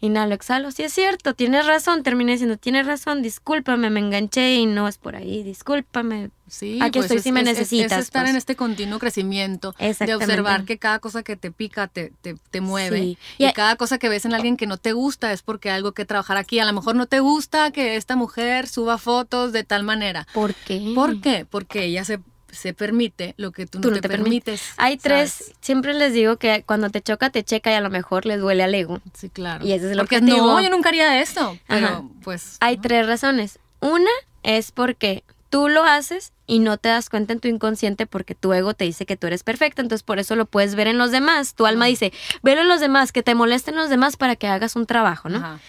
Inhalo, 0.05 0.35
exhalo. 0.35 0.71
Sí, 0.71 0.83
es 0.83 0.93
cierto, 0.93 1.33
tienes 1.33 1.67
razón. 1.67 2.03
Terminé 2.03 2.33
diciendo, 2.33 2.59
tienes 2.59 2.87
razón, 2.87 3.23
discúlpame, 3.23 3.89
me 3.89 4.01
enganché 4.01 4.57
y 4.57 4.67
no 4.67 4.87
es 4.87 4.99
por 4.99 5.17
ahí, 5.17 5.43
discúlpame. 5.43 6.31
Sí, 6.47 6.79
Aquí 6.83 6.99
pues 6.99 7.07
estoy 7.07 7.23
si 7.23 7.33
me 7.33 7.43
necesitas. 7.43 8.01
Es, 8.01 8.05
estar 8.05 8.25
pues. 8.25 8.31
en 8.33 8.37
este 8.37 8.55
continuo 8.55 8.99
crecimiento, 8.99 9.75
de 9.79 10.15
observar 10.15 10.67
que 10.67 10.77
cada 10.77 10.99
cosa 10.99 11.23
que 11.23 11.37
te 11.37 11.51
pica 11.51 11.87
te, 11.89 12.13
te, 12.21 12.37
te 12.51 12.61
mueve. 12.61 13.01
Y, 13.01 13.19
y 13.39 13.51
cada 13.55 13.77
cosa 13.77 13.97
que 13.97 14.11
ves 14.11 14.27
en 14.27 14.35
alguien 14.35 14.59
que 14.59 14.67
no 14.67 14.77
te 14.77 14.93
gusta 14.93 15.33
es 15.33 15.41
porque 15.41 15.71
hay 15.71 15.77
algo 15.77 15.93
que 15.93 16.05
trabajar 16.05 16.37
aquí. 16.37 16.59
A 16.59 16.67
lo 16.67 16.75
mejor 16.75 16.97
no 16.97 17.07
te 17.07 17.21
gusta 17.21 17.71
que 17.71 17.97
esta 17.97 18.15
mujer 18.15 18.69
suba 18.69 18.99
fotos 18.99 19.53
de 19.55 19.65
tal 19.65 19.85
manera. 19.85 20.27
¿Por 20.35 20.55
qué? 20.55 20.93
¿Por 20.95 21.23
qué? 21.23 21.47
Porque 21.49 21.85
ella 21.85 22.05
se 22.05 22.21
se 22.55 22.75
permite 22.75 23.35
lo 23.37 23.53
que 23.53 23.67
tú, 23.67 23.81
no, 23.81 24.01
te, 24.01 24.09
permites. 24.09 24.63
Hay 24.77 24.97
tres, 24.97 25.53
siempre 25.61 25.95
les 25.95 26.13
digo 26.13 26.37
que 26.37 26.63
cuando 26.67 26.91
te 26.91 27.03
choca, 27.03 27.31
te 27.31 27.45
checa 27.45 27.71
y 27.71 27.75
a 27.75 27.81
lo 27.81 27.91
mejor 27.91 28.27
les 28.27 28.41
duele 28.41 28.63
al 28.63 28.75
ego. 28.75 29.01
Sí, 29.13 29.29
claro. 29.29 29.67
Y 29.67 29.73
ese 29.73 29.87
es 29.87 29.93
el 29.93 29.99
Porque 29.99 30.21
no, 30.21 30.61
yo 30.61 30.71
nunca 30.71 30.89
haría 30.89 31.21
esto. 31.21 31.59
Pero 31.67 32.11
pues. 32.23 32.57
Hay 32.61 32.79
tres 32.79 33.07
razones. 33.07 33.59
Una 33.81 34.11
es 34.43 34.73
porque 34.73 35.25
tú 35.51 35.69
lo 35.69 35.85
haces 35.85 36.33
y 36.47 36.59
no 36.59 36.79
te 36.79 36.89
das 36.89 37.09
cuenta 37.09 37.33
en 37.33 37.41
tu 37.41 37.49
inconsciente 37.49 38.07
porque 38.07 38.35
tu 38.35 38.53
ego 38.53 38.75
te 38.75 38.85
dice 38.85 39.07
que 39.07 39.17
tú 39.17 39.27
eres 39.27 39.43
perfecta, 39.45 39.83
entonces 39.83 40.03
por 40.03 40.19
eso 40.19 40.37
lo 40.37 40.47
puedes 40.47 40.75
ver 40.75 40.89
en 40.89 40.99
los 40.99 41.11
demás. 41.11 41.55
Tu 41.55 41.65
alma 41.67 41.87
dice, 41.87 42.13
velo 42.43 42.63
en 42.63 42.69
los 42.69 42.81
demás, 42.81 43.13
que 43.13 43.23
te 43.23 43.35
molesten 43.35 43.77
los 43.77 43.89
demás 43.89 44.17
para 44.17 44.37
que 44.37 44.49
hagas 44.49 44.77
un 44.77 44.87
trabajo, 44.87 45.29
¿no? 45.29 45.61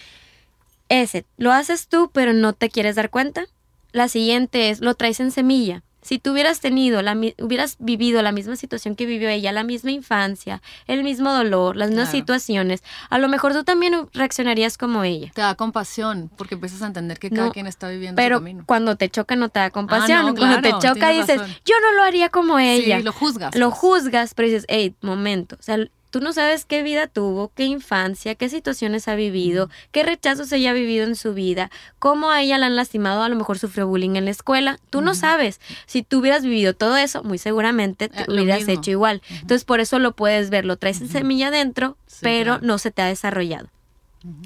Ese, 0.88 1.24
lo 1.36 1.52
haces 1.52 1.88
tú, 1.88 2.10
pero 2.12 2.32
no 2.32 2.52
te 2.52 2.68
quieres 2.68 2.96
dar 2.96 3.10
cuenta. 3.10 3.46
La 3.92 4.08
siguiente 4.08 4.70
es, 4.70 4.80
lo 4.80 4.94
traes 4.94 5.20
en 5.20 5.30
semilla 5.30 5.82
si 6.06 6.20
tú 6.20 6.30
hubieras 6.30 6.60
tenido, 6.60 7.02
la, 7.02 7.16
hubieras 7.38 7.76
vivido 7.80 8.22
la 8.22 8.30
misma 8.30 8.54
situación 8.54 8.94
que 8.94 9.06
vivió 9.06 9.28
ella, 9.28 9.50
la 9.50 9.64
misma 9.64 9.90
infancia, 9.90 10.62
el 10.86 11.02
mismo 11.02 11.32
dolor, 11.32 11.76
las 11.76 11.88
mismas 11.88 12.12
situaciones, 12.12 12.84
a 13.10 13.18
lo 13.18 13.28
mejor 13.28 13.52
tú 13.52 13.64
también 13.64 14.08
reaccionarías 14.14 14.78
como 14.78 15.02
ella. 15.02 15.32
Te 15.34 15.40
da 15.40 15.56
compasión, 15.56 16.30
porque 16.36 16.54
empiezas 16.54 16.82
a 16.82 16.86
entender 16.86 17.18
que 17.18 17.28
cada 17.30 17.50
quien 17.50 17.66
está 17.66 17.88
viviendo 17.88 18.14
pero 18.14 18.36
su 18.36 18.42
camino. 18.42 18.62
cuando 18.66 18.94
te 18.94 19.08
choca 19.08 19.34
no 19.34 19.48
te 19.48 19.58
da 19.58 19.70
compasión. 19.70 20.28
Ah, 20.28 20.34
cuando 20.38 20.60
te 20.60 20.70
choca 20.86 21.10
dices, 21.10 21.40
yo 21.64 21.74
no 21.82 21.96
lo 21.96 22.04
haría 22.04 22.28
como 22.28 22.60
ella. 22.60 22.98
Sí, 22.98 23.02
lo 23.02 23.12
juzgas. 23.12 23.56
Lo 23.56 23.70
pues. 23.70 23.80
juzgas, 23.80 24.34
pero 24.34 24.46
dices, 24.46 24.64
hey, 24.68 24.94
momento. 25.00 25.56
O 25.58 25.62
sea, 25.62 25.78
Tú 26.16 26.22
no 26.22 26.32
sabes 26.32 26.64
qué 26.64 26.82
vida 26.82 27.08
tuvo, 27.08 27.52
qué 27.54 27.64
infancia, 27.64 28.34
qué 28.36 28.48
situaciones 28.48 29.06
ha 29.06 29.14
vivido, 29.16 29.68
qué 29.92 30.02
rechazos 30.02 30.50
ella 30.50 30.70
ha 30.70 30.72
vivido 30.72 31.04
en 31.04 31.14
su 31.14 31.34
vida, 31.34 31.70
cómo 31.98 32.30
a 32.30 32.40
ella 32.40 32.56
la 32.56 32.64
han 32.64 32.74
lastimado, 32.74 33.22
a 33.22 33.28
lo 33.28 33.36
mejor 33.36 33.58
sufrió 33.58 33.86
bullying 33.86 34.16
en 34.16 34.24
la 34.24 34.30
escuela. 34.30 34.78
Tú 34.88 35.02
no 35.02 35.14
sabes. 35.14 35.60
Si 35.84 36.02
tú 36.02 36.20
hubieras 36.20 36.42
vivido 36.42 36.72
todo 36.72 36.96
eso, 36.96 37.22
muy 37.22 37.36
seguramente 37.36 38.08
te 38.08 38.22
eh, 38.22 38.26
hubieras 38.28 38.66
hecho 38.66 38.90
igual. 38.90 39.20
Entonces, 39.28 39.66
por 39.66 39.80
eso 39.80 39.98
lo 39.98 40.16
puedes 40.16 40.48
ver, 40.48 40.64
lo 40.64 40.78
traes 40.78 41.02
en 41.02 41.10
semilla 41.10 41.48
adentro, 41.48 41.98
pero 42.22 42.60
no 42.62 42.78
se 42.78 42.90
te 42.90 43.02
ha 43.02 43.06
desarrollado. 43.08 43.68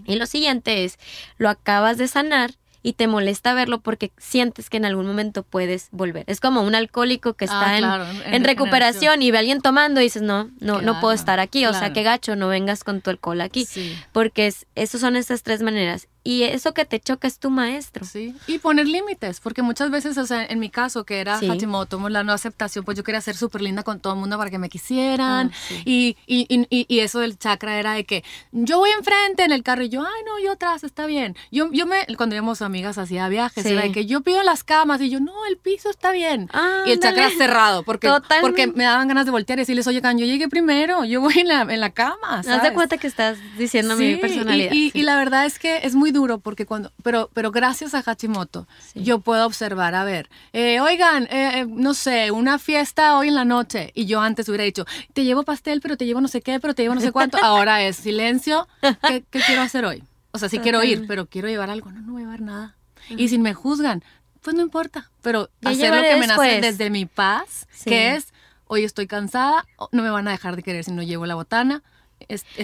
Y 0.07 0.17
lo 0.17 0.27
siguiente 0.27 0.83
es, 0.85 0.99
lo 1.39 1.49
acabas 1.49 1.99
de 1.99 2.09
sanar 2.09 2.51
y 2.83 2.95
te 2.95 3.07
molesta 3.07 3.55
verlo 3.55 3.81
porque 3.81 4.13
sientes 4.19 4.71
que 4.71 4.77
en 4.77 4.85
algún 4.85 5.07
momento 5.07 5.43
puedes 5.43 5.89
volver. 5.91 6.25
Es 6.27 6.41
como 6.41 6.63
un 6.63 6.75
alcohólico 6.75 7.35
que 7.35 7.45
está 7.45 7.77
ah, 7.77 8.13
en, 8.27 8.45
recuperación 8.45 9.23
y 9.23 9.31
ve 9.31 9.39
a 9.39 9.41
alguien 9.41 9.61
tomando 9.61 10.01
y 10.01 10.05
dices, 10.05 10.23
no, 10.23 10.51
no, 10.61 10.81
no 10.81 11.01
puedo 11.01 11.13
estar 11.13 11.41
aquí, 11.41 11.67
o 11.67 11.73
sea, 11.73 11.93
qué 11.93 12.03
gacho, 12.03 12.37
no 12.37 12.49
vengas 12.49 12.85
con 12.85 13.01
tu 13.01 13.11
alcohol 13.11 13.41
aquí. 13.41 13.67
Porque 14.13 14.47
es, 14.47 14.67
esos 14.75 15.01
son 15.01 15.17
estas 15.17 15.43
tres 15.43 15.63
maneras 15.63 16.09
y 16.23 16.43
eso 16.43 16.75
que 16.75 16.85
te 16.85 17.01
choca 17.01 17.27
es 17.27 17.39
tu 17.39 17.51
maestro. 17.51 18.05
Sí, 18.05 18.35
y 18.47 18.59
poner 18.59 18.87
límites, 18.87 19.41
porque 19.41 19.63
muchas 19.63 19.91
veces, 19.91 20.19
o 20.19 20.27
sea, 20.27 20.45
en 20.45 20.59
mi 20.59 20.69
caso, 20.69 21.05
que 21.05 21.21
era 21.21 21.37
Hachimoto, 21.37 22.09
la 22.09 22.25
no 22.25 22.33
aceptación, 22.33 22.85
pues 22.85 22.97
yo 22.97 23.05
quería 23.05 23.21
ser 23.21 23.37
súper 23.37 23.63
linda 23.63 23.83
con 23.83 24.01
todo 24.01 24.13
el 24.13 24.21
mundo 24.21 24.37
para 24.37 24.51
que 24.51 24.59
me 24.59 24.69
quisieran. 24.69 25.51
Ah, 25.53 25.75
y, 25.85 26.17
y, 26.27 26.47
y, 26.49 26.87
y, 26.89 27.01
eso 27.01 27.21
del 27.21 27.39
chakra 27.39 27.79
era 27.79 27.95
de 27.95 28.05
que 28.05 28.23
yo 28.53 28.79
voy 28.79 28.91
enfrente 28.91 29.45
en 29.45 29.53
el 29.53 29.63
carro 29.63 29.83
y 29.83 29.89
yo, 29.89 30.03
ay, 30.03 30.23
no, 30.27 30.39
yo 30.45 30.53
atrás, 30.53 30.85
está 30.85 31.07
bien. 31.07 31.37
Yo, 31.51 31.71
yo 31.73 31.87
me, 31.87 32.07
cuando 32.17 32.35
íbamos 32.35 32.61
amigas 32.63 32.99
hacía 32.99 33.29
viajes, 33.29 33.65
era 33.65 33.83
de 33.83 33.93
que 33.93 34.07
yo 34.07 34.21
pido 34.21 34.43
las 34.43 34.63
camas 34.63 35.01
y 35.01 35.09
yo, 35.09 35.21
no, 35.21 35.47
el 35.47 35.57
piso 35.57 35.89
está 35.91 36.13
bien. 36.13 36.51
y 36.87 36.91
el 36.91 37.01
chakra 37.01 37.31
cerrado, 37.31 37.83
porque, 37.83 38.11
porque 38.41 38.67
me 38.67 38.85
daban 38.85 39.09
ganas 39.09 39.25
de 39.25 39.31
voltear 39.31 39.59
y 39.59 39.63
decirles, 39.63 39.87
oye, 39.87 40.03
can, 40.03 40.19
yo 40.19 40.27
llegué 40.27 40.49
primero, 40.49 41.05
yo 41.05 41.21
voy 41.21 41.39
en 41.39 41.49
la, 41.49 41.63
en 41.63 41.81
la 41.81 41.91
cama. 41.91 42.43
¿sabes? 42.43 42.49
Haz 42.49 42.63
de 42.63 42.73
cuenta 42.73 42.99
que 42.99 43.07
estás 43.07 43.39
diciendo 43.57 43.97
mi 43.97 44.17
personalidad. 44.17 44.73
Y, 44.73 44.91
y 44.93 45.03
la 45.03 45.17
verdad 45.17 45.47
es 45.47 45.59
que 45.59 45.79
es 45.83 45.95
muy 45.95 46.10
muy 46.11 46.13
duro 46.13 46.39
porque 46.39 46.67
cuando, 46.67 46.93
pero, 47.03 47.31
pero 47.33 47.51
gracias 47.51 47.95
a 47.95 48.03
Hachimoto, 48.05 48.67
yo 48.95 49.21
puedo 49.21 49.47
observar, 49.47 49.95
a 49.95 50.05
ver, 50.05 50.29
eh, 50.53 50.81
oigan, 50.81 51.25
eh, 51.25 51.61
eh, 51.61 51.67
no 51.69 51.95
sé, 51.95 52.31
una 52.31 52.59
fiesta 52.59 53.17
hoy 53.17 53.29
en 53.29 53.35
la 53.35 53.45
noche, 53.45 53.93
y 53.95 54.07
yo 54.07 54.21
antes 54.21 54.49
hubiera 54.49 54.65
dicho, 54.65 54.85
te 55.13 55.25
llevo 55.25 55.45
pastel, 55.45 55.81
pero 55.81 55.97
te 55.97 56.07
llevo 56.07 56.21
no 56.21 56.29
sé 56.29 56.41
qué, 56.41 56.59
pero 56.61 56.75
te 56.75 56.83
llevo 56.83 56.95
no 56.95 57.01
sé 57.01 57.13
cuánto, 57.13 57.39
ahora 57.43 57.83
es 57.83 57.97
silencio, 57.97 58.67
¿qué, 59.07 59.25
quiero 59.31 59.63
hacer 59.63 59.85
hoy? 59.85 60.03
O 60.33 60.39
sea, 60.39 60.49
sí 60.49 60.59
quiero 60.59 60.83
ir, 60.85 61.07
pero 61.07 61.27
quiero 61.27 61.49
llevar 61.49 61.71
algo, 61.71 61.91
no, 61.91 62.01
no 62.01 62.13
voy 62.13 62.23
a 62.23 62.25
llevar 62.25 62.41
nada. 62.41 62.77
Y 63.11 63.29
si 63.29 63.39
me 63.39 63.55
juzgan, 63.55 64.05
pues 64.43 64.55
no 64.55 64.63
importa, 64.63 65.11
pero 65.23 65.49
hacer 65.65 65.95
lo 65.95 66.03
que 66.03 66.17
me 66.17 66.27
nace 66.27 66.61
desde 66.61 66.91
mi 66.91 67.07
paz, 67.07 67.67
que 67.85 68.15
es, 68.15 68.33
hoy 68.67 68.85
estoy 68.85 69.07
cansada, 69.07 69.67
no 69.93 70.03
me 70.03 70.11
van 70.11 70.29
a 70.29 70.33
dejar 70.33 70.57
de 70.57 70.63
querer 70.63 70.85
si 70.85 70.93
no 70.93 71.03
llevo 71.03 71.27
la 71.27 71.35
botana, 71.35 71.83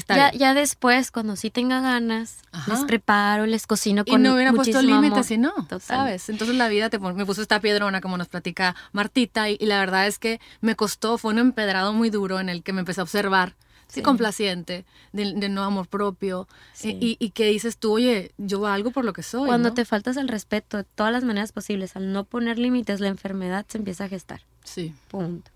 ya, 0.08 0.32
ya, 0.32 0.54
después, 0.54 1.10
cuando 1.10 1.36
sí 1.36 1.50
tenga 1.50 1.80
ganas, 1.80 2.38
les 2.66 2.84
preparo, 2.84 3.46
les 3.46 3.66
cocino 3.66 4.04
con 4.04 4.20
Y 4.20 4.22
no 4.22 4.34
hubiera 4.34 4.52
puesto 4.52 4.82
límites 4.82 5.30
y 5.30 5.38
no, 5.38 5.52
¿sabes? 5.80 6.28
Entonces 6.28 6.56
la 6.56 6.68
vida 6.68 6.90
te, 6.90 6.98
me 6.98 7.26
puso 7.26 7.42
esta 7.42 7.60
piedrona, 7.60 8.00
como 8.00 8.16
nos 8.16 8.28
platica 8.28 8.74
Martita, 8.92 9.50
y, 9.50 9.58
la 9.58 9.78
verdad 9.78 10.06
es 10.06 10.18
que 10.18 10.40
me 10.60 10.76
costó, 10.76 11.18
fue 11.18 11.32
un 11.32 11.38
empedrado 11.38 11.92
muy 11.92 12.10
duro 12.10 12.40
en 12.40 12.48
el 12.48 12.62
que 12.62 12.72
me 12.72 12.80
empecé 12.80 13.00
a 13.00 13.04
observar 13.04 13.54
sí. 13.88 14.02
complaciente, 14.02 14.84
de, 15.12 15.48
no 15.48 15.64
amor 15.64 15.88
propio, 15.88 16.48
y, 16.82 17.16
y, 17.18 17.30
que 17.30 17.46
dices 17.46 17.78
tú, 17.78 17.92
oye, 17.92 18.32
yo 18.38 18.60
valgo 18.60 18.90
por 18.90 19.04
lo 19.04 19.12
que 19.12 19.22
soy. 19.22 19.46
Cuando 19.46 19.72
te 19.72 19.84
faltas 19.84 20.16
el 20.16 20.28
respeto 20.28 20.76
de 20.76 20.84
todas 20.84 21.12
las 21.12 21.24
maneras 21.24 21.52
posibles, 21.52 21.96
al 21.96 22.12
no 22.12 22.24
poner 22.24 22.58
límites, 22.58 23.00
la 23.00 23.08
enfermedad 23.08 23.66
se 23.68 23.78
empieza 23.78 24.04
a 24.04 24.08
gestar. 24.08 24.42
Sí. 24.66 24.92
Punto. 25.08 25.50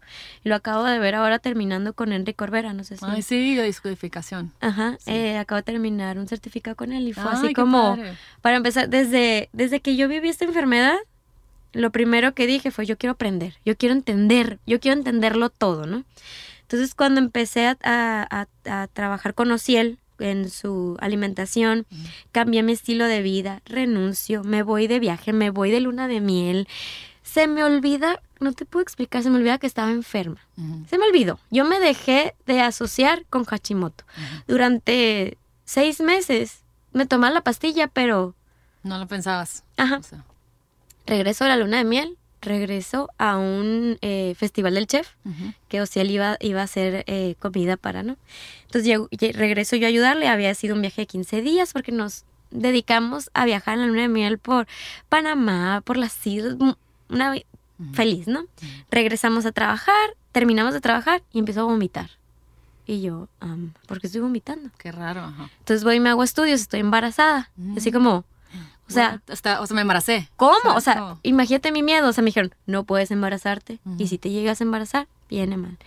Lo 0.44 0.54
acabo 0.54 0.84
de 0.84 0.98
ver 0.98 1.16
ahora 1.16 1.38
terminando 1.38 1.92
con 1.92 2.12
Enrique 2.12 2.36
Corbera, 2.36 2.72
no 2.72 2.84
sé 2.84 2.96
si. 2.96 3.04
Ay, 3.04 3.22
sí, 3.22 3.56
de 3.56 3.64
discodificación. 3.64 4.52
Ajá, 4.60 4.98
eh, 5.06 5.36
acabo 5.36 5.56
de 5.56 5.64
terminar 5.64 6.18
un 6.18 6.28
certificado 6.28 6.76
con 6.76 6.92
él 6.92 7.08
y 7.08 7.12
fue 7.12 7.30
así 7.30 7.52
como, 7.52 7.98
para 8.40 8.56
empezar, 8.56 8.88
desde, 8.88 9.48
desde 9.52 9.80
que 9.80 9.96
yo 9.96 10.08
viví 10.08 10.28
esta 10.28 10.44
enfermedad, 10.44 10.96
lo 11.72 11.90
primero 11.90 12.34
que 12.34 12.46
dije 12.46 12.70
fue, 12.70 12.86
yo 12.86 12.96
quiero 12.96 13.12
aprender, 13.12 13.54
yo 13.64 13.76
quiero 13.76 13.94
entender, 13.94 14.58
yo 14.66 14.80
quiero 14.80 14.96
entenderlo 14.96 15.50
todo, 15.50 15.86
¿no? 15.86 16.04
Entonces 16.62 16.94
cuando 16.94 17.20
empecé 17.20 17.76
a, 17.82 18.46
trabajar 18.92 19.34
con 19.34 19.50
Ociel 19.50 19.98
en 20.20 20.50
su 20.50 20.96
alimentación, 21.00 21.84
cambié 22.30 22.62
mi 22.62 22.72
estilo 22.72 23.06
de 23.06 23.22
vida, 23.22 23.60
renuncio, 23.64 24.44
me 24.44 24.62
voy 24.62 24.86
de 24.86 25.00
viaje, 25.00 25.32
me 25.32 25.50
voy 25.50 25.72
de 25.72 25.80
luna 25.80 26.06
de 26.06 26.20
miel. 26.20 26.68
Se 27.32 27.46
me 27.46 27.62
olvida, 27.62 28.20
no 28.40 28.52
te 28.54 28.64
puedo 28.64 28.82
explicar, 28.82 29.22
se 29.22 29.30
me 29.30 29.36
olvida 29.36 29.58
que 29.58 29.68
estaba 29.68 29.92
enferma. 29.92 30.40
Se 30.88 30.98
me 30.98 31.06
olvidó. 31.06 31.38
Yo 31.52 31.64
me 31.64 31.78
dejé 31.78 32.34
de 32.44 32.60
asociar 32.60 33.24
con 33.30 33.44
Hachimoto. 33.48 34.02
Durante 34.48 35.38
seis 35.64 36.00
meses 36.00 36.64
me 36.92 37.06
tomaba 37.06 37.32
la 37.32 37.42
pastilla, 37.42 37.86
pero... 37.86 38.34
No 38.82 38.98
lo 38.98 39.06
pensabas. 39.06 39.62
Regreso 39.76 40.24
Regreso 41.06 41.44
a 41.44 41.48
la 41.48 41.56
luna 41.56 41.76
de 41.76 41.84
miel, 41.84 42.18
regreso 42.42 43.08
a 43.16 43.36
un 43.36 43.96
eh, 44.00 44.34
festival 44.36 44.74
del 44.74 44.88
chef, 44.88 45.10
que 45.68 45.80
Ociel 45.80 46.10
iba, 46.10 46.36
iba 46.40 46.62
a 46.62 46.64
hacer 46.64 47.04
eh, 47.06 47.36
comida 47.38 47.76
para, 47.76 48.02
¿no? 48.02 48.16
Entonces 48.64 48.98
regreso 49.36 49.76
yo 49.76 49.86
a 49.86 49.88
ayudarle, 49.88 50.26
había 50.26 50.52
sido 50.56 50.74
un 50.74 50.80
viaje 50.80 51.02
de 51.02 51.06
15 51.06 51.42
días 51.42 51.72
porque 51.72 51.92
nos 51.92 52.24
dedicamos 52.50 53.30
a 53.34 53.44
viajar 53.44 53.74
en 53.74 53.82
la 53.82 53.86
luna 53.86 54.02
de 54.02 54.08
miel 54.08 54.38
por 54.38 54.66
Panamá, 55.08 55.80
por 55.84 55.96
las 55.96 56.26
islas, 56.26 56.56
una 57.10 57.34
feliz, 57.92 58.26
¿no? 58.26 58.44
Regresamos 58.90 59.46
a 59.46 59.52
trabajar, 59.52 60.16
terminamos 60.32 60.74
de 60.74 60.80
trabajar 60.80 61.22
y 61.32 61.38
empezó 61.38 61.60
a 61.60 61.64
vomitar. 61.64 62.10
Y 62.86 63.02
yo, 63.02 63.28
¿por 63.86 64.00
qué 64.00 64.08
estoy 64.08 64.20
vomitando? 64.20 64.70
Qué 64.78 64.90
raro, 64.90 65.20
ajá. 65.20 65.50
Entonces 65.58 65.84
voy 65.84 65.96
y 65.96 66.00
me 66.00 66.08
hago 66.10 66.22
estudios, 66.24 66.60
estoy 66.60 66.80
embarazada. 66.80 67.50
Así 67.76 67.92
como, 67.92 68.24
o 68.88 68.92
sea, 68.92 69.22
hasta, 69.28 69.60
o 69.60 69.66
sea, 69.66 69.76
me 69.76 69.82
embaracé. 69.82 70.28
¿Cómo? 70.34 70.74
O 70.74 70.80
sea, 70.80 71.16
imagínate 71.22 71.70
mi 71.70 71.84
miedo. 71.84 72.08
O 72.08 72.12
sea, 72.12 72.22
me 72.22 72.30
dijeron, 72.30 72.52
no 72.66 72.82
puedes 72.82 73.12
embarazarte. 73.12 73.78
Y 73.98 74.08
si 74.08 74.18
te 74.18 74.30
llegas 74.30 74.60
a 74.60 74.64
embarazar, 74.64 75.06
viene 75.28 75.56
mal. 75.56 75.78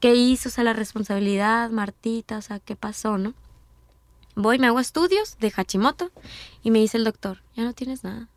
¿Qué 0.00 0.14
hizo? 0.14 0.50
O 0.50 0.52
sea, 0.52 0.62
la 0.62 0.74
responsabilidad, 0.74 1.70
Martita, 1.70 2.36
o 2.36 2.42
sea, 2.42 2.58
¿qué 2.58 2.76
pasó, 2.76 3.16
no? 3.16 3.32
Voy, 4.34 4.58
me 4.58 4.66
hago 4.66 4.80
estudios 4.80 5.38
de 5.40 5.52
Hachimoto 5.54 6.10
y 6.62 6.70
me 6.70 6.78
dice 6.78 6.98
el 6.98 7.04
doctor, 7.04 7.42
ya 7.56 7.64
no 7.64 7.72
tienes 7.72 8.04
nada. 8.04 8.28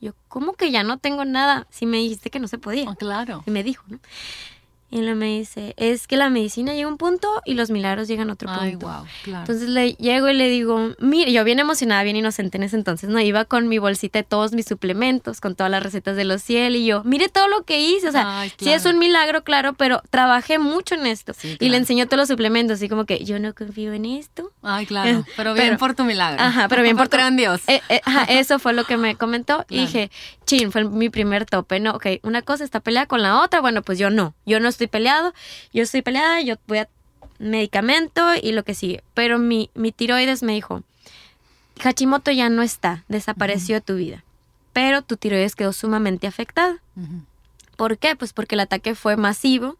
Yo, 0.00 0.12
¿cómo 0.28 0.52
que 0.52 0.70
ya 0.70 0.82
no 0.82 0.98
tengo 0.98 1.24
nada? 1.24 1.66
Si 1.70 1.86
me 1.86 1.98
dijiste 1.98 2.30
que 2.30 2.38
no 2.38 2.48
se 2.48 2.58
podía. 2.58 2.88
Oh, 2.88 2.94
claro. 2.94 3.42
Y 3.46 3.50
me 3.50 3.62
dijo, 3.62 3.84
¿no? 3.88 3.98
Y 4.90 5.00
él 5.00 5.14
me 5.16 5.26
dice, 5.26 5.74
es 5.76 6.06
que 6.06 6.16
la 6.16 6.30
medicina 6.30 6.72
llega 6.72 6.86
a 6.88 6.90
un 6.90 6.96
punto 6.96 7.28
y 7.44 7.54
los 7.54 7.70
milagros 7.70 8.08
llegan 8.08 8.30
a 8.30 8.32
otro 8.32 8.48
punto. 8.48 8.62
Ay, 8.62 8.74
wow, 8.76 9.04
claro. 9.22 9.40
Entonces 9.40 9.68
le 9.68 9.92
llego 9.94 10.30
y 10.30 10.34
le 10.34 10.48
digo, 10.48 10.94
mire, 10.98 11.30
yo 11.30 11.44
bien 11.44 11.58
emocionada, 11.58 12.02
bien 12.04 12.16
inocente 12.16 12.56
en 12.56 12.62
ese 12.62 12.76
entonces, 12.76 13.10
¿no? 13.10 13.20
Iba 13.20 13.44
con 13.44 13.68
mi 13.68 13.76
bolsita 13.76 14.20
de 14.20 14.22
todos 14.22 14.52
mis 14.52 14.64
suplementos, 14.64 15.42
con 15.42 15.54
todas 15.54 15.70
las 15.70 15.82
recetas 15.82 16.16
de 16.16 16.24
los 16.24 16.42
ciel 16.42 16.74
y 16.74 16.86
yo, 16.86 17.04
mire 17.04 17.28
todo 17.28 17.48
lo 17.48 17.64
que 17.64 17.80
hice, 17.80 18.08
o 18.08 18.12
sea, 18.12 18.46
sí 18.56 18.70
es 18.70 18.86
un 18.86 18.98
milagro, 18.98 19.44
claro, 19.44 19.74
pero 19.74 20.02
trabajé 20.08 20.58
mucho 20.58 20.94
en 20.94 21.06
esto. 21.06 21.34
Y 21.60 21.68
le 21.68 21.76
enseñó 21.76 22.06
todos 22.06 22.20
los 22.20 22.28
suplementos, 22.28 22.76
así 22.76 22.88
como 22.88 23.04
que 23.04 23.22
yo 23.24 23.38
no 23.38 23.54
confío 23.54 23.92
en 23.92 24.06
esto. 24.06 24.52
Ay, 24.62 24.86
claro, 24.86 25.24
pero 25.36 25.52
bien 25.52 25.76
por 25.76 25.94
tu 25.94 26.04
milagro. 26.04 26.42
Ajá, 26.42 26.68
pero 26.68 26.82
bien 26.82 26.96
por 26.96 27.08
tu... 27.08 27.18
gran 27.18 27.36
Dios. 27.36 27.60
Eh, 27.66 27.82
eh, 27.90 28.00
ajá, 28.06 28.24
eso 28.24 28.58
fue 28.58 28.72
lo 28.72 28.84
que 28.84 28.96
me 28.96 29.16
comentó 29.16 29.66
y 29.68 29.80
dije, 29.80 30.10
chin, 30.46 30.72
fue 30.72 30.84
mi 30.84 31.10
primer 31.10 31.44
tope, 31.44 31.78
¿no? 31.78 31.92
Ok, 31.92 32.06
una 32.22 32.40
cosa 32.40 32.64
está 32.64 32.80
peleada 32.80 33.06
con 33.06 33.20
la 33.20 33.42
otra, 33.42 33.60
bueno, 33.60 33.82
pues 33.82 33.98
yo 33.98 34.08
no, 34.08 34.34
yo 34.46 34.60
no 34.60 34.68
estoy 34.78 34.86
peleado 34.86 35.34
yo 35.72 35.82
estoy 35.82 36.02
peleada, 36.02 36.40
yo 36.40 36.56
voy 36.66 36.78
a 36.78 36.88
medicamento 37.38 38.34
y 38.40 38.52
lo 38.52 38.64
que 38.64 38.74
sigue. 38.74 39.02
Pero 39.14 39.38
mi, 39.38 39.70
mi 39.74 39.92
tiroides 39.92 40.42
me 40.42 40.52
dijo, 40.52 40.82
Hachimoto 41.82 42.30
ya 42.30 42.48
no 42.48 42.62
está, 42.62 43.04
desapareció 43.08 43.76
de 43.76 43.80
tu 43.80 43.94
vida, 43.96 44.24
pero 44.72 45.02
tu 45.02 45.16
tiroides 45.16 45.54
quedó 45.54 45.72
sumamente 45.72 46.26
afectada. 46.26 46.82
¿Por 47.78 47.96
qué? 47.96 48.16
Pues 48.16 48.32
porque 48.32 48.56
el 48.56 48.60
ataque 48.60 48.96
fue 48.96 49.16
masivo. 49.16 49.76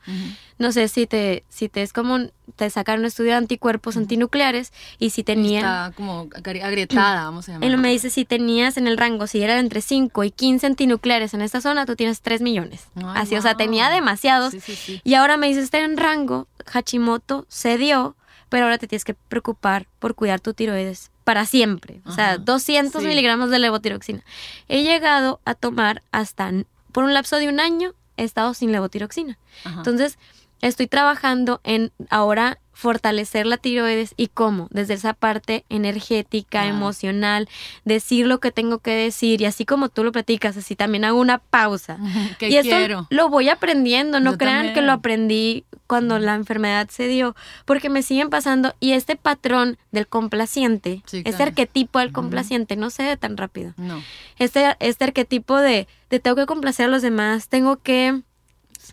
No 0.56 0.70
sé 0.70 0.86
si 0.86 1.08
te, 1.08 1.42
si 1.48 1.68
te 1.68 1.82
es 1.82 1.92
como 1.92 2.28
te 2.54 2.70
sacaron 2.70 3.04
estudio 3.04 3.32
de 3.32 3.38
anticuerpos 3.38 3.96
antinucleares 3.96 4.72
y 5.00 5.10
si 5.10 5.24
tenía... 5.24 5.58
Está 5.58 5.92
como 5.96 6.28
agrietada, 6.62 7.24
vamos 7.24 7.48
a 7.48 7.52
llamar. 7.54 7.68
Él 7.68 7.76
me 7.78 7.90
dice 7.90 8.10
si 8.10 8.24
tenías 8.24 8.76
en 8.76 8.86
el 8.86 8.98
rango, 8.98 9.26
si 9.26 9.42
era 9.42 9.58
entre 9.58 9.80
5 9.80 10.22
y 10.22 10.30
15 10.30 10.64
antinucleares 10.68 11.34
en 11.34 11.40
esta 11.40 11.60
zona, 11.60 11.86
tú 11.86 11.96
tienes 11.96 12.20
3 12.20 12.40
millones. 12.40 12.86
Así, 13.16 13.34
o 13.34 13.42
sea, 13.42 13.56
tenía 13.56 13.90
demasiados. 13.90 14.54
y 15.02 15.14
ahora 15.14 15.36
me 15.36 15.48
dice, 15.48 15.60
está 15.60 15.80
en 15.80 15.96
rango, 15.96 16.46
Hachimoto 16.72 17.46
se 17.48 17.78
dio, 17.78 18.14
pero 18.48 18.66
ahora 18.66 18.78
te 18.78 18.86
tienes 18.86 19.04
que 19.04 19.14
preocupar 19.14 19.88
por 19.98 20.14
cuidar 20.14 20.38
tu 20.38 20.54
tiroides 20.54 21.10
para 21.24 21.46
siempre. 21.46 22.00
O 22.04 22.12
sea, 22.12 22.38
200 22.38 23.02
miligramos 23.02 23.50
de 23.50 23.58
levotiroxina. 23.58 24.22
He 24.68 24.84
llegado 24.84 25.40
a 25.44 25.56
tomar 25.56 26.04
hasta 26.12 26.52
por 26.98 27.04
un 27.04 27.14
lapso 27.14 27.36
de 27.36 27.48
un 27.48 27.60
año 27.60 27.94
he 28.16 28.24
estado 28.24 28.54
sin 28.54 28.72
levotiroxina. 28.72 29.38
Entonces, 29.64 30.18
estoy 30.62 30.88
trabajando 30.88 31.60
en 31.62 31.92
ahora 32.10 32.58
fortalecer 32.78 33.44
la 33.44 33.56
tiroides 33.56 34.14
y 34.16 34.28
cómo, 34.28 34.68
desde 34.70 34.94
esa 34.94 35.12
parte 35.12 35.64
energética, 35.68 36.64
emocional, 36.66 37.48
decir 37.84 38.28
lo 38.28 38.38
que 38.38 38.52
tengo 38.52 38.78
que 38.78 38.92
decir 38.92 39.40
y 39.40 39.46
así 39.46 39.64
como 39.64 39.88
tú 39.88 40.04
lo 40.04 40.12
platicas, 40.12 40.56
así 40.56 40.76
también 40.76 41.04
hago 41.04 41.18
una 41.18 41.38
pausa. 41.38 41.98
y 42.40 42.54
eso 42.54 43.04
lo 43.10 43.30
voy 43.30 43.48
aprendiendo, 43.48 44.20
no 44.20 44.38
crean 44.38 44.74
que 44.74 44.80
lo 44.80 44.92
aprendí 44.92 45.64
cuando 45.88 46.20
la 46.20 46.36
enfermedad 46.36 46.88
se 46.88 47.08
dio, 47.08 47.34
porque 47.64 47.90
me 47.90 48.02
siguen 48.02 48.30
pasando 48.30 48.72
y 48.78 48.92
este 48.92 49.16
patrón 49.16 49.76
del 49.90 50.06
complaciente, 50.06 51.02
este 51.10 51.42
arquetipo 51.42 51.98
del 51.98 52.12
complaciente 52.12 52.76
no 52.76 52.90
se 52.90 53.02
ve 53.02 53.16
tan 53.16 53.36
rápido. 53.36 53.74
No. 53.76 54.00
Este, 54.38 54.76
este 54.78 55.02
arquetipo 55.02 55.56
de, 55.56 55.88
de 56.10 56.20
tengo 56.20 56.36
que 56.36 56.46
complacer 56.46 56.86
a 56.86 56.88
los 56.88 57.02
demás, 57.02 57.48
tengo 57.48 57.78
que 57.78 58.22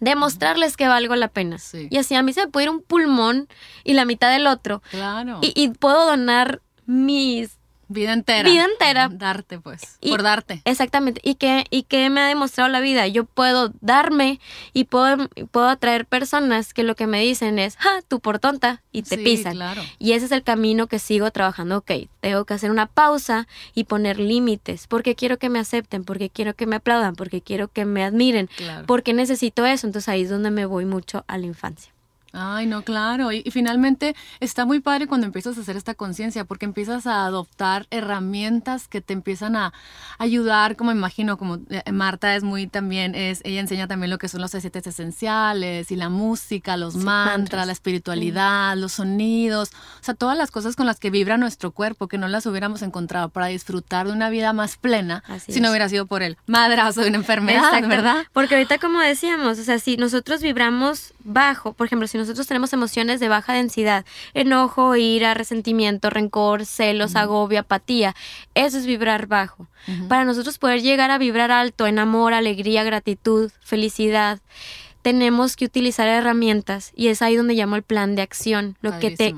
demostrarles 0.01 0.77
que 0.77 0.87
valgo 0.87 1.15
la 1.15 1.27
pena. 1.27 1.57
Y 1.89 1.97
así 1.97 2.15
a 2.15 2.23
mí 2.23 2.33
se 2.33 2.45
me 2.45 2.47
puede 2.47 2.65
ir 2.65 2.69
un 2.69 2.81
pulmón 2.81 3.47
y 3.83 3.93
la 3.93 4.05
mitad 4.05 4.31
del 4.31 4.47
otro. 4.47 4.81
Claro. 4.91 5.39
Y, 5.41 5.69
puedo 5.69 6.05
donar 6.05 6.61
mis 6.85 7.54
Vida 7.87 8.13
entera. 8.13 8.49
Vida 8.49 8.65
entera. 8.65 9.09
Darte, 9.11 9.59
pues. 9.59 9.97
por 10.01 10.23
darte. 10.23 10.61
Exactamente. 10.65 11.21
¿Y 11.23 11.35
qué, 11.35 11.65
¿Y 11.69 11.83
qué 11.83 12.09
me 12.09 12.21
ha 12.21 12.27
demostrado 12.27 12.69
la 12.69 12.79
vida? 12.79 13.07
Yo 13.07 13.25
puedo 13.25 13.71
darme 13.81 14.39
y 14.73 14.85
puedo, 14.85 15.29
puedo 15.51 15.67
atraer 15.67 16.05
personas 16.05 16.73
que 16.73 16.83
lo 16.83 16.95
que 16.95 17.07
me 17.07 17.21
dicen 17.21 17.59
es, 17.59 17.77
¡ja! 17.77 18.01
Tú 18.07 18.19
por 18.19 18.39
tonta. 18.39 18.81
Y 18.91 19.03
te 19.03 19.17
pisan. 19.17 19.53
Claro. 19.53 19.81
Y 19.99 20.13
ese 20.13 20.25
es 20.25 20.31
el 20.31 20.43
camino 20.43 20.87
que 20.87 20.99
sigo 20.99 21.29
trabajando. 21.31 21.77
Ok, 21.77 21.91
tengo 22.21 22.45
que 22.45 22.53
hacer 22.53 22.71
una 22.71 22.87
pausa 22.87 23.47
y 23.73 23.85
poner 23.85 24.19
límites. 24.19 24.87
Porque 24.87 25.15
quiero 25.15 25.37
que 25.37 25.49
me 25.49 25.59
acepten, 25.59 26.03
porque 26.03 26.29
quiero 26.29 26.55
que 26.55 26.65
me 26.65 26.77
aplaudan, 26.77 27.15
porque 27.15 27.41
quiero 27.41 27.67
que 27.67 27.85
me 27.85 28.03
admiren. 28.03 28.49
Porque 28.85 29.13
necesito 29.13 29.65
eso. 29.65 29.87
Entonces 29.87 30.09
ahí 30.09 30.23
es 30.23 30.29
donde 30.29 30.51
me 30.51 30.65
voy 30.65 30.85
mucho 30.85 31.23
a 31.27 31.37
la 31.37 31.45
infancia. 31.45 31.94
Ay, 32.37 32.65
no, 32.65 32.83
claro. 32.83 33.31
Y, 33.31 33.43
finalmente 33.51 34.15
está 34.41 34.65
muy 34.65 34.81
padre 34.81 35.07
cuando 35.07 35.25
empiezas 35.25 35.57
a 35.57 35.61
hacer 35.61 35.77
esta 35.77 35.93
conciencia, 35.93 36.43
porque 36.43 36.65
empiezas 36.65 37.07
a 37.07 37.25
adoptar 37.25 37.87
herramientas 37.89 38.87
que 38.89 38.99
te 38.99 39.13
empiezan 39.13 39.55
a 39.55 39.73
ayudar, 40.17 40.75
como 40.75 40.91
imagino, 40.91 41.37
como 41.37 41.59
eh, 41.69 41.91
Marta 41.91 42.35
es 42.35 42.43
muy 42.43 42.67
también, 42.67 43.15
es, 43.15 43.39
ella 43.45 43.61
enseña 43.61 43.87
también 43.87 44.09
lo 44.09 44.17
que 44.17 44.27
son 44.27 44.41
los 44.41 44.53
aceites 44.53 44.85
esenciales 44.85 45.89
y 45.91 45.95
la 45.95 46.09
música, 46.09 46.75
los 46.75 46.95
mantras, 46.97 47.65
la 47.65 47.71
espiritualidad, 47.71 48.75
los 48.75 48.93
sonidos, 48.93 49.69
o 50.01 50.03
sea, 50.03 50.13
todas 50.13 50.37
las 50.37 50.51
cosas 50.51 50.75
con 50.75 50.85
las 50.85 50.99
que 50.99 51.09
vibra 51.09 51.37
nuestro 51.37 51.71
cuerpo, 51.71 52.07
que 52.07 52.17
no 52.17 52.27
las 52.27 52.45
hubiéramos 52.45 52.81
encontrado 52.81 53.29
para 53.29 53.47
disfrutar 53.47 54.07
de 54.07 54.13
una 54.13 54.29
vida 54.29 54.51
más 54.51 54.75
plena 54.75 55.23
si 55.47 55.61
no 55.61 55.69
hubiera 55.69 55.87
sido 55.87 56.05
por 56.05 56.23
el 56.23 56.37
madrazo 56.45 57.01
de 57.01 57.07
una 57.07 57.17
enfermedad, 57.17 57.87
¿verdad? 57.87 58.25
Porque 58.33 58.55
ahorita, 58.55 58.77
como 58.79 58.99
decíamos, 58.99 59.59
o 59.59 59.63
sea, 59.63 59.79
si 59.79 59.95
nosotros 59.95 60.41
vibramos 60.41 61.13
bajo, 61.23 61.73
por 61.73 61.87
ejemplo, 61.87 62.07
si 62.07 62.17
nosotros 62.25 62.47
tenemos 62.47 62.73
emociones 62.73 63.19
de 63.19 63.29
baja 63.29 63.53
densidad, 63.53 64.05
enojo, 64.33 64.95
ira, 64.95 65.33
resentimiento, 65.33 66.09
rencor, 66.09 66.65
celos, 66.65 67.15
agobio, 67.15 67.59
apatía, 67.59 68.15
eso 68.55 68.77
es 68.77 68.85
vibrar 68.85 69.27
bajo. 69.27 69.67
Para 70.07 70.25
nosotros 70.25 70.57
poder 70.57 70.81
llegar 70.81 71.11
a 71.11 71.19
vibrar 71.19 71.51
alto 71.51 71.85
en 71.85 71.99
amor, 71.99 72.33
alegría, 72.33 72.83
gratitud, 72.83 73.51
felicidad, 73.61 74.39
tenemos 75.03 75.55
que 75.55 75.65
utilizar 75.65 76.07
herramientas 76.07 76.91
y 76.95 77.09
es 77.09 77.21
ahí 77.21 77.35
donde 77.35 77.53
llamo 77.53 77.75
el 77.75 77.83
plan 77.83 78.15
de 78.15 78.23
acción, 78.23 78.75
lo 78.81 78.97
que 78.97 79.11
te 79.11 79.35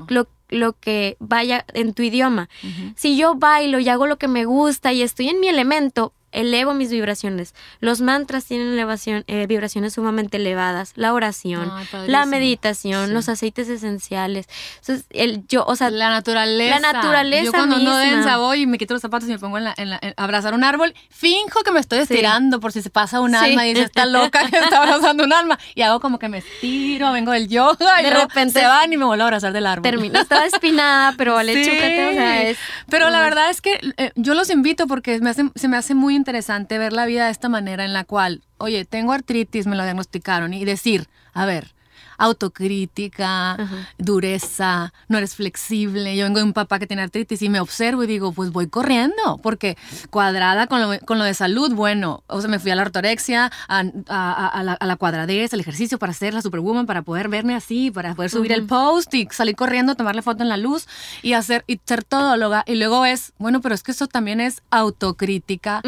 lo, 0.48 0.72
que 0.72 1.18
vaya 1.20 1.66
en 1.74 1.92
tu 1.92 2.02
idioma. 2.02 2.48
Si 2.96 3.18
yo 3.18 3.34
bailo 3.34 3.78
y 3.78 3.88
hago 3.90 4.06
lo 4.06 4.16
que 4.16 4.28
me 4.28 4.46
gusta 4.46 4.94
y 4.94 5.02
estoy 5.02 5.28
en 5.28 5.40
mi 5.40 5.48
elemento, 5.48 6.14
elevo 6.32 6.74
mis 6.74 6.90
vibraciones. 6.90 7.54
Los 7.80 8.00
mantras 8.00 8.44
tienen 8.44 8.68
elevación, 8.68 9.24
eh, 9.26 9.46
vibraciones 9.46 9.94
sumamente 9.94 10.36
elevadas. 10.36 10.92
La 10.94 11.12
oración, 11.14 11.70
la 12.06 12.26
meditación, 12.26 13.14
los 13.14 13.28
aceites 13.28 13.68
esenciales. 13.68 14.46
Entonces, 14.80 15.06
el, 15.10 15.46
yo, 15.46 15.64
o 15.66 15.76
sea, 15.76 15.90
la 15.90 16.10
naturaleza. 16.10 16.80
La 16.80 16.92
naturaleza. 16.92 17.44
Yo 17.44 17.52
cuando 17.52 17.76
ando 17.76 17.96
densa 17.96 18.36
voy 18.36 18.62
y 18.62 18.66
me 18.66 18.78
quito 18.78 18.94
los 18.94 19.02
zapatos 19.02 19.28
y 19.28 19.32
me 19.32 19.38
pongo 19.38 19.58
en, 19.58 19.64
la, 19.64 19.74
en, 19.76 19.98
abrazar 20.16 20.54
un 20.54 20.64
árbol, 20.64 20.94
finjo 21.08 21.62
que 21.62 21.70
me 21.70 21.80
estoy 21.80 22.00
estirando 22.00 22.60
por 22.60 22.72
si 22.72 22.82
se 22.82 22.90
pasa 22.90 23.20
un 23.20 23.34
alma 23.34 23.66
y 23.66 23.70
dice, 23.74 23.86
está 23.86 24.06
loca 24.06 24.48
que 24.48 24.58
está 24.58 24.82
abrazando 24.82 25.24
un 25.24 25.32
alma. 25.32 25.58
Y 25.74 25.82
hago 25.82 26.00
como 26.00 26.18
que 26.18 26.28
me 26.28 26.38
estiro, 26.38 27.12
vengo 27.12 27.32
del 27.32 27.48
yoga 27.48 28.00
y 28.00 28.04
de 28.04 28.10
repente 28.10 28.60
se 28.60 28.66
van 28.66 28.92
y 28.92 28.96
me 28.96 29.04
vuelvo 29.04 29.22
a 29.22 29.26
abrazar 29.26 29.52
del 29.52 29.66
árbol. 29.66 29.82
Termino, 29.82 30.20
estaba 30.20 30.44
espinada, 30.46 31.14
pero 31.16 31.34
vale, 31.34 31.52
chúpete, 31.64 32.08
o 32.08 32.12
sea, 32.12 32.42
es... 32.42 32.58
Pero 32.90 33.10
la 33.10 33.20
verdad 33.20 33.50
es 33.50 33.60
que 33.60 33.80
eh, 33.96 34.12
yo 34.14 34.34
los 34.34 34.50
invito 34.50 34.86
porque 34.86 35.18
me 35.20 35.30
hace, 35.30 35.50
se 35.54 35.68
me 35.68 35.76
hace 35.76 35.94
muy 35.94 36.14
interesante 36.18 36.76
ver 36.76 36.92
la 36.92 37.06
vida 37.06 37.24
de 37.24 37.30
esta 37.30 37.48
manera 37.48 37.86
en 37.86 37.94
la 37.94 38.04
cual, 38.04 38.42
oye, 38.58 38.84
tengo 38.84 39.12
artritis, 39.12 39.66
me 39.66 39.76
lo 39.76 39.84
diagnosticaron, 39.84 40.52
y 40.52 40.66
decir, 40.66 41.08
a 41.32 41.46
ver, 41.46 41.74
autocrítica, 42.18 43.56
dureza, 43.96 44.92
no 45.08 45.18
eres 45.18 45.34
flexible. 45.34 46.16
Yo 46.16 46.24
vengo 46.24 46.38
de 46.38 46.44
un 46.44 46.52
papá 46.52 46.78
que 46.78 46.86
tiene 46.86 47.02
artritis 47.02 47.40
y 47.42 47.48
me 47.48 47.60
observo 47.60 48.04
y 48.04 48.06
digo, 48.06 48.32
pues 48.32 48.50
voy 48.50 48.68
corriendo, 48.68 49.38
porque 49.42 49.76
cuadrada 50.10 50.66
con 50.66 50.80
lo, 50.80 50.98
con 51.06 51.18
lo 51.18 51.24
de 51.24 51.34
salud, 51.34 51.72
bueno, 51.72 52.24
o 52.26 52.40
sea, 52.40 52.50
me 52.50 52.58
fui 52.58 52.70
a 52.70 52.74
la 52.74 52.82
ortorexia, 52.82 53.50
a, 53.68 53.78
a, 53.78 54.62
la, 54.62 54.72
a, 54.72 54.86
la, 54.86 54.96
cuadradez, 54.96 55.54
al 55.54 55.60
ejercicio 55.60 55.98
para 55.98 56.12
ser 56.12 56.34
la 56.34 56.42
superwoman, 56.42 56.86
para 56.86 57.02
poder 57.02 57.28
verme 57.28 57.54
así, 57.54 57.90
para 57.90 58.14
poder 58.14 58.30
subir 58.30 58.52
el 58.52 58.66
post 58.66 59.14
y 59.14 59.28
salir 59.30 59.54
corriendo, 59.54 59.94
tomarle 59.94 60.22
foto 60.22 60.42
en 60.42 60.48
la 60.48 60.56
luz 60.56 60.86
y 61.22 61.34
hacer 61.34 61.64
y 61.66 61.80
ser 61.84 62.04
todóloga. 62.04 62.64
Y 62.66 62.74
luego 62.74 63.04
es, 63.06 63.32
bueno, 63.38 63.60
pero 63.60 63.74
es 63.74 63.82
que 63.82 63.92
eso 63.92 64.08
también 64.08 64.40
es 64.40 64.62
autocrítica, 64.70 65.82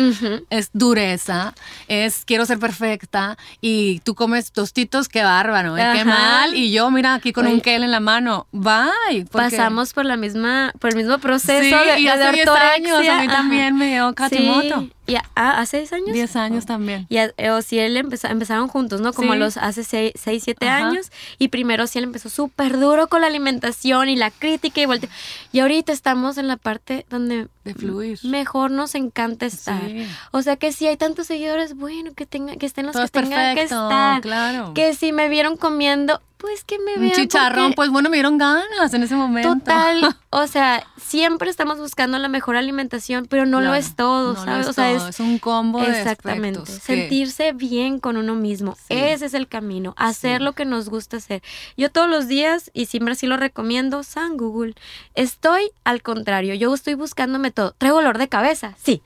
es 0.50 0.70
dureza, 0.72 1.54
es 1.88 2.24
quiero 2.24 2.46
ser 2.46 2.58
perfecta 2.58 3.36
y 3.60 4.00
tú 4.00 4.14
comes 4.14 4.52
tostitos, 4.52 5.08
qué 5.08 5.22
bárbaro, 5.22 5.76
¿eh? 5.76 5.90
qué 5.94 6.04
y 6.54 6.72
yo, 6.72 6.90
mira, 6.90 7.14
aquí 7.14 7.32
con 7.32 7.46
un 7.46 7.60
kel 7.60 7.82
en 7.82 7.90
la 7.90 8.00
mano. 8.00 8.46
Bye. 8.52 9.24
Pasamos 9.30 9.92
por 9.92 10.04
la 10.04 10.16
misma, 10.16 10.72
por 10.78 10.90
el 10.90 10.96
mismo 10.96 11.18
proceso 11.18 11.62
sí, 11.62 12.02
y 12.02 12.08
hace 12.08 12.32
10 12.32 12.48
años 12.48 13.08
a 13.08 13.20
mí 13.20 13.28
también 13.28 13.76
me 13.76 13.88
dio 13.88 14.14
Katimoto. 14.14 14.88
Y 15.06 15.16
¿Hace 15.34 15.78
10 15.78 15.92
años? 15.92 16.12
10 16.12 16.36
años 16.36 16.66
también. 16.66 17.06
Y 17.08 17.18
o 17.48 17.62
si 17.62 17.78
él 17.78 17.96
empezaron 17.96 18.68
juntos, 18.68 19.00
¿no? 19.00 19.12
Como 19.12 19.34
los 19.34 19.56
hace 19.56 19.82
6, 19.82 20.12
7 20.14 20.68
años. 20.68 21.10
Y 21.38 21.48
primero 21.48 21.86
si 21.86 21.98
él 21.98 22.04
empezó 22.04 22.28
súper 22.28 22.78
duro 22.78 23.08
con 23.08 23.22
la 23.22 23.26
alimentación 23.26 24.08
y 24.08 24.16
la 24.16 24.30
crítica 24.30 24.80
y 24.80 24.86
volteo. 24.86 25.10
Y 25.52 25.60
ahorita 25.60 25.92
estamos 25.92 26.38
en 26.38 26.46
la 26.46 26.56
parte 26.56 27.06
donde 27.10 27.48
de 27.64 27.74
fluir. 27.74 28.18
mejor 28.24 28.70
nos 28.70 28.94
encanta 28.94 29.46
estar. 29.46 29.82
O 30.30 30.42
sea 30.42 30.56
que 30.56 30.72
si 30.72 30.86
hay 30.86 30.96
tantos 30.96 31.26
seguidores, 31.26 31.74
bueno, 31.74 32.12
que 32.14 32.24
tenga, 32.26 32.56
que 32.56 32.66
estén 32.66 32.86
los 32.86 32.96
que 32.96 33.08
tengan 33.08 33.54
que 33.54 33.62
estar. 33.62 34.20
Claro. 34.20 34.74
Que 34.74 34.94
si 34.94 35.12
me 35.12 35.28
vieron 35.28 35.56
comiendo, 35.56 36.09
pues 36.40 36.64
que 36.64 36.78
me 36.78 36.96
vean. 36.96 37.10
Un 37.10 37.12
chicharrón, 37.12 37.72
pues 37.74 37.90
bueno, 37.90 38.08
me 38.08 38.16
dieron 38.16 38.38
ganas 38.38 38.94
en 38.94 39.02
ese 39.02 39.14
momento. 39.14 39.54
Total. 39.54 40.16
O 40.32 40.46
sea, 40.46 40.86
siempre 40.96 41.50
estamos 41.50 41.78
buscando 41.78 42.16
la 42.20 42.28
mejor 42.28 42.54
alimentación, 42.54 43.26
pero 43.28 43.46
no 43.46 43.60
lo 43.60 43.74
es 43.74 43.96
todo, 43.96 44.36
¿sabes? 44.36 44.68
o 44.68 44.72
sea, 44.72 44.92
es, 44.92 45.18
un 45.18 45.40
combo 45.40 45.80
de 45.80 45.90
Exactamente. 45.90 46.70
Sentirse 46.70 47.52
bien 47.52 47.98
con 47.98 48.16
uno 48.16 48.36
mismo. 48.36 48.76
Ese 48.88 49.26
es 49.26 49.34
el 49.34 49.48
camino. 49.48 49.92
Hacer 49.96 50.40
lo 50.40 50.52
que 50.52 50.64
nos 50.64 50.88
gusta 50.88 51.16
hacer. 51.16 51.42
Yo 51.76 51.90
todos 51.90 52.08
los 52.08 52.28
días, 52.28 52.70
y 52.74 52.86
siempre 52.86 53.14
así 53.14 53.26
lo 53.26 53.36
recomiendo, 53.38 54.04
San 54.04 54.36
Google. 54.36 54.76
Estoy 55.16 55.72
al 55.82 56.00
contrario. 56.00 56.54
Yo 56.54 56.72
estoy 56.72 56.94
buscándome 56.94 57.50
todo. 57.50 57.72
¿Traigo 57.72 57.96
dolor 57.96 58.18
de 58.18 58.28
cabeza? 58.28 58.76
Sí 58.80 59.02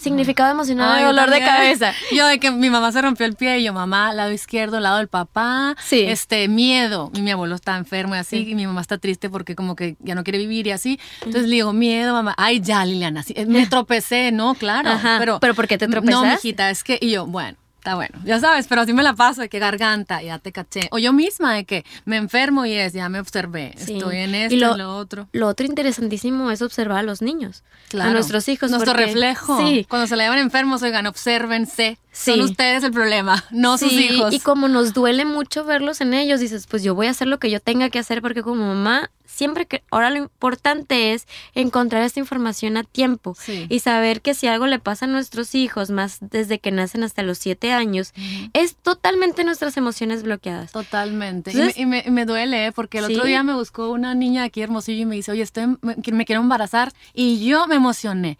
significado 0.00 0.50
emocional 0.50 0.98
de 0.98 1.04
dolor 1.04 1.30
de 1.30 1.40
cabeza. 1.40 1.92
Yo 2.12 2.26
de 2.26 2.38
que 2.38 2.50
mi 2.50 2.70
mamá 2.70 2.90
se 2.92 3.02
rompió 3.02 3.26
el 3.26 3.34
pie 3.34 3.58
y 3.58 3.64
yo, 3.64 3.72
mamá, 3.72 4.12
lado 4.12 4.32
izquierdo, 4.32 4.80
lado 4.80 4.98
del 4.98 5.08
papá. 5.08 5.76
Sí. 5.84 6.04
Este, 6.06 6.48
miedo. 6.48 7.10
Y 7.14 7.22
mi 7.22 7.30
abuelo 7.30 7.54
está 7.54 7.76
enfermo 7.76 8.14
y 8.14 8.18
así, 8.18 8.48
y 8.48 8.54
mi 8.54 8.66
mamá 8.66 8.80
está 8.80 8.98
triste 8.98 9.28
porque 9.28 9.54
como 9.54 9.76
que 9.76 9.96
ya 10.00 10.14
no 10.14 10.24
quiere 10.24 10.38
vivir 10.38 10.66
y 10.66 10.70
así. 10.72 10.98
Entonces 11.20 11.48
le 11.48 11.56
digo, 11.56 11.72
miedo, 11.72 12.12
mamá. 12.14 12.34
Ay, 12.36 12.60
ya, 12.60 12.84
Liliana, 12.84 13.22
sí, 13.22 13.34
me 13.46 13.66
tropecé, 13.68 14.32
no, 14.32 14.54
claro. 14.54 14.90
Pero, 15.18 15.40
pero 15.40 15.54
¿por 15.54 15.68
qué 15.68 15.78
te 15.78 15.86
tropezaste? 15.86 16.26
No, 16.26 16.32
mijita, 16.32 16.70
es 16.70 16.82
que, 16.82 16.98
y 17.00 17.10
yo, 17.10 17.26
bueno 17.26 17.58
está 17.80 17.94
bueno, 17.94 18.18
ya 18.24 18.38
sabes, 18.38 18.66
pero 18.68 18.82
así 18.82 18.92
me 18.92 19.02
la 19.02 19.14
paso 19.14 19.40
de 19.40 19.48
que 19.48 19.58
garganta, 19.58 20.22
ya 20.22 20.38
te 20.38 20.52
caché. 20.52 20.88
O 20.90 20.98
yo 20.98 21.14
misma 21.14 21.54
de 21.54 21.64
que 21.64 21.84
me 22.04 22.18
enfermo 22.18 22.66
y 22.66 22.74
es, 22.74 22.92
ya 22.92 23.08
me 23.08 23.18
observé, 23.18 23.72
estoy 23.74 24.18
en 24.18 24.34
esto 24.34 24.54
y 24.54 24.58
lo, 24.58 24.76
lo, 24.76 24.96
otro. 24.96 25.28
Lo 25.32 25.48
otro 25.48 25.64
interesantísimo 25.64 26.50
es 26.50 26.60
observar 26.60 26.98
a 26.98 27.02
los 27.02 27.22
niños, 27.22 27.64
a 27.98 28.10
nuestros 28.10 28.48
hijos. 28.48 28.70
Nuestro 28.70 28.92
reflejo. 28.92 29.58
Sí. 29.58 29.86
Cuando 29.88 30.06
se 30.06 30.16
le 30.16 30.24
llevan 30.24 30.38
enfermos, 30.38 30.82
oigan, 30.82 31.06
obsérvense. 31.06 31.98
Son 32.12 32.40
ustedes 32.40 32.84
el 32.84 32.92
problema, 32.92 33.44
no 33.50 33.78
sus 33.78 33.92
hijos. 33.92 34.34
Y 34.34 34.40
como 34.40 34.68
nos 34.68 34.92
duele 34.92 35.24
mucho 35.24 35.64
verlos 35.64 36.02
en 36.02 36.12
ellos, 36.12 36.40
dices, 36.40 36.66
pues 36.66 36.82
yo 36.82 36.94
voy 36.94 37.06
a 37.06 37.10
hacer 37.10 37.28
lo 37.28 37.38
que 37.38 37.50
yo 37.50 37.60
tenga 37.60 37.88
que 37.88 37.98
hacer 37.98 38.20
porque 38.20 38.42
como 38.42 38.66
mamá 38.66 39.10
siempre 39.30 39.66
que 39.66 39.82
ahora 39.90 40.10
lo 40.10 40.16
importante 40.18 41.12
es 41.12 41.26
encontrar 41.54 42.02
esta 42.02 42.20
información 42.20 42.76
a 42.76 42.84
tiempo 42.84 43.36
y 43.68 43.80
saber 43.80 44.20
que 44.20 44.34
si 44.34 44.46
algo 44.46 44.66
le 44.66 44.78
pasa 44.78 45.06
a 45.06 45.08
nuestros 45.08 45.54
hijos, 45.54 45.90
más 45.90 46.18
desde 46.20 46.58
que 46.58 46.70
nacen 46.72 47.02
hasta 47.04 47.22
los 47.22 47.38
siete 47.38 47.72
años, 47.72 48.12
es 48.52 48.76
totalmente 48.76 49.44
nuestras 49.44 49.76
emociones 49.76 50.22
bloqueadas. 50.22 50.72
Totalmente. 50.72 51.52
y, 51.76 51.86
me, 51.86 52.04
me, 52.08 52.26
duele, 52.26 52.66
¿eh? 52.66 52.72
porque 52.72 52.98
el 52.98 53.04
otro 53.04 53.24
día 53.24 53.42
me 53.42 53.54
buscó 53.54 53.90
una 53.90 54.14
niña 54.14 54.44
aquí 54.44 54.62
hermosillo 54.62 55.02
y 55.02 55.06
me 55.06 55.16
dice, 55.16 55.32
oye, 55.32 55.42
estoy, 55.42 55.76
me, 55.80 55.96
me 56.12 56.24
quiero 56.24 56.42
embarazar 56.42 56.92
y 57.14 57.44
yo 57.44 57.66
me 57.66 57.76
emocioné 57.76 58.38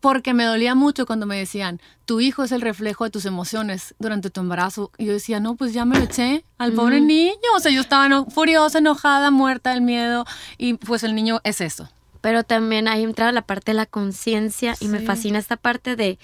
porque 0.00 0.34
me 0.34 0.44
dolía 0.44 0.74
mucho 0.74 1.06
cuando 1.06 1.26
me 1.26 1.36
decían, 1.36 1.80
tu 2.06 2.20
hijo 2.20 2.42
es 2.42 2.52
el 2.52 2.62
reflejo 2.62 3.04
de 3.04 3.10
tus 3.10 3.26
emociones 3.26 3.94
durante 3.98 4.30
tu 4.30 4.40
embarazo. 4.40 4.90
Y 4.98 5.06
yo 5.06 5.12
decía, 5.12 5.40
no, 5.40 5.54
pues 5.54 5.72
ya 5.72 5.84
me 5.84 5.98
lo 5.98 6.04
eché 6.04 6.44
al 6.58 6.72
pobre 6.72 7.00
niño. 7.00 7.34
O 7.54 7.60
sea, 7.60 7.70
yo 7.70 7.82
estaba 7.82 8.24
furiosa, 8.26 8.78
enojada, 8.78 9.30
muerta 9.30 9.70
del 9.70 9.82
miedo. 9.82 10.24
Y 10.58 10.74
pues 10.74 11.04
el 11.04 11.14
niño 11.14 11.40
es 11.44 11.60
eso. 11.60 11.90
Pero 12.20 12.44
también 12.44 12.88
ahí 12.88 13.02
entra 13.02 13.30
la 13.32 13.42
parte 13.42 13.72
de 13.72 13.76
la 13.76 13.86
conciencia 13.86 14.74
y 14.80 14.88
me 14.88 15.00
fascina 15.00 15.38
esta 15.38 15.56
parte 15.56 15.96
de 15.96 16.18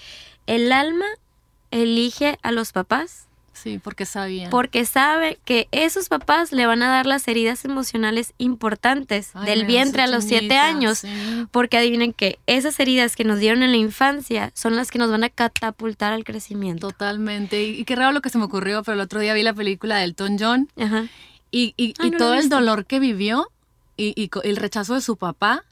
el 0.45 0.71
alma 0.71 1.05
elige 1.71 2.39
a 2.43 2.51
los 2.51 2.71
papás 2.71 3.26
Sí, 3.61 3.79
porque 3.83 4.05
sabía. 4.05 4.49
Porque 4.49 4.85
sabe 4.85 5.39
que 5.43 5.67
esos 5.71 6.09
papás 6.09 6.51
le 6.51 6.67
van 6.67 6.83
a 6.83 6.89
dar 6.89 7.07
las 7.07 7.27
heridas 7.27 7.65
emocionales 7.65 8.33
importantes 8.37 9.31
del 9.45 9.65
vientre 9.65 10.03
a 10.03 10.07
los 10.07 10.25
siete 10.25 10.57
años. 10.57 11.03
Porque 11.51 11.77
adivinen 11.77 12.13
que 12.13 12.39
esas 12.45 12.79
heridas 12.79 13.15
que 13.15 13.23
nos 13.23 13.39
dieron 13.39 13.63
en 13.63 13.71
la 13.71 13.77
infancia 13.77 14.51
son 14.53 14.75
las 14.75 14.91
que 14.91 14.99
nos 14.99 15.09
van 15.09 15.23
a 15.23 15.29
catapultar 15.29 16.13
al 16.13 16.23
crecimiento. 16.23 16.89
Totalmente. 16.89 17.63
Y, 17.63 17.83
qué 17.85 17.95
raro 17.95 18.11
lo 18.11 18.21
que 18.21 18.29
se 18.29 18.37
me 18.37 18.43
ocurrió, 18.43 18.83
pero 18.83 18.93
el 18.93 19.01
otro 19.01 19.19
día 19.19 19.33
vi 19.33 19.43
la 19.43 19.53
película 19.53 19.97
de 19.97 20.03
Elton 20.03 20.37
John. 20.39 20.69
Y, 21.49 21.73
y, 21.77 21.93
todo 22.11 22.35
el 22.35 22.49
dolor 22.49 22.85
que 22.85 22.99
vivió 22.99 23.49
y, 23.97 24.29
el 24.43 24.57
rechazo 24.57 24.93
de 24.93 25.01
su 25.01 25.17
papá 25.17 25.63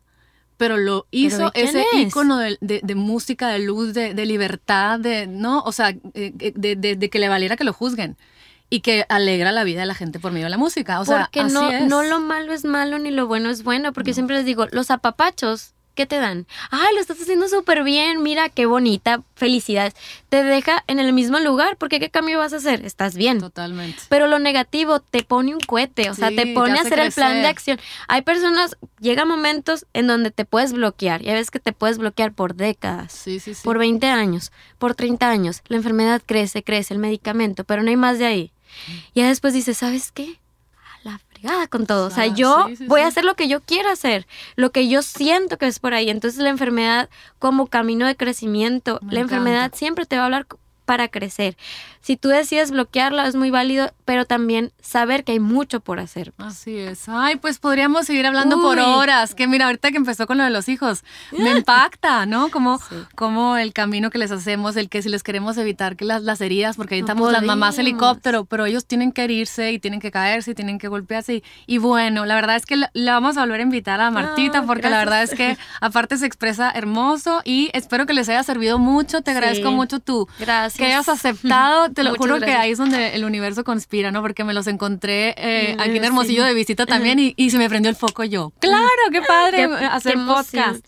pero 0.58 0.78
lo 0.78 1.06
hizo 1.12 1.51
ese 1.53 1.84
ícono 1.93 2.38
de, 2.38 2.58
de, 2.60 2.95
música, 2.95 3.49
de 3.49 3.60
luz, 3.60 3.93
de, 3.93 4.14
libertad, 4.26 4.99
de, 4.99 5.28
¿no? 5.28 5.62
O 5.62 5.72
sea, 5.72 5.89
eh, 5.89 6.34
eh, 6.39 6.76
de, 6.78 7.10
que 7.10 7.20
le 7.20 7.30
valiera 7.30 7.58
que 7.58 7.64
lo 7.64 7.74
juzguen 7.74 8.18
y 8.70 8.80
que 8.80 9.06
alegra 9.10 9.51
la 9.51 9.64
vida 9.64 9.82
de 9.82 9.86
la 9.86 9.95
gente 9.95 10.20
por 10.20 10.32
medio 10.32 10.45
de 10.45 10.51
la 10.51 10.58
música. 10.58 10.99
O 11.01 11.06
porque 11.06 11.43
no, 11.43 11.88
no 11.88 12.03
lo 12.03 12.20
malo 12.20 12.53
es 12.53 12.66
malo 12.66 12.97
ni 12.97 13.12
lo 13.12 13.28
bueno 13.28 13.49
es 13.49 13.64
bueno, 13.64 13.93
porque 13.93 14.14
siempre 14.14 14.38
les 14.38 14.45
digo, 14.45 14.68
los 14.72 14.89
apapachos 14.89 15.74
¿qué 15.96 16.06
te 16.06 16.18
dan? 16.18 16.46
Ay, 16.70 16.93
lo 16.93 17.02
estás 17.02 17.20
haciendo 17.20 17.48
súper 17.48 17.84
bien, 17.84 18.22
mira 18.22 18.50
qué 18.50 18.66
bonita, 18.66 19.24
felicidades. 19.36 19.96
Te 20.30 20.43
deja 20.43 20.84
en 20.88 21.00
el 21.00 21.14
mismo 21.14 21.39
lugar, 21.39 21.78
porque 21.78 22.00
¿qué 22.00 22.10
cambio 22.10 22.39
vas 22.39 22.54
a 22.54 22.58
hacer? 22.58 22.86
Estás 22.86 23.16
bien. 23.16 23.39
Totalmente. 23.39 24.04
Pero 24.10 24.28
lo 24.28 24.38
negativo 24.39 25.00
te 25.00 25.24
pone 25.24 25.54
un 25.54 25.62
cohete, 25.62 26.10
o 26.10 26.14
sea, 26.14 26.30
te 26.30 26.54
pone 26.54 26.78
a 26.78 26.82
hacer 26.82 27.00
el 27.00 27.12
plan 27.12 27.41
de 27.41 27.48
acción. 27.48 27.80
Hay 28.08 28.22
personas, 28.22 28.78
llega 29.00 29.26
momentos 29.26 29.86
en 29.93 30.08
donde 30.08 30.32
te 30.32 30.46
puedes 30.46 30.74
bloquear, 30.74 31.22
ya 31.22 31.34
ves 31.34 31.50
que 31.50 31.60
te 31.60 31.74
puedes 31.74 31.98
bloquear 31.98 32.34
por 32.34 32.56
décadas, 32.56 33.12
sí, 33.12 33.39
sí, 33.39 33.54
por 33.64 33.80
20 33.80 34.06
años, 34.08 34.52
por 34.78 34.96
30 34.96 35.30
años. 35.30 35.62
La 35.68 35.78
enfermedad 35.78 36.22
crece, 36.26 36.64
crece, 36.64 36.93
el 36.93 37.00
medicamento, 37.00 37.64
pero 37.64 37.82
no 37.82 37.89
hay 37.89 37.98
más 37.98 38.20
de 38.20 38.26
ahí. 38.26 38.52
Y 39.14 39.22
ya 39.22 39.28
después 39.28 39.54
dices, 39.54 39.78
¿sabes 39.78 40.12
qué? 40.12 40.39
Fregada 41.46 41.68
con 41.68 41.86
todo. 41.86 42.08
O 42.08 42.10
sea, 42.10 42.28
yo 42.28 42.68
voy 42.88 43.02
a 43.02 43.08
hacer 43.08 43.24
lo 43.24 43.36
que 43.36 43.48
yo 43.48 43.62
quiero 43.62 43.89
hacer, 43.89 44.28
lo 44.56 44.72
que 44.72 44.88
yo 44.88 45.02
siento 45.02 45.58
que 45.58 45.68
es 45.68 45.80
por 45.80 45.93
ahí. 45.93 46.10
Entonces 46.10 46.39
la 46.41 46.50
enfermedad 46.50 47.10
como 47.39 47.68
camino 47.68 48.08
de 48.08 48.16
crecimiento, 48.16 49.00
la 49.10 49.20
enfermedad 49.20 49.72
siempre 49.74 50.06
te 50.06 50.16
va 50.16 50.24
a 50.24 50.26
hablar 50.26 50.48
para 50.86 51.08
crecer. 51.08 51.58
Si 52.06 52.18
tú 52.18 52.30
decides 52.30 52.70
bloquearla 52.70 53.26
es 53.26 53.36
muy 53.36 53.49
válido, 53.49 53.91
pero 54.06 54.26
también 54.26 54.72
saber 54.80 55.24
que 55.24 55.32
hay 55.32 55.39
mucho 55.39 55.80
por 55.80 55.99
hacer. 55.99 56.34
Así 56.38 56.78
es. 56.78 57.10
Ay, 57.10 57.38
pues 57.38 57.58
podríamos 57.58 58.06
seguir 58.06 58.28
hablando 58.28 58.62
por 58.62 58.78
horas. 58.78 59.34
Que 59.34 59.47
mira, 59.47 59.66
ahorita 59.66 59.89
que 59.89 59.97
empezó 59.97 60.28
con 60.28 60.38
lo 60.38 60.43
de 60.43 60.51
los 60.51 60.70
hijos, 60.70 61.03
me 61.32 61.49
impacta, 61.58 62.28
¿no? 62.28 62.51
Como, 62.51 62.80
como 63.16 63.58
el 63.58 63.74
camino 63.74 64.12
que 64.12 64.20
les 64.20 64.30
hacemos, 64.30 64.76
el 64.76 64.88
que 64.88 65.01
si 65.01 65.10
les 65.10 65.24
queremos 65.24 65.58
evitar 65.58 65.95
que 65.95 66.06
las, 66.06 66.22
las 66.22 66.41
heridas, 66.41 66.76
porque 66.76 66.93
ahí 66.93 67.01
estamos 67.01 67.32
las 67.32 67.41
mamás 67.41 67.80
helicóptero, 67.80 68.45
pero 68.45 68.68
ellos 68.68 68.86
tienen 68.86 69.12
que 69.12 69.24
herirse 69.24 69.72
y 69.72 69.80
tienen 69.80 69.99
que 69.99 70.12
caerse 70.12 70.51
y 70.51 70.53
tienen 70.53 70.78
que 70.78 70.88
golpearse. 70.88 71.41
Y, 71.66 71.78
bueno, 71.80 72.28
la 72.28 72.36
verdad 72.36 72.56
es 72.56 72.68
que 72.68 72.76
le 72.76 73.12
vamos 73.12 73.36
a 73.38 73.39
volver 73.39 73.62
a 73.62 73.64
invitar 73.64 73.99
a 73.99 74.12
Martita, 74.12 74.62
porque 74.62 74.91
la 74.91 74.99
verdad 74.99 75.24
es 75.24 75.34
que 75.34 75.58
aparte 75.82 76.18
se 76.18 76.28
expresa 76.28 76.70
hermoso 76.70 77.41
y 77.43 77.72
espero 77.74 78.06
que 78.06 78.14
les 78.14 78.30
haya 78.30 78.43
servido 78.43 78.78
mucho. 78.78 79.24
Te 79.24 79.32
agradezco 79.32 79.72
mucho 79.72 79.99
tú. 79.99 80.28
Gracias. 80.38 80.78
Que 80.78 80.86
hayas 80.86 81.10
aceptado 81.10 81.95
te 81.96 82.04
lo 82.04 82.14
juro 82.16 82.39
que 82.39 82.52
ahí 82.52 82.72
es 82.72 82.78
donde 82.78 83.16
el 83.16 83.26
universo 83.26 83.64
conspira, 83.64 84.12
¿no? 84.12 84.22
Porque 84.22 84.43
me 84.43 84.54
los 84.54 84.68
encontré 84.68 85.34
eh, 85.38 85.76
aquí 85.80 85.98
en 85.98 86.06
Hermosillo 86.06 86.43
de 86.43 86.54
visita 86.54 86.86
también 86.86 87.18
y, 87.20 87.50
se 87.50 87.58
me 87.58 87.70
prendió 87.70 87.89
el 87.89 87.96
foco 87.96 88.24
yo. 88.24 88.52
¡Claro! 88.60 88.86
¡Qué 89.12 89.22
padre 89.28 89.64
hacer 89.64 90.16
podcast! 90.28 90.86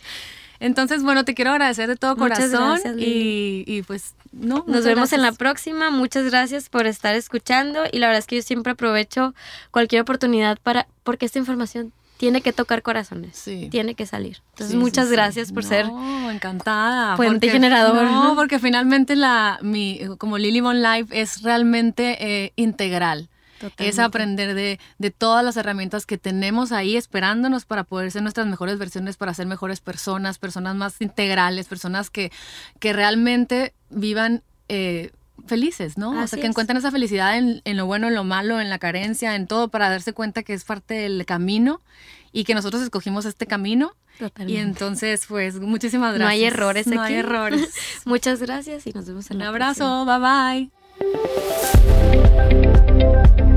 Entonces, 0.60 1.04
bueno, 1.04 1.24
te 1.24 1.36
quiero 1.36 1.52
agradecer 1.52 1.88
de 1.88 1.96
todo 1.96 2.16
corazón 2.16 2.80
y, 2.98 3.82
pues, 3.84 4.16
no. 4.32 4.64
Nos 4.68 4.86
vemos 4.86 5.14
en 5.14 5.22
la 5.22 5.32
próxima. 5.32 5.90
Muchas 5.90 6.26
gracias 6.26 6.70
por 6.70 6.88
estar 6.88 7.16
escuchando 7.16 7.84
y 7.92 8.00
la 8.00 8.08
verdad 8.08 8.20
es 8.20 8.28
que 8.28 8.38
yo 8.38 8.42
siempre 8.42 8.74
aprovecho 8.74 9.34
cualquier 9.72 10.02
oportunidad 10.02 10.58
para, 10.62 10.88
porque 11.04 11.26
esta 11.26 11.40
información 11.40 11.94
tiene 12.18 12.42
que 12.42 12.54
tocar 12.54 12.82
corazones. 12.82 13.38
Sí. 13.38 13.68
Tiene 13.72 13.96
que 13.96 14.06
salir. 14.06 14.42
Entonces, 14.52 14.76
muchas 14.76 15.10
gracias 15.10 15.52
por 15.52 15.64
ser 15.64 15.86
encantada. 16.32 17.16
Puente 17.16 17.50
generador. 17.50 18.04
No, 18.06 18.36
porque 18.36 18.60
finalmente 18.60 19.16
la 19.16 19.60
mi 19.62 20.02
como 20.18 20.38
Lily 20.38 20.62
Von 20.62 20.82
Life 20.82 21.20
es 21.20 21.42
realmente 21.44 22.18
eh, 22.20 22.54
integral. 22.56 23.30
Es 23.80 23.98
aprender 23.98 24.54
de, 24.54 24.80
de, 25.00 25.12
todas 25.12 25.44
las 25.44 25.58
herramientas 25.58 26.06
que 26.06 26.20
tenemos 26.20 26.72
ahí 26.72 26.96
esperándonos 26.96 27.66
para 27.66 27.84
poder 27.84 28.12
ser 28.12 28.22
nuestras 28.22 28.46
mejores 28.46 28.78
versiones, 28.78 29.18
para 29.18 29.34
ser 29.34 29.48
mejores 29.48 29.80
personas, 29.82 30.38
personas 30.38 30.76
más 30.76 31.02
integrales, 31.02 31.68
personas 31.68 32.12
que, 32.12 32.32
que 32.80 32.94
realmente 32.94 33.74
vivan 33.90 34.44
eh, 34.70 35.12
felices, 35.48 35.98
¿no? 35.98 36.12
o 36.12 36.28
sea, 36.28 36.40
que 36.40 36.48
encuentren 36.48 36.78
esa 36.78 36.92
felicidad 36.92 37.38
en, 37.38 37.62
en, 37.66 37.78
lo 37.78 37.86
bueno, 37.86 38.08
en 38.08 38.16
lo 38.16 38.24
malo, 38.24 38.60
en 38.60 38.70
la 38.70 38.80
carencia, 38.80 39.36
en 39.36 39.48
todo, 39.48 39.70
para 39.70 39.90
darse 39.90 40.14
cuenta 40.14 40.44
que 40.44 40.54
es 40.54 40.64
parte 40.64 40.94
del 40.94 41.26
camino 41.26 41.82
y 42.32 42.44
que 42.44 42.54
nosotros 42.54 42.82
escogimos 42.82 43.26
este 43.26 43.48
camino. 43.48 43.96
Totalmente. 44.20 44.54
Y 44.54 44.58
entonces, 44.64 45.26
pues, 45.28 45.60
muchísimas 45.60 46.16
gracias. 46.16 46.26
No 46.26 46.30
hay 46.30 46.44
errores 46.44 46.88
No 46.88 47.02
hay 47.02 47.16
errores. 47.16 47.74
Muchas 48.06 48.40
gracias 48.42 48.88
y 48.88 48.92
nos 48.92 49.06
vemos 49.06 49.30
en 49.32 49.38
Un 49.38 49.44
la 49.44 49.50
abrazo, 49.50 50.06
bye 50.06 50.70
bye. 53.40 53.48